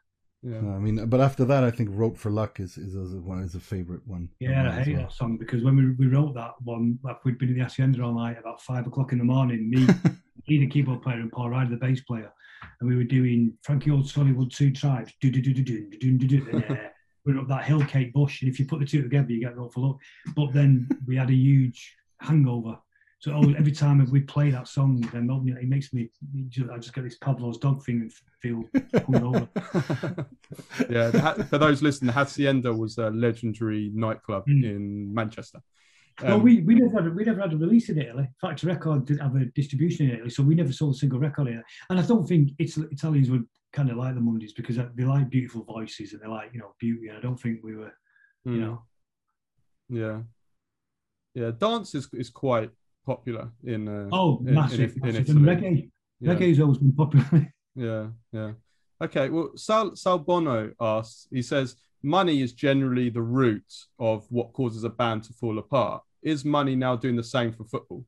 Yeah. 0.44 0.58
I 0.58 0.78
mean, 0.80 1.06
but 1.06 1.20
after 1.20 1.44
that, 1.44 1.62
I 1.62 1.70
think 1.70 1.90
"Wrote 1.92 2.18
for 2.18 2.30
Luck" 2.30 2.58
is 2.58 2.76
is, 2.76 2.96
is 2.96 3.14
one 3.14 3.38
is 3.44 3.54
a 3.54 3.60
favorite 3.60 4.02
one. 4.06 4.28
Yeah, 4.40 4.68
I 4.68 4.82
hate 4.82 4.96
well. 4.96 5.04
that 5.04 5.12
song 5.12 5.36
because 5.36 5.62
when 5.62 5.76
we, 5.76 6.06
we 6.06 6.12
wrote 6.12 6.34
that 6.34 6.54
one, 6.64 6.98
like 7.04 7.24
we'd 7.24 7.38
been 7.38 7.50
in 7.50 7.58
the 7.58 7.62
hacienda 7.62 8.02
all 8.02 8.14
night 8.14 8.38
about 8.40 8.60
five 8.60 8.86
o'clock 8.88 9.12
in 9.12 9.18
the 9.18 9.24
morning. 9.24 9.70
Me, 9.70 9.86
me, 10.48 10.58
the 10.58 10.66
keyboard 10.66 11.00
player, 11.02 11.20
and 11.20 11.30
Paul 11.30 11.50
Ryder, 11.50 11.70
the 11.70 11.76
bass 11.76 12.00
player, 12.00 12.32
and 12.80 12.90
we 12.90 12.96
were 12.96 13.04
doing 13.04 13.56
Frankie 13.62 13.92
Old 13.92 14.06
Sollywood 14.06 14.52
Two 14.52 14.72
Tribes. 14.72 15.12
Do 15.20 15.30
do 15.30 15.40
do 15.40 15.54
do 15.54 15.62
do 15.62 15.88
do 15.90 16.18
do 16.18 16.26
do. 16.26 16.78
We're 17.24 17.38
up 17.38 17.46
that 17.46 17.62
hill, 17.62 17.84
Kate 17.84 18.12
Bush, 18.12 18.42
and 18.42 18.50
if 18.50 18.58
you 18.58 18.66
put 18.66 18.80
the 18.80 18.86
two 18.86 19.00
together, 19.00 19.30
you 19.30 19.38
get 19.38 19.56
"Wrote 19.56 19.72
for 19.72 19.86
Luck." 19.86 19.98
But 20.34 20.52
then 20.52 20.88
we 21.06 21.14
had 21.14 21.30
a 21.30 21.34
huge 21.34 21.94
hangover 22.20 22.78
so 23.22 23.38
every 23.56 23.70
time 23.70 24.04
we 24.10 24.20
play 24.20 24.50
that 24.50 24.66
song, 24.66 25.00
then 25.12 25.30
it 25.30 25.68
makes 25.68 25.92
me. 25.92 26.10
I 26.72 26.78
just 26.78 26.92
get 26.92 27.04
this 27.04 27.18
Pavlov's 27.18 27.58
dog 27.58 27.84
thing 27.84 28.00
and 28.00 28.12
feel 28.40 28.64
hungover. 28.94 30.26
yeah, 30.90 31.42
for 31.44 31.58
those 31.58 31.82
listening, 31.82 32.12
Hacienda 32.12 32.74
was 32.74 32.98
a 32.98 33.10
legendary 33.10 33.92
nightclub 33.94 34.44
mm. 34.48 34.64
in 34.64 35.14
Manchester. 35.14 35.62
Um, 36.20 36.28
well, 36.28 36.40
we, 36.40 36.62
we 36.62 36.74
never 36.74 37.00
had 37.00 37.14
we 37.14 37.22
never 37.24 37.42
had 37.42 37.52
a 37.52 37.56
release 37.56 37.90
in 37.90 38.00
Italy. 38.00 38.28
Factory 38.40 38.72
Record 38.72 39.06
didn't 39.06 39.20
have 39.20 39.36
a 39.36 39.44
distribution 39.44 40.10
in 40.10 40.16
Italy, 40.16 40.30
so 40.30 40.42
we 40.42 40.56
never 40.56 40.72
sold 40.72 40.96
a 40.96 40.98
single 40.98 41.20
record 41.20 41.46
here. 41.46 41.62
And 41.90 42.00
I 42.00 42.02
don't 42.02 42.26
think 42.26 42.50
it's, 42.58 42.76
Italians 42.76 43.30
would 43.30 43.46
kind 43.72 43.88
of 43.88 43.98
like 43.98 44.16
the 44.16 44.20
Mondays 44.20 44.52
because 44.52 44.78
they 44.96 45.04
like 45.04 45.30
beautiful 45.30 45.62
voices 45.62 46.12
and 46.12 46.22
they 46.22 46.26
like 46.26 46.50
you 46.52 46.58
know 46.58 46.74
beauty. 46.80 47.06
And 47.06 47.18
I 47.18 47.20
don't 47.20 47.38
think 47.38 47.60
we 47.62 47.76
were, 47.76 47.94
mm. 48.44 48.52
you 48.52 48.52
hmm. 48.54 48.60
know. 48.60 48.82
Yeah, 49.88 50.20
yeah. 51.34 51.52
Dance 51.56 51.94
is 51.94 52.08
is 52.14 52.28
quite 52.28 52.72
popular 53.04 53.50
in 53.64 53.88
uh, 53.88 54.08
oh 54.12 54.38
massive, 54.42 54.94
in, 54.96 55.02
massive. 55.02 55.28
In, 55.28 55.36
in 55.36 55.42
reggae 55.42 55.90
yeah. 56.20 56.34
reggae's 56.34 56.60
always 56.60 56.78
been 56.78 56.92
popular 56.92 57.52
yeah 57.74 58.06
yeah 58.32 58.52
okay 59.02 59.28
well 59.28 59.50
sal 59.56 59.96
sal 59.96 60.18
bono 60.18 60.72
asks 60.80 61.26
he 61.30 61.42
says 61.42 61.76
money 62.02 62.42
is 62.42 62.52
generally 62.52 63.10
the 63.10 63.22
root 63.22 63.64
of 63.98 64.26
what 64.30 64.52
causes 64.52 64.84
a 64.84 64.88
band 64.88 65.24
to 65.24 65.32
fall 65.32 65.58
apart 65.58 66.02
is 66.22 66.44
money 66.44 66.76
now 66.76 66.94
doing 66.96 67.16
the 67.16 67.24
same 67.24 67.52
for 67.52 67.64
football 67.64 68.04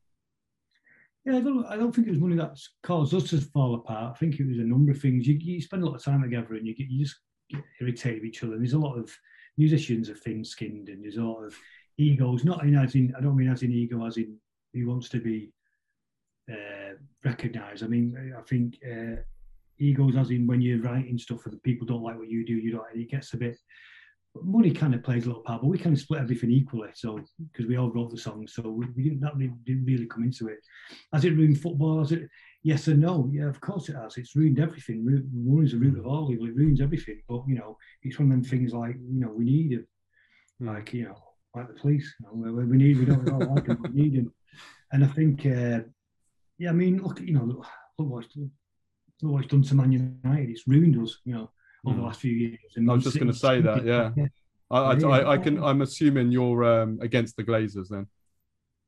yeah, 1.24 1.36
I 1.36 1.40
don't. 1.40 1.64
I 1.66 1.76
don't 1.76 1.94
think 1.94 2.06
it 2.06 2.10
was 2.10 2.20
money 2.20 2.36
that's 2.36 2.74
caused 2.82 3.14
us 3.14 3.30
to 3.30 3.40
fall 3.40 3.76
apart. 3.76 4.14
I 4.14 4.18
think 4.18 4.38
it 4.38 4.46
was 4.46 4.58
a 4.58 4.62
number 4.62 4.92
of 4.92 5.00
things. 5.00 5.26
You, 5.26 5.38
you 5.40 5.60
spend 5.62 5.82
a 5.82 5.86
lot 5.86 5.94
of 5.94 6.04
time 6.04 6.22
together, 6.22 6.54
and 6.54 6.66
you 6.66 6.74
get 6.74 6.88
you 6.88 7.02
just 7.02 7.18
get 7.50 7.62
irritated 7.80 8.20
with 8.20 8.28
each 8.28 8.42
other. 8.42 8.52
And 8.52 8.62
there's 8.62 8.74
a 8.74 8.78
lot 8.78 8.98
of 8.98 9.10
musicians 9.56 10.10
are 10.10 10.16
thin-skinned, 10.16 10.90
and 10.90 11.02
there's 11.02 11.16
a 11.16 11.24
lot 11.24 11.42
of 11.42 11.56
egos. 11.96 12.44
Not 12.44 12.64
in 12.64 12.76
as 12.76 12.94
in. 12.94 13.14
I 13.16 13.22
don't 13.22 13.36
mean 13.36 13.50
as 13.50 13.62
in 13.62 13.72
ego, 13.72 14.04
as 14.04 14.18
in 14.18 14.36
he 14.74 14.84
wants 14.84 15.08
to 15.10 15.20
be 15.20 15.52
uh, 16.50 16.94
recognised. 17.24 17.82
I 17.82 17.86
mean, 17.86 18.34
I 18.36 18.42
think 18.42 18.78
uh, 18.84 19.22
egos, 19.78 20.16
as 20.16 20.30
in 20.30 20.46
when 20.46 20.60
you're 20.60 20.82
writing 20.82 21.18
stuff 21.18 21.46
and 21.46 21.54
the 21.54 21.58
people 21.58 21.86
don't 21.86 22.02
like 22.02 22.18
what 22.18 22.28
you 22.28 22.44
do, 22.44 22.54
you 22.54 22.72
don't. 22.72 22.84
It 22.94 23.10
gets 23.10 23.32
a 23.34 23.36
bit. 23.36 23.56
Money 24.42 24.72
kind 24.72 24.94
of 24.94 25.02
plays 25.04 25.24
a 25.24 25.28
little 25.28 25.44
part, 25.44 25.62
but 25.62 25.68
we 25.68 25.78
kind 25.78 25.94
of 25.94 26.02
split 26.02 26.20
everything 26.20 26.50
equally. 26.50 26.88
So 26.94 27.20
because 27.52 27.66
we 27.66 27.76
all 27.76 27.92
wrote 27.92 28.10
the 28.10 28.18
song, 28.18 28.48
so 28.48 28.68
we, 28.68 28.86
we 28.96 29.04
didn't 29.04 29.20
that 29.20 29.36
really, 29.36 29.54
didn't 29.64 29.86
really 29.86 30.06
come 30.06 30.24
into 30.24 30.48
it. 30.48 30.58
Has 31.12 31.24
it 31.24 31.36
ruined 31.36 31.60
football? 31.60 32.00
Has 32.00 32.10
it? 32.12 32.28
Yes 32.64 32.88
and 32.88 33.00
no. 33.00 33.30
Yeah, 33.32 33.48
of 33.48 33.60
course 33.60 33.88
it 33.88 33.94
has. 33.94 34.16
It's 34.16 34.34
ruined 34.34 34.58
everything. 34.58 35.04
Money's 35.32 35.72
the 35.72 35.78
root 35.78 35.98
of 35.98 36.06
all 36.06 36.32
evil. 36.32 36.46
It 36.46 36.56
ruins 36.56 36.80
everything. 36.80 37.20
But 37.28 37.42
you 37.46 37.54
know, 37.54 37.76
it's 38.02 38.18
one 38.18 38.32
of 38.32 38.32
them 38.32 38.42
things 38.42 38.72
like 38.72 38.96
you 38.96 39.20
know 39.20 39.30
we 39.30 39.44
need 39.44 39.72
it, 39.72 39.86
hmm. 40.58 40.68
like 40.68 40.92
you 40.92 41.04
know, 41.04 41.22
like 41.54 41.68
the 41.68 41.74
police. 41.74 42.14
You 42.20 42.26
know, 42.26 42.52
we 42.52 42.76
need 42.76 42.98
we 42.98 43.04
don't, 43.04 43.24
we 43.24 43.30
don't 43.30 43.54
like 43.54 43.66
them, 43.66 43.82
we 43.82 44.02
need 44.02 44.16
them. 44.16 44.32
And 44.92 45.04
I 45.04 45.08
think, 45.08 45.46
uh, 45.46 45.80
yeah, 46.58 46.70
I 46.70 46.72
mean, 46.72 47.02
look, 47.02 47.20
you 47.20 47.34
know, 47.34 47.44
look, 47.44 47.66
look 47.98 48.08
what 48.08 48.26
look 48.36 49.32
what 49.32 49.42
it's 49.44 49.50
done 49.50 49.62
to 49.62 49.74
Man 49.74 49.92
United. 49.92 50.50
It's 50.50 50.66
ruined 50.66 51.02
us, 51.02 51.18
you 51.24 51.34
know, 51.34 51.50
over 51.86 51.94
mm. 51.94 51.96
the 51.96 52.00
hmm. 52.00 52.06
last 52.06 52.20
few 52.20 52.32
years. 52.32 52.60
And 52.76 52.90
I 52.90 52.94
was 52.94 53.04
just 53.04 53.18
going 53.18 53.32
to 53.32 53.38
say 53.38 53.60
that, 53.60 53.84
yeah. 53.86 54.10
yeah. 54.16 54.26
I, 54.70 54.78
I, 54.78 54.94
I, 54.94 55.32
I, 55.32 55.38
can. 55.38 55.62
I'm 55.62 55.82
assuming 55.82 56.32
you're 56.32 56.64
um, 56.64 56.98
against 57.00 57.36
the 57.36 57.44
Glazers 57.44 57.88
then. 57.88 58.06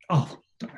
Oh, 0.09 0.39
I, 0.63 0.69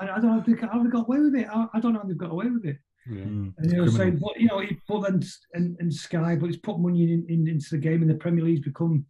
don't 0.00 0.24
know 0.24 0.42
how 0.72 0.82
they 0.82 0.90
got 0.90 1.08
away 1.08 1.20
with 1.20 1.36
it. 1.36 1.46
I, 1.48 1.66
I, 1.74 1.80
don't 1.80 1.92
know 1.92 2.00
how 2.00 2.06
they've 2.06 2.16
got 2.16 2.32
away 2.32 2.46
with 2.46 2.64
it. 2.64 2.78
Yeah. 3.10 3.22
And 3.22 3.54
you 3.62 3.76
know, 3.76 3.88
saying, 3.88 4.18
but 4.18 4.40
you 4.40 4.48
know, 4.48 4.60
he 4.60 4.78
put 4.88 5.02
then 5.02 5.22
and, 5.54 5.76
and 5.78 5.92
Sky, 5.92 6.36
but 6.36 6.46
he's 6.46 6.56
put 6.58 6.78
money 6.78 7.02
in, 7.04 7.26
in, 7.28 7.48
into 7.48 7.70
the 7.70 7.78
game, 7.78 8.02
and 8.02 8.10
the 8.10 8.14
Premier 8.14 8.44
League's 8.44 8.60
become, 8.60 9.04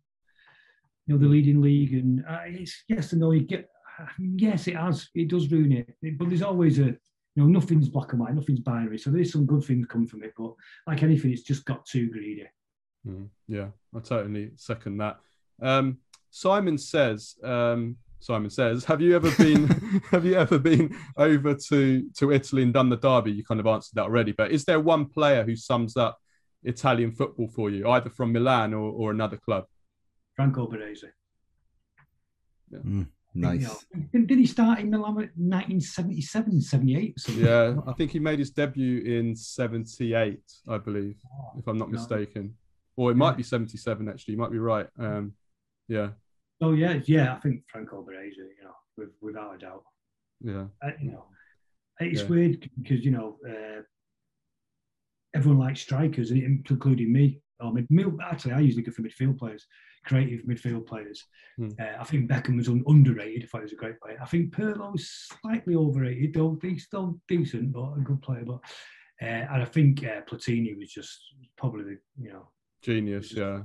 you 1.11 1.17
know, 1.17 1.23
the 1.23 1.29
leading 1.29 1.61
league, 1.61 1.93
and 1.93 2.25
uh, 2.29 2.43
it's 2.45 2.85
yes 2.87 3.11
and 3.11 3.21
no. 3.21 3.33
You 3.33 3.41
get 3.41 3.69
yes, 4.37 4.69
it 4.69 4.77
has. 4.77 5.09
It 5.13 5.29
does 5.29 5.51
ruin 5.51 5.73
it. 5.73 6.17
But 6.17 6.29
there's 6.29 6.43
always 6.43 6.79
a, 6.79 6.85
you 6.85 6.99
know, 7.35 7.47
nothing's 7.47 7.89
black 7.89 8.13
and 8.13 8.21
white, 8.21 8.33
nothing's 8.33 8.61
binary. 8.61 8.97
So 8.97 9.11
there's 9.11 9.33
some 9.33 9.45
good 9.45 9.65
things 9.65 9.89
come 9.89 10.07
from 10.07 10.23
it. 10.23 10.35
But 10.39 10.53
like 10.87 11.03
anything, 11.03 11.33
it's 11.33 11.43
just 11.43 11.65
got 11.65 11.85
too 11.85 12.11
greedy. 12.11 12.47
Mm, 13.05 13.29
yeah, 13.49 13.69
I 13.93 13.99
totally 13.99 14.53
second 14.55 14.99
that. 14.99 15.19
Um, 15.61 15.99
Simon 16.31 16.79
says, 16.79 17.35
um, 17.43 17.97
Simon 18.21 18.51
says, 18.51 18.85
have 18.85 19.01
you 19.01 19.17
ever 19.17 19.33
been, 19.33 19.67
have 20.13 20.25
you 20.25 20.37
ever 20.37 20.61
been 20.61 20.97
over 21.17 21.55
to 21.55 22.09
to 22.19 22.31
Italy 22.31 22.63
and 22.63 22.73
done 22.73 22.89
the 22.89 22.99
derby? 22.99 23.33
You 23.33 23.43
kind 23.43 23.59
of 23.59 23.67
answered 23.67 23.97
that 23.97 24.05
already. 24.05 24.31
But 24.31 24.53
is 24.53 24.65
there 24.65 24.79
one 24.79 25.07
player 25.07 25.43
who 25.43 25.57
sums 25.57 25.97
up 25.97 26.21
Italian 26.63 27.11
football 27.11 27.49
for 27.49 27.69
you, 27.69 27.89
either 27.89 28.11
from 28.11 28.33
Milan 28.33 28.75
or, 28.75 28.93
or 28.93 29.11
another 29.11 29.37
club? 29.37 29.65
Franco 30.37 30.67
Baresi. 30.67 31.11
Yeah. 32.71 32.79
Mm. 32.79 33.07
Nice. 33.35 33.87
You 34.13 34.21
know, 34.21 34.27
did 34.27 34.39
he 34.39 34.47
start 34.47 34.81
in 34.81 34.91
Milan 34.91 35.11
in 35.11 35.49
1977, 35.49 36.61
78? 36.63 37.15
Yeah, 37.37 37.77
I 37.87 37.93
think 37.93 38.11
he 38.11 38.19
made 38.19 38.41
his 38.41 38.51
debut 38.51 39.03
in 39.03 39.37
78, 39.37 40.41
I 40.69 40.79
believe, 40.79 41.17
oh, 41.33 41.59
if 41.59 41.67
I'm 41.69 41.79
not 41.79 41.91
no. 41.91 41.99
mistaken. 41.99 42.55
Or 42.97 43.13
it 43.13 43.17
might 43.17 43.37
be 43.37 43.45
77, 43.45 44.09
actually. 44.09 44.33
You 44.33 44.41
might 44.41 44.51
be 44.51 44.59
right. 44.59 44.87
Um, 44.99 45.33
yeah. 45.89 46.11
Oh, 46.61 46.73
yeah. 46.73 47.01
Yeah, 47.05 47.35
I 47.35 47.41
think 47.41 47.63
Franco 47.69 48.03
Baresi, 48.03 48.37
you 48.37 48.65
know, 48.65 48.75
with, 48.97 49.11
without 49.21 49.55
a 49.55 49.59
doubt. 49.59 49.85
Yeah. 50.41 50.65
Uh, 50.83 50.91
you 51.01 51.13
know, 51.13 51.25
it's 52.01 52.23
yeah. 52.23 52.27
weird 52.27 52.71
because, 52.83 53.05
you 53.05 53.13
know, 53.13 53.39
uh, 53.49 53.83
everyone 55.35 55.61
likes 55.61 55.81
strikers, 55.81 56.31
including 56.33 57.13
me. 57.13 57.41
Or 57.61 57.73
mid, 57.73 58.07
actually, 58.23 58.53
I 58.53 58.61
usually 58.61 58.83
go 58.83 58.93
for 58.93 59.03
midfield 59.03 59.39
players 59.39 59.67
creative 60.05 60.45
midfield 60.47 60.87
players. 60.87 61.25
Mm. 61.59 61.79
Uh, 61.79 62.01
I 62.01 62.05
think 62.05 62.31
Beckham 62.31 62.57
was 62.57 62.69
un- 62.69 62.85
underrated. 62.87 63.45
If 63.45 63.55
I 63.55 63.59
thought 63.59 63.61
he 63.61 63.65
was 63.65 63.73
a 63.73 63.77
great 63.77 64.01
player. 64.01 64.19
I 64.21 64.27
think 64.27 64.55
Pirlo 64.55 64.93
was 64.93 65.11
slightly 65.11 65.75
overrated, 65.75 66.35
though 66.35 66.59
he's 66.61 66.85
still 66.85 67.21
decent, 67.29 67.73
but 67.73 67.93
a 67.97 68.01
good 68.01 68.23
player. 68.23 68.45
But 68.45 68.61
uh, 69.23 69.25
and 69.25 69.63
I 69.63 69.65
think 69.65 70.05
uh, 70.05 70.23
Platini 70.23 70.77
was 70.77 70.91
just 70.91 71.21
probably 71.57 71.85
the 71.85 71.99
you 72.21 72.33
know 72.33 72.49
genius. 72.83 73.33
Yeah, 73.33 73.63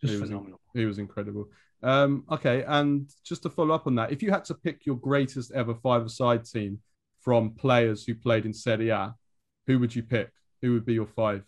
just 0.00 0.14
he 0.14 0.20
phenomenal. 0.20 0.60
Was, 0.74 0.80
he 0.80 0.84
was 0.86 0.98
incredible. 0.98 1.48
Um, 1.82 2.24
okay, 2.30 2.64
and 2.66 3.08
just 3.24 3.42
to 3.44 3.50
follow 3.50 3.74
up 3.74 3.86
on 3.86 3.94
that, 3.96 4.10
if 4.10 4.22
you 4.22 4.30
had 4.30 4.44
to 4.46 4.54
pick 4.54 4.84
your 4.84 4.96
greatest 4.96 5.52
ever 5.52 5.74
five-a-side 5.76 6.44
team 6.44 6.80
from 7.20 7.54
players 7.54 8.04
who 8.04 8.16
played 8.16 8.46
in 8.46 8.52
Serie 8.52 8.88
A, 8.88 9.14
who 9.68 9.78
would 9.78 9.94
you 9.94 10.02
pick? 10.02 10.30
Who 10.60 10.72
would 10.72 10.84
be 10.84 10.94
your 10.94 11.06
five? 11.06 11.44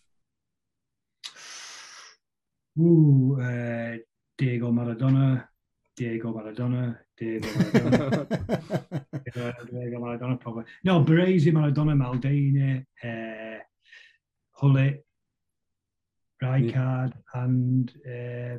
Ooh, 2.81 3.39
uh, 3.39 3.99
Diego 4.39 4.71
Maradona, 4.73 5.47
Diego 5.95 6.33
Maradona, 6.33 6.99
Diego 7.17 7.47
Maradona, 7.47 9.05
Diego 9.71 9.99
Maradona, 10.01 10.41
probably. 10.41 10.65
No, 10.83 11.05
Baresi, 11.05 11.53
Maradona, 11.53 11.95
Maldini, 11.95 12.85
uh, 13.05 13.63
Gullit, 14.59 15.05
Rijkaard, 16.43 17.13
yeah. 17.15 17.43
and 17.43 17.93
uh, 18.07 18.59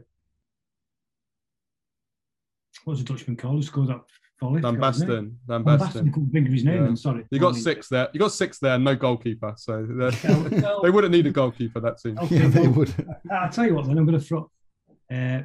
what's 2.85 3.01
the 3.01 3.05
Dutchman 3.05 3.37
called? 3.37 3.55
Who 3.55 3.63
scored 3.63 3.87
that 3.89 4.01
volley? 4.41 4.61
Van 4.61 4.75
Basten. 4.75 5.35
Van 5.47 5.63
Basten. 5.63 6.11
couldn't 6.11 6.31
think 6.31 6.47
of 6.47 6.53
his 6.53 6.65
name. 6.65 6.87
Yeah. 6.87 6.95
sorry. 6.95 7.25
You 7.31 7.39
got 7.39 7.55
six 7.55 7.87
there. 7.87 8.09
You 8.13 8.19
got 8.19 8.31
six 8.33 8.59
there. 8.59 8.77
No 8.77 8.95
goalkeeper. 8.95 9.53
So 9.57 9.85
they 10.83 10.89
wouldn't 10.89 11.13
need 11.13 11.27
a 11.27 11.31
goalkeeper. 11.31 11.79
That 11.79 11.99
team. 11.99 12.17
Okay, 12.19 12.39
yeah, 12.39 12.47
they 12.47 12.67
would. 12.67 12.93
I'll 13.31 13.49
tell 13.49 13.65
you 13.65 13.75
what. 13.75 13.87
Then 13.87 13.97
I'm 13.97 14.05
going 14.05 14.19
to 14.19 14.25
throw. 14.25 14.49
Uh, 15.09 15.43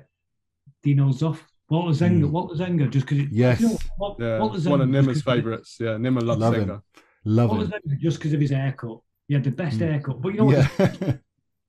Dino 0.83 1.09
Zoff. 1.11 1.39
Walter 1.69 2.05
Zenga, 2.05 2.23
mm. 2.23 2.31
Walter 2.31 2.55
Zenga, 2.55 2.89
just 2.89 3.09
because 3.09 3.27
yes, 3.33 3.61
you 3.61 3.71
know, 3.71 3.79
what, 3.97 4.17
yeah, 4.21 4.39
Zenga, 4.39 4.71
one 4.71 4.81
of 4.83 4.89
Nima's 4.89 5.21
favourites. 5.21 5.79
Yeah, 5.81 5.97
Nimmer 5.97 6.21
loves 6.21 6.41
Love 6.41 6.55
Zenga. 6.55 6.69
Him. 6.69 6.83
Love 7.25 7.51
Walter 7.51 7.65
him. 7.65 7.71
Zenga, 7.73 7.99
just 7.99 8.19
because 8.19 8.33
of 8.33 8.41
his 8.41 8.51
haircut. 8.51 9.01
He 9.27 9.35
had 9.35 9.43
the 9.43 9.51
best 9.51 9.79
mm. 9.79 9.91
haircut, 9.91 10.23
but 10.23 10.29
you 10.29 10.39
know 10.39 10.45
what? 10.45 10.71
Yeah. 10.79 11.17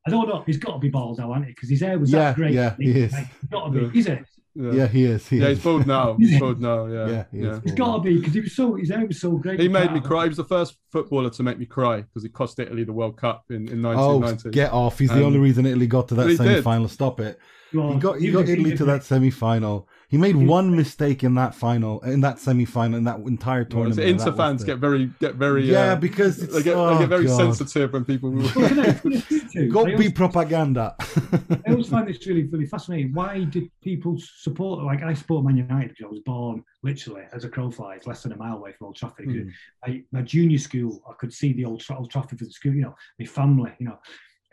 I 0.07 0.09
don't 0.09 0.29
know. 0.29 0.43
He's 0.45 0.57
got 0.57 0.73
to 0.73 0.79
be 0.79 0.89
bald 0.89 1.17
now, 1.17 1.33
hasn't 1.33 1.47
he? 1.47 1.51
Because 1.51 1.69
his 1.69 1.81
hair 1.81 1.99
was 1.99 2.11
yeah, 2.11 2.19
that 2.19 2.35
great. 2.35 2.53
Yeah, 2.53 2.75
he 2.79 2.91
is. 2.91 3.11
Like, 3.11 3.49
got 3.49 3.65
to 3.65 3.71
be. 3.71 3.89
He's 3.89 4.07
a 4.07 4.23
Yeah. 4.59 4.71
Yeah, 4.71 4.87
he 4.87 5.03
is. 5.05 5.27
He 5.27 5.37
Yeah, 5.37 5.49
is. 5.49 5.57
he's 5.57 5.63
bald 5.63 5.85
now. 5.85 6.15
He's 6.19 6.39
bald 6.39 6.59
now. 6.59 6.85
Yeah, 6.87 7.07
Yeah, 7.09 7.23
he 7.31 7.37
is 7.39 7.43
yeah. 7.43 7.49
bald. 7.51 7.61
It's 7.65 7.73
got 7.75 7.95
to 7.97 8.01
be 8.01 8.17
because 8.17 8.33
he 8.33 8.39
was 8.41 8.55
so 8.55 8.73
his 8.75 8.89
hair 8.89 9.05
was 9.05 9.21
so 9.21 9.31
great. 9.37 9.59
He 9.59 9.67
made 9.67 9.91
me 9.93 9.99
cry. 9.99 10.23
He 10.23 10.29
was 10.29 10.37
the 10.37 10.43
first 10.45 10.77
footballer 10.91 11.29
to 11.29 11.43
make 11.43 11.59
me 11.59 11.65
cry 11.67 12.01
because 12.01 12.23
he 12.23 12.29
cost 12.29 12.57
Italy 12.59 12.83
the 12.83 12.93
World 12.93 13.17
Cup 13.17 13.45
in, 13.49 13.67
in 13.69 13.81
1990. 13.83 14.01
Oh, 14.01 14.17
1990. 14.17 14.49
get 14.55 14.71
off! 14.73 14.97
He's 14.99 15.09
the 15.09 15.17
Um, 15.17 15.23
only 15.25 15.39
reason 15.39 15.65
Italy 15.67 15.85
got 15.87 16.07
to 16.07 16.15
that 16.15 16.35
semi-final. 16.37 16.87
Stop 16.87 17.19
it! 17.19 17.39
Well, 17.73 17.93
He 17.93 17.99
got 17.99 18.19
he 18.19 18.31
was 18.31 18.33
got 18.43 18.49
a- 18.49 18.53
Italy 18.53 18.71
was 18.71 18.79
to 18.79 18.85
that 18.85 19.03
semi-final. 19.03 19.87
He 20.09 20.15
made 20.17 20.37
He 20.37 20.45
one 20.45 20.73
mistake 20.73 21.21
in 21.25 21.35
that 21.35 21.53
final, 21.53 21.99
in 21.99 22.21
that 22.21 22.39
semi-final, 22.39 22.97
in 22.97 23.03
that 23.03 23.19
entire 23.19 23.65
tournament. 23.65 23.95
so 23.95 24.01
and 24.03 24.11
Inter 24.11 24.31
fans 24.31 24.61
the- 24.61 24.67
get 24.67 24.77
very 24.79 25.11
get 25.19 25.35
very 25.35 25.65
yeah, 25.69 25.91
uh, 25.91 25.95
because 25.97 26.41
it's, 26.41 26.53
they 26.53 26.63
get 26.63 26.75
oh, 26.77 26.93
they 26.93 26.99
get 26.99 27.09
very 27.09 27.25
God. 27.25 27.35
sensitive 27.57 27.91
when 27.91 28.05
people. 28.05 28.31
Well, 28.31 28.47
can 28.53 28.79
I- 28.79 28.93
can 28.93 29.13
I 29.13 29.19
speak 29.19 29.51
to- 29.51 29.67
Go 29.69 29.83
be 29.83 29.91
always- 29.93 30.13
propaganda. 30.13 30.95
I 31.67 31.71
always 31.71 31.89
find 31.95 32.07
this 32.07 32.25
really, 32.25 32.43
really 32.43 32.65
fascinating. 32.67 33.13
Why 33.13 33.43
did 33.43 33.69
people 33.81 34.17
support? 34.17 34.81
Like 34.85 35.03
I 35.03 35.13
support 35.13 35.43
Man 35.43 35.57
United 35.57 35.89
because 35.89 36.05
I 36.05 36.09
was 36.09 36.21
born 36.21 36.63
literally 36.83 37.23
as 37.33 37.43
a 37.43 37.49
crow 37.49 37.69
flies, 37.69 38.07
less 38.07 38.23
than 38.23 38.31
a 38.31 38.37
mile 38.37 38.55
away 38.57 38.71
from 38.77 38.87
Old 38.87 38.95
Trafford. 38.95 39.25
Hmm. 39.25 39.49
I, 39.83 40.03
my 40.13 40.21
junior 40.21 40.57
school, 40.57 41.01
I 41.09 41.15
could 41.19 41.33
see 41.33 41.51
the 41.51 41.65
old, 41.65 41.81
Tra- 41.81 41.97
old 41.97 42.09
Trafford 42.11 42.39
for 42.39 42.45
the 42.45 42.51
school. 42.51 42.73
You 42.73 42.83
know, 42.83 42.95
my 43.19 43.25
family. 43.25 43.73
You 43.79 43.87
know, 43.87 43.99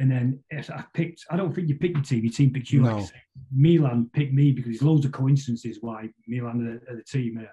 and 0.01 0.11
then 0.11 0.41
if 0.51 0.71
I 0.71 0.85
picked. 0.95 1.25
I 1.31 1.37
don't 1.37 1.55
think 1.55 1.69
you 1.69 1.77
pick 1.77 1.93
your 1.95 2.03
team. 2.03 2.25
Your 2.25 2.33
team 2.33 2.53
picks 2.53 2.73
you. 2.73 2.83
No. 2.83 2.99
Like 2.99 3.11
Milan 3.53 4.11
picked 4.13 4.33
me 4.33 4.53
because 4.53 4.71
there's 4.73 4.83
loads 4.83 5.05
of 5.05 5.13
coincidences 5.13 5.79
why 5.81 6.09
Milan 6.27 6.61
are 6.67 6.73
the, 6.87 6.93
are 6.93 6.97
the 6.97 7.05
team. 7.05 7.39
Uh, 7.41 7.47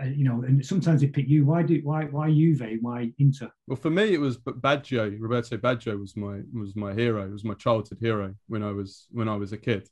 I- 0.00 0.06
you 0.06 0.24
know, 0.24 0.42
and 0.42 0.64
sometimes 0.66 1.00
they 1.00 1.06
pick 1.06 1.28
you. 1.28 1.44
Why 1.44 1.62
do 1.62 1.80
why 1.84 2.04
why 2.06 2.30
Juve? 2.30 2.78
Why 2.80 3.12
Inter? 3.18 3.48
Well, 3.68 3.76
for 3.76 3.90
me, 3.90 4.12
it 4.12 4.20
was 4.20 4.36
Baggio. 4.38 5.16
Roberto 5.20 5.56
Baggio 5.56 5.98
was 6.00 6.16
my 6.16 6.40
was 6.52 6.74
my 6.74 6.92
hero. 6.92 7.24
It 7.24 7.30
was 7.32 7.44
my 7.44 7.54
childhood 7.54 7.98
hero 8.00 8.34
when 8.48 8.64
I 8.64 8.72
was 8.72 9.06
when 9.12 9.28
I 9.28 9.36
was 9.36 9.52
a 9.52 9.56
kid, 9.56 9.88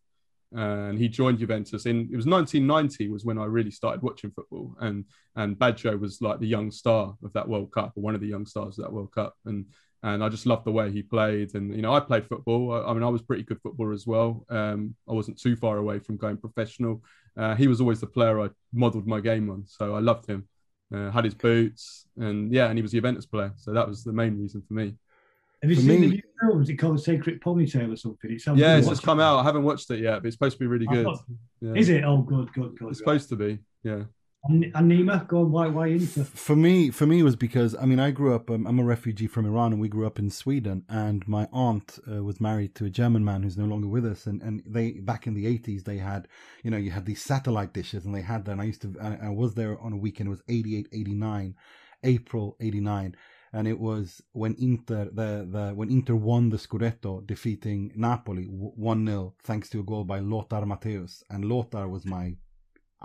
and 0.50 0.98
he 0.98 1.08
joined 1.08 1.38
Juventus 1.38 1.86
in 1.86 2.08
it 2.12 2.16
was 2.16 2.26
1990 2.26 3.08
was 3.10 3.24
when 3.24 3.38
I 3.38 3.44
really 3.44 3.70
started 3.70 4.02
watching 4.02 4.32
football, 4.32 4.74
and 4.80 5.04
and 5.36 5.56
Baggio 5.56 5.96
was 6.00 6.20
like 6.20 6.40
the 6.40 6.48
young 6.48 6.72
star 6.72 7.14
of 7.22 7.32
that 7.34 7.48
World 7.48 7.70
Cup 7.70 7.92
or 7.94 8.02
one 8.02 8.16
of 8.16 8.20
the 8.20 8.26
young 8.26 8.44
stars 8.46 8.78
of 8.78 8.84
that 8.86 8.92
World 8.92 9.12
Cup, 9.12 9.36
and 9.44 9.66
and 10.08 10.22
I 10.24 10.28
just 10.28 10.46
loved 10.46 10.64
the 10.64 10.72
way 10.72 10.90
he 10.90 11.02
played. 11.02 11.54
And 11.54 11.74
you 11.74 11.82
know, 11.82 11.92
I 11.92 12.00
played 12.00 12.26
football. 12.26 12.72
I, 12.72 12.90
I 12.90 12.92
mean, 12.94 13.02
I 13.02 13.08
was 13.16 13.22
pretty 13.22 13.42
good 13.48 13.60
footballer 13.62 13.92
as 13.92 14.06
well. 14.06 14.30
Um, 14.48 14.94
I 15.08 15.12
wasn't 15.12 15.38
too 15.40 15.54
far 15.56 15.76
away 15.78 15.98
from 15.98 16.16
going 16.16 16.36
professional. 16.38 17.02
Uh, 17.36 17.54
he 17.54 17.66
was 17.68 17.80
always 17.80 18.00
the 18.00 18.06
player 18.16 18.40
I 18.40 18.48
modelled 18.72 19.06
my 19.06 19.20
game 19.20 19.50
on, 19.50 19.64
so 19.66 19.94
I 19.94 20.00
loved 20.00 20.26
him 20.26 20.48
uh, 20.94 21.10
had 21.10 21.24
his 21.24 21.34
boots, 21.34 22.06
and 22.16 22.52
yeah, 22.52 22.66
and 22.68 22.78
he 22.78 22.82
was 22.82 22.92
the 22.92 22.98
Juventus 22.98 23.26
player, 23.26 23.52
so 23.56 23.72
that 23.72 23.86
was 23.88 24.04
the 24.04 24.12
main 24.12 24.38
reason 24.38 24.62
for 24.66 24.74
me. 24.74 24.94
Have 25.62 25.70
you 25.70 25.76
For 25.76 25.82
seen 25.82 26.00
me- 26.00 26.06
the 26.08 26.12
new 26.14 26.22
film? 26.40 26.62
Is 26.62 26.68
it 26.68 26.76
called 26.76 27.02
Sacred 27.02 27.40
Ponytail 27.40 27.92
or 27.92 27.96
something? 27.96 28.30
It 28.30 28.40
sounds 28.40 28.60
Yeah, 28.60 28.76
it's 28.76 28.88
just 28.88 29.02
come 29.02 29.20
out. 29.20 29.38
I 29.38 29.42
haven't 29.42 29.64
watched 29.64 29.90
it 29.90 30.00
yet, 30.00 30.20
but 30.22 30.26
it's 30.26 30.36
supposed 30.36 30.56
to 30.56 30.60
be 30.60 30.66
really 30.66 30.86
good. 30.86 31.04
thought- 31.04 31.24
Yeah. 31.60 31.72
Is 31.74 31.88
it? 31.88 32.04
Oh, 32.04 32.18
good, 32.22 32.52
good, 32.52 32.78
good. 32.78 32.88
It's 32.90 32.98
supposed 32.98 33.28
to 33.30 33.36
be. 33.36 33.58
Yeah. 33.82 34.04
And, 34.48 34.64
and 34.74 34.90
Nima, 34.90 35.26
go. 35.26 35.44
Why? 35.44 35.68
Why 35.68 35.88
Inter? 35.88 36.24
for 36.24 36.56
me, 36.56 36.90
for 36.90 37.06
me, 37.06 37.20
it 37.20 37.24
was 37.24 37.36
because 37.36 37.74
I 37.74 37.84
mean, 37.84 37.98
I 37.98 38.10
grew 38.10 38.34
up. 38.34 38.50
Um, 38.50 38.66
I'm 38.66 38.78
a 38.78 38.84
refugee 38.84 39.26
from 39.26 39.46
Iran, 39.46 39.72
and 39.72 39.80
we 39.80 39.88
grew 39.88 40.06
up 40.06 40.18
in 40.18 40.30
Sweden. 40.30 40.84
And 40.88 41.26
my 41.26 41.48
aunt 41.52 41.98
uh, 42.10 42.22
was 42.22 42.40
married 42.40 42.74
to 42.76 42.84
a 42.84 42.90
German 42.90 43.24
man 43.24 43.42
who's 43.42 43.56
no 43.56 43.64
longer 43.64 43.88
with 43.88 44.06
us. 44.06 44.26
And 44.26 44.42
and 44.42 44.62
they 44.66 44.92
back 44.92 45.26
in 45.26 45.34
the 45.34 45.46
80s, 45.46 45.84
they 45.84 45.98
had, 45.98 46.28
you 46.62 46.70
know, 46.70 46.76
you 46.76 46.90
had 46.90 47.06
these 47.06 47.22
satellite 47.22 47.72
dishes, 47.72 48.04
and 48.04 48.14
they 48.14 48.22
had 48.22 48.44
that. 48.44 48.52
And 48.52 48.60
I 48.60 48.64
used 48.64 48.82
to, 48.82 48.94
I, 49.00 49.26
I 49.26 49.30
was 49.30 49.54
there 49.54 49.80
on 49.80 49.92
a 49.92 49.96
weekend. 49.96 50.28
It 50.28 50.30
was 50.30 50.42
88, 50.48 50.88
89, 50.92 51.54
April 52.04 52.56
89. 52.60 53.16
And 53.52 53.66
it 53.66 53.78
was 53.78 54.22
when 54.32 54.54
Inter 54.58 55.06
the, 55.06 55.46
the 55.50 55.72
when 55.74 55.90
Inter 55.90 56.14
won 56.14 56.50
the 56.50 56.58
Scudetto, 56.58 57.26
defeating 57.26 57.92
Napoli 57.96 58.44
one 58.44 59.06
0 59.06 59.34
thanks 59.42 59.70
to 59.70 59.80
a 59.80 59.84
goal 59.84 60.04
by 60.04 60.18
Lothar 60.18 60.62
Matthäus, 60.66 61.22
and 61.30 61.44
Lothar 61.44 61.88
was 61.88 62.04
my 62.04 62.36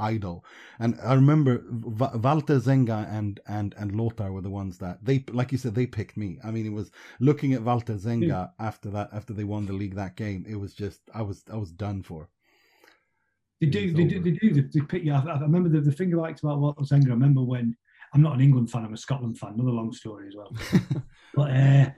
idol. 0.01 0.43
And 0.79 0.97
I 1.03 1.13
remember 1.13 1.63
Va- 1.69 2.17
Walter 2.17 2.59
Zenga 2.59 3.11
and 3.11 3.39
and 3.47 3.73
and 3.77 3.95
Lothar 3.95 4.31
were 4.31 4.41
the 4.41 4.49
ones 4.49 4.77
that 4.79 5.05
they, 5.05 5.23
like 5.31 5.51
you 5.51 5.57
said, 5.57 5.75
they 5.75 5.85
picked 5.85 6.17
me. 6.17 6.39
I 6.43 6.51
mean, 6.51 6.65
it 6.65 6.73
was 6.73 6.91
looking 7.19 7.53
at 7.53 7.61
Walter 7.61 7.95
Zenga 7.95 8.51
after 8.59 8.89
that, 8.89 9.09
after 9.13 9.33
they 9.33 9.43
won 9.43 9.65
the 9.65 9.73
league 9.73 9.95
that 9.95 10.15
game. 10.15 10.45
It 10.47 10.55
was 10.55 10.73
just, 10.73 11.01
I 11.13 11.21
was, 11.21 11.43
I 11.51 11.57
was 11.57 11.71
done 11.71 12.01
for. 12.03 12.29
They 13.61 13.67
do, 13.67 13.93
they 13.93 14.05
do, 14.05 14.19
they 14.19 14.31
do. 14.31 14.53
They, 14.53 14.61
they 14.61 14.85
pick 14.85 15.03
you. 15.03 15.13
I, 15.13 15.19
I 15.19 15.39
remember 15.39 15.69
the, 15.69 15.81
the 15.81 15.91
thing 15.91 16.13
I 16.13 16.17
liked 16.17 16.41
about 16.41 16.59
Walter 16.59 16.81
Zenga. 16.81 17.07
I 17.07 17.11
remember 17.11 17.43
when 17.43 17.77
I'm 18.13 18.21
not 18.21 18.33
an 18.33 18.41
England 18.41 18.71
fan. 18.71 18.83
I'm 18.83 18.93
a 18.93 18.97
Scotland 18.97 19.37
fan. 19.37 19.53
Another 19.53 19.71
long 19.71 19.93
story 19.93 20.27
as 20.27 20.35
well. 20.35 20.51
but 21.35 21.51
uh, 21.51 21.89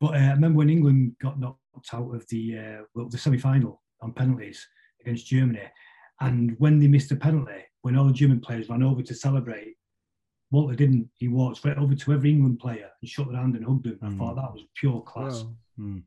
but 0.00 0.14
uh, 0.14 0.18
I 0.18 0.30
remember 0.32 0.58
when 0.58 0.70
England 0.70 1.14
got 1.20 1.38
knocked 1.38 1.58
out 1.92 2.14
of 2.14 2.26
the 2.28 2.58
uh, 2.58 2.82
well, 2.94 3.08
the 3.08 3.18
semi 3.18 3.38
final 3.38 3.82
on 4.00 4.12
penalties 4.12 4.66
against 5.00 5.26
Germany, 5.26 5.60
and 6.26 6.54
when 6.58 6.78
they 6.78 6.88
missed 6.88 7.12
a 7.12 7.16
penalty, 7.16 7.62
when 7.82 7.96
all 7.96 8.06
the 8.06 8.12
German 8.12 8.40
players 8.40 8.68
ran 8.68 8.82
over 8.82 9.02
to 9.02 9.14
celebrate. 9.14 9.74
Walter 10.50 10.74
didn't. 10.76 11.08
He 11.14 11.28
walked 11.28 11.56
straight 11.56 11.78
over 11.78 11.94
to 11.94 12.12
every 12.12 12.30
England 12.30 12.58
player 12.58 12.90
and 13.00 13.08
shook 13.08 13.28
their 13.30 13.40
hand 13.40 13.56
and 13.56 13.64
hugged 13.64 13.84
them. 13.84 13.98
I 14.02 14.08
Mm. 14.10 14.18
thought 14.18 14.36
that 14.36 14.52
was 14.52 14.62
pure 14.74 15.00
class. 15.00 15.44
Wow. 15.44 15.54
Hmm. 15.76 15.98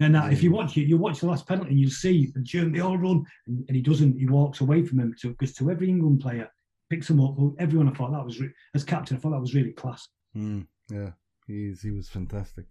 And 0.00 0.14
that, 0.14 0.30
if 0.34 0.42
you 0.42 0.50
watch 0.52 0.76
it, 0.76 0.82
you 0.86 0.98
watch 0.98 1.20
the 1.20 1.26
last 1.28 1.48
penalty 1.48 1.70
and 1.70 1.80
you 1.80 1.88
see 1.88 2.26
the 2.26 2.42
German, 2.42 2.72
they 2.72 2.80
all 2.80 2.98
run, 2.98 3.24
and, 3.46 3.64
and 3.68 3.74
he 3.74 3.80
doesn't. 3.80 4.18
He 4.18 4.26
walks 4.26 4.60
away 4.60 4.84
from 4.84 4.98
them 4.98 5.14
to 5.22 5.30
because 5.30 5.54
to 5.54 5.70
every 5.70 5.88
England 5.88 6.20
player 6.20 6.50
picks 6.90 7.08
them 7.08 7.20
up. 7.22 7.38
Well, 7.38 7.56
Everyone, 7.58 7.88
I 7.88 7.92
thought 7.94 8.12
that 8.12 8.22
was 8.24 8.38
re- 8.38 8.52
as 8.74 8.84
captain. 8.84 9.16
I 9.16 9.20
thought 9.20 9.30
that 9.30 9.40
was 9.40 9.54
really 9.54 9.72
class. 9.72 10.06
Hmm. 10.34 10.60
yeah, 10.90 11.12
he's 11.46 11.80
he 11.80 11.90
was 11.90 12.10
fantastic. 12.10 12.66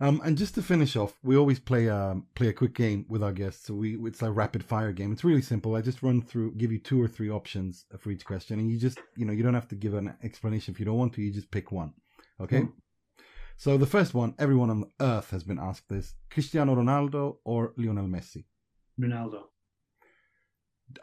Um, 0.00 0.20
and 0.24 0.38
just 0.38 0.54
to 0.54 0.62
finish 0.62 0.94
off, 0.94 1.18
we 1.24 1.36
always 1.36 1.58
play 1.58 1.88
um 1.88 2.26
play 2.34 2.48
a 2.48 2.52
quick 2.52 2.74
game 2.74 3.04
with 3.08 3.22
our 3.22 3.32
guests. 3.32 3.66
So 3.66 3.74
we 3.74 3.96
it's 4.06 4.22
a 4.22 4.30
rapid 4.30 4.62
fire 4.64 4.92
game. 4.92 5.12
It's 5.12 5.24
really 5.24 5.42
simple. 5.42 5.74
I 5.74 5.80
just 5.80 6.02
run 6.02 6.22
through, 6.22 6.54
give 6.54 6.70
you 6.70 6.78
two 6.78 7.02
or 7.02 7.08
three 7.08 7.30
options 7.30 7.86
for 7.98 8.10
each 8.10 8.24
question, 8.24 8.60
and 8.60 8.70
you 8.70 8.78
just 8.78 8.98
you 9.16 9.24
know 9.24 9.32
you 9.32 9.42
don't 9.42 9.54
have 9.54 9.68
to 9.68 9.74
give 9.74 9.94
an 9.94 10.14
explanation 10.22 10.72
if 10.72 10.80
you 10.80 10.86
don't 10.86 10.98
want 10.98 11.14
to. 11.14 11.22
You 11.22 11.32
just 11.32 11.50
pick 11.50 11.72
one. 11.72 11.94
Okay. 12.40 12.60
Mm. 12.60 12.72
So 13.56 13.76
the 13.76 13.86
first 13.86 14.14
one, 14.14 14.34
everyone 14.38 14.70
on 14.70 14.84
earth 15.00 15.30
has 15.30 15.42
been 15.42 15.58
asked 15.58 15.88
this: 15.88 16.14
Cristiano 16.30 16.76
Ronaldo 16.76 17.38
or 17.44 17.72
Lionel 17.76 18.06
Messi. 18.06 18.44
Ronaldo, 19.00 19.42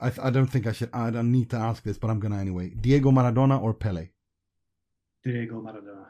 I, 0.01 0.11
I 0.23 0.29
don't 0.29 0.47
think 0.47 0.67
I 0.67 0.71
should. 0.71 0.89
I 0.93 1.09
don't 1.09 1.31
need 1.31 1.49
to 1.51 1.57
ask 1.57 1.83
this, 1.83 1.97
but 1.97 2.09
I'm 2.09 2.19
gonna 2.19 2.39
anyway. 2.39 2.69
Diego 2.69 3.11
Maradona 3.11 3.61
or 3.61 3.73
Pele? 3.73 4.09
Diego 5.23 5.61
Maradona, 5.61 6.07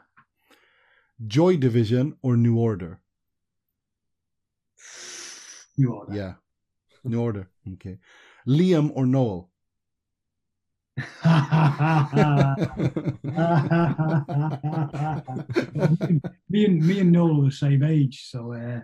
Joy 1.24 1.56
Division 1.56 2.16
or 2.22 2.36
New 2.36 2.58
Order? 2.58 3.00
New 5.78 5.92
Order. 5.92 6.14
Yeah, 6.14 6.34
New 7.04 7.20
Order. 7.20 7.48
Okay. 7.74 7.98
Liam 8.46 8.90
or 8.94 9.06
Noel? 9.06 9.50
me 16.48 16.64
and 16.64 16.86
me 16.86 17.00
and 17.00 17.12
Noel 17.12 17.42
are 17.42 17.44
the 17.46 17.50
same 17.52 17.82
age, 17.82 18.24
so 18.30 18.54
uh, 18.54 18.80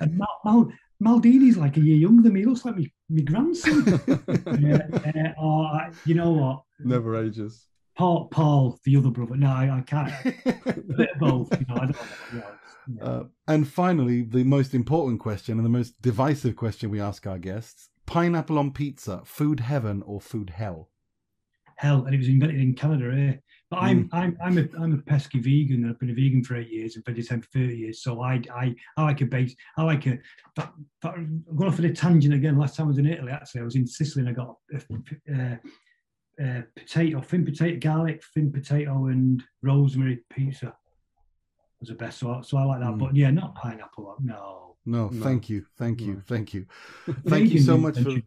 and 0.00 0.16
Mal, 0.16 0.40
Mal, 0.44 0.72
Maldini's 1.02 1.58
like 1.58 1.76
a 1.76 1.80
year 1.80 1.96
younger 1.96 2.22
than 2.22 2.32
me. 2.32 2.40
He 2.40 2.46
looks 2.46 2.64
like 2.64 2.76
me, 2.76 2.90
me 3.10 3.22
grandson. 3.22 3.86
uh, 3.88 4.22
uh, 4.48 5.42
or 5.42 5.90
you 6.06 6.14
know 6.14 6.30
what? 6.30 6.62
Never 6.78 7.16
ages. 7.16 7.66
Paul, 8.00 8.28
Paul, 8.28 8.80
the 8.84 8.96
other 8.96 9.10
brother. 9.10 9.36
No, 9.36 9.48
I, 9.48 9.76
I 9.76 9.80
can't. 9.82 10.10
A 10.46 10.94
bit 10.96 11.10
of 11.10 11.18
both. 11.18 11.60
You 11.60 11.66
know, 11.68 11.74
I 11.74 11.84
don't. 11.84 11.96
You 12.32 12.38
know, 12.38 12.44
yeah. 12.96 13.04
Uh, 13.04 13.24
and 13.46 13.68
finally, 13.68 14.22
the 14.22 14.42
most 14.42 14.72
important 14.72 15.20
question 15.20 15.58
and 15.58 15.66
the 15.66 15.70
most 15.70 16.00
divisive 16.00 16.56
question 16.56 16.88
we 16.88 16.98
ask 16.98 17.26
our 17.26 17.38
guests: 17.38 17.90
pineapple 18.06 18.58
on 18.58 18.70
pizza, 18.70 19.20
food 19.26 19.60
heaven 19.60 20.02
or 20.06 20.18
food 20.18 20.48
hell? 20.48 20.88
hell, 21.80 22.04
and 22.04 22.14
it 22.14 22.18
was 22.18 22.28
invented 22.28 22.60
in 22.60 22.74
Canada. 22.74 23.10
Eh? 23.14 23.36
But 23.70 23.78
I'm 23.78 24.08
I'm 24.12 24.36
I'm 24.42 24.58
a 24.58 24.68
I'm 24.78 24.94
a 24.94 24.98
pesky 24.98 25.38
vegan. 25.38 25.88
I've 25.88 25.98
been 25.98 26.10
a 26.10 26.14
vegan 26.14 26.44
for 26.44 26.56
eight 26.56 26.70
years 26.70 26.96
and 26.96 27.04
vegetarian 27.04 27.42
for 27.42 27.48
thirty 27.50 27.76
years. 27.76 28.02
So 28.02 28.22
I 28.22 28.42
I 28.52 28.74
I 28.96 29.04
like 29.04 29.20
a 29.20 29.26
base. 29.26 29.54
I 29.76 29.82
like 29.82 30.06
a. 30.06 30.18
But, 30.56 30.72
but 31.00 31.14
I'm 31.14 31.44
going 31.54 31.70
off 31.70 31.78
on 31.78 31.84
a 31.84 31.92
tangent 31.92 32.34
again. 32.34 32.58
Last 32.58 32.76
time 32.76 32.86
I 32.86 32.88
was 32.88 32.98
in 32.98 33.06
Italy, 33.06 33.32
actually, 33.32 33.60
I 33.62 33.64
was 33.64 33.76
in 33.76 33.86
Sicily 33.86 34.26
and 34.26 34.30
I 34.30 34.32
got 34.32 34.56
a, 34.74 35.34
uh, 35.34 35.56
uh, 36.42 36.62
potato, 36.76 37.20
thin 37.20 37.44
potato, 37.44 37.78
garlic, 37.80 38.22
thin 38.34 38.50
potato, 38.52 39.06
and 39.06 39.42
rosemary 39.62 40.20
pizza. 40.30 40.74
Was 41.80 41.88
the 41.90 41.94
best. 41.94 42.18
So, 42.18 42.32
I- 42.32 42.40
so 42.42 42.56
I 42.58 42.64
like 42.64 42.80
that. 42.80 42.90
Mm. 42.90 42.98
But 42.98 43.16
yeah, 43.16 43.30
not 43.30 43.54
pineapple. 43.54 44.16
No. 44.20 44.76
No, 44.86 45.08
No. 45.08 45.22
thank 45.22 45.48
you, 45.50 45.66
thank 45.76 46.00
you, 46.00 46.14
No. 46.14 46.22
thank 46.26 46.54
you, 46.54 46.66
thank 47.28 47.50
you 47.50 47.60
so 47.60 47.74
is 47.76 47.80
much 47.80 47.98
for. 47.98 48.02
vegan. 48.10 48.22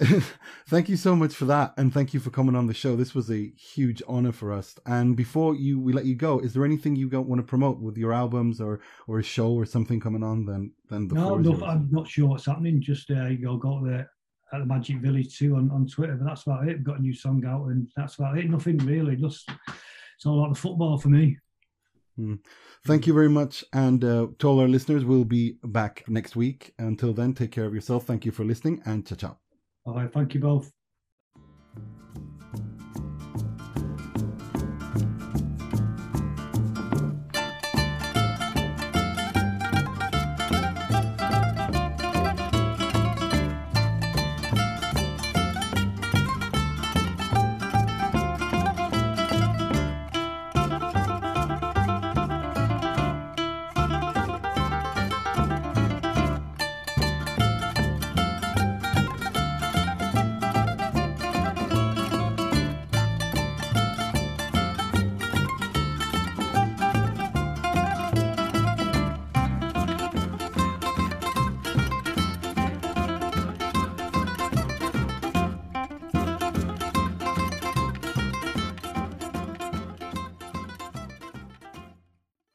thank 0.68 0.88
you 0.88 0.96
so 0.96 1.14
much 1.14 1.34
for 1.34 1.44
that, 1.44 1.74
and 1.76 1.92
thank 1.92 2.12
you 2.14 2.18
for 2.18 2.30
coming 2.30 2.56
on 2.56 2.66
the 2.66 2.74
show. 2.74 2.96
This 2.96 3.14
was 3.14 3.30
a 3.30 3.52
huge 3.74 4.02
honor 4.08 4.32
for 4.32 4.52
us. 4.52 4.74
And 4.86 5.14
before 5.16 5.54
you 5.54 5.78
we 5.78 5.92
let 5.92 6.06
you 6.06 6.14
go, 6.16 6.40
is 6.40 6.54
there 6.54 6.64
anything 6.64 6.96
you 6.96 7.08
don't 7.08 7.28
want 7.28 7.40
to 7.40 7.46
promote 7.46 7.78
with 7.80 7.96
your 7.98 8.12
albums 8.12 8.60
or 8.60 8.80
or 9.06 9.18
a 9.18 9.22
show 9.22 9.52
or 9.52 9.64
something 9.66 10.00
coming 10.00 10.22
on? 10.24 10.44
Then 10.46 10.72
then 10.88 11.08
the 11.08 11.14
No, 11.14 11.26
floor 11.28 11.40
is 11.40 11.46
no. 11.60 11.66
I'm 11.66 11.88
not 11.90 12.08
sure 12.08 12.28
what's 12.30 12.46
happening. 12.46 12.80
Just 12.80 13.10
uh, 13.10 13.26
you 13.26 13.38
go 13.38 13.56
go 13.58 13.78
to 13.80 13.90
the 13.90 14.06
at 14.52 14.58
the 14.58 14.66
Magic 14.66 14.98
Village 14.98 15.38
too 15.38 15.56
on, 15.56 15.70
on 15.70 15.86
Twitter, 15.86 16.14
but 16.14 16.26
that's 16.26 16.44
about 16.44 16.68
it. 16.68 16.76
We've 16.76 16.84
got 16.84 16.98
a 16.98 17.02
new 17.02 17.14
song 17.14 17.44
out, 17.46 17.66
and 17.66 17.88
that's 17.96 18.16
about 18.16 18.38
it. 18.38 18.48
Nothing 18.48 18.78
really. 18.78 19.16
Just 19.16 19.48
it's 20.16 20.26
all 20.26 20.40
about 20.40 20.54
the 20.54 20.60
football 20.60 20.98
for 20.98 21.08
me. 21.08 21.38
Thank 22.86 23.06
you 23.06 23.14
very 23.14 23.28
much. 23.28 23.64
And 23.72 24.04
uh, 24.04 24.28
to 24.38 24.48
all 24.48 24.60
our 24.60 24.68
listeners, 24.68 25.04
we'll 25.04 25.24
be 25.24 25.56
back 25.64 26.04
next 26.08 26.36
week. 26.36 26.74
Until 26.78 27.12
then, 27.12 27.32
take 27.32 27.50
care 27.50 27.64
of 27.64 27.74
yourself. 27.74 28.04
Thank 28.04 28.24
you 28.24 28.32
for 28.32 28.44
listening 28.44 28.82
and 28.84 29.06
ciao 29.06 29.16
ciao. 29.16 29.38
All 29.86 29.94
right, 29.94 30.12
thank 30.12 30.34
you 30.34 30.40
both. 30.40 30.81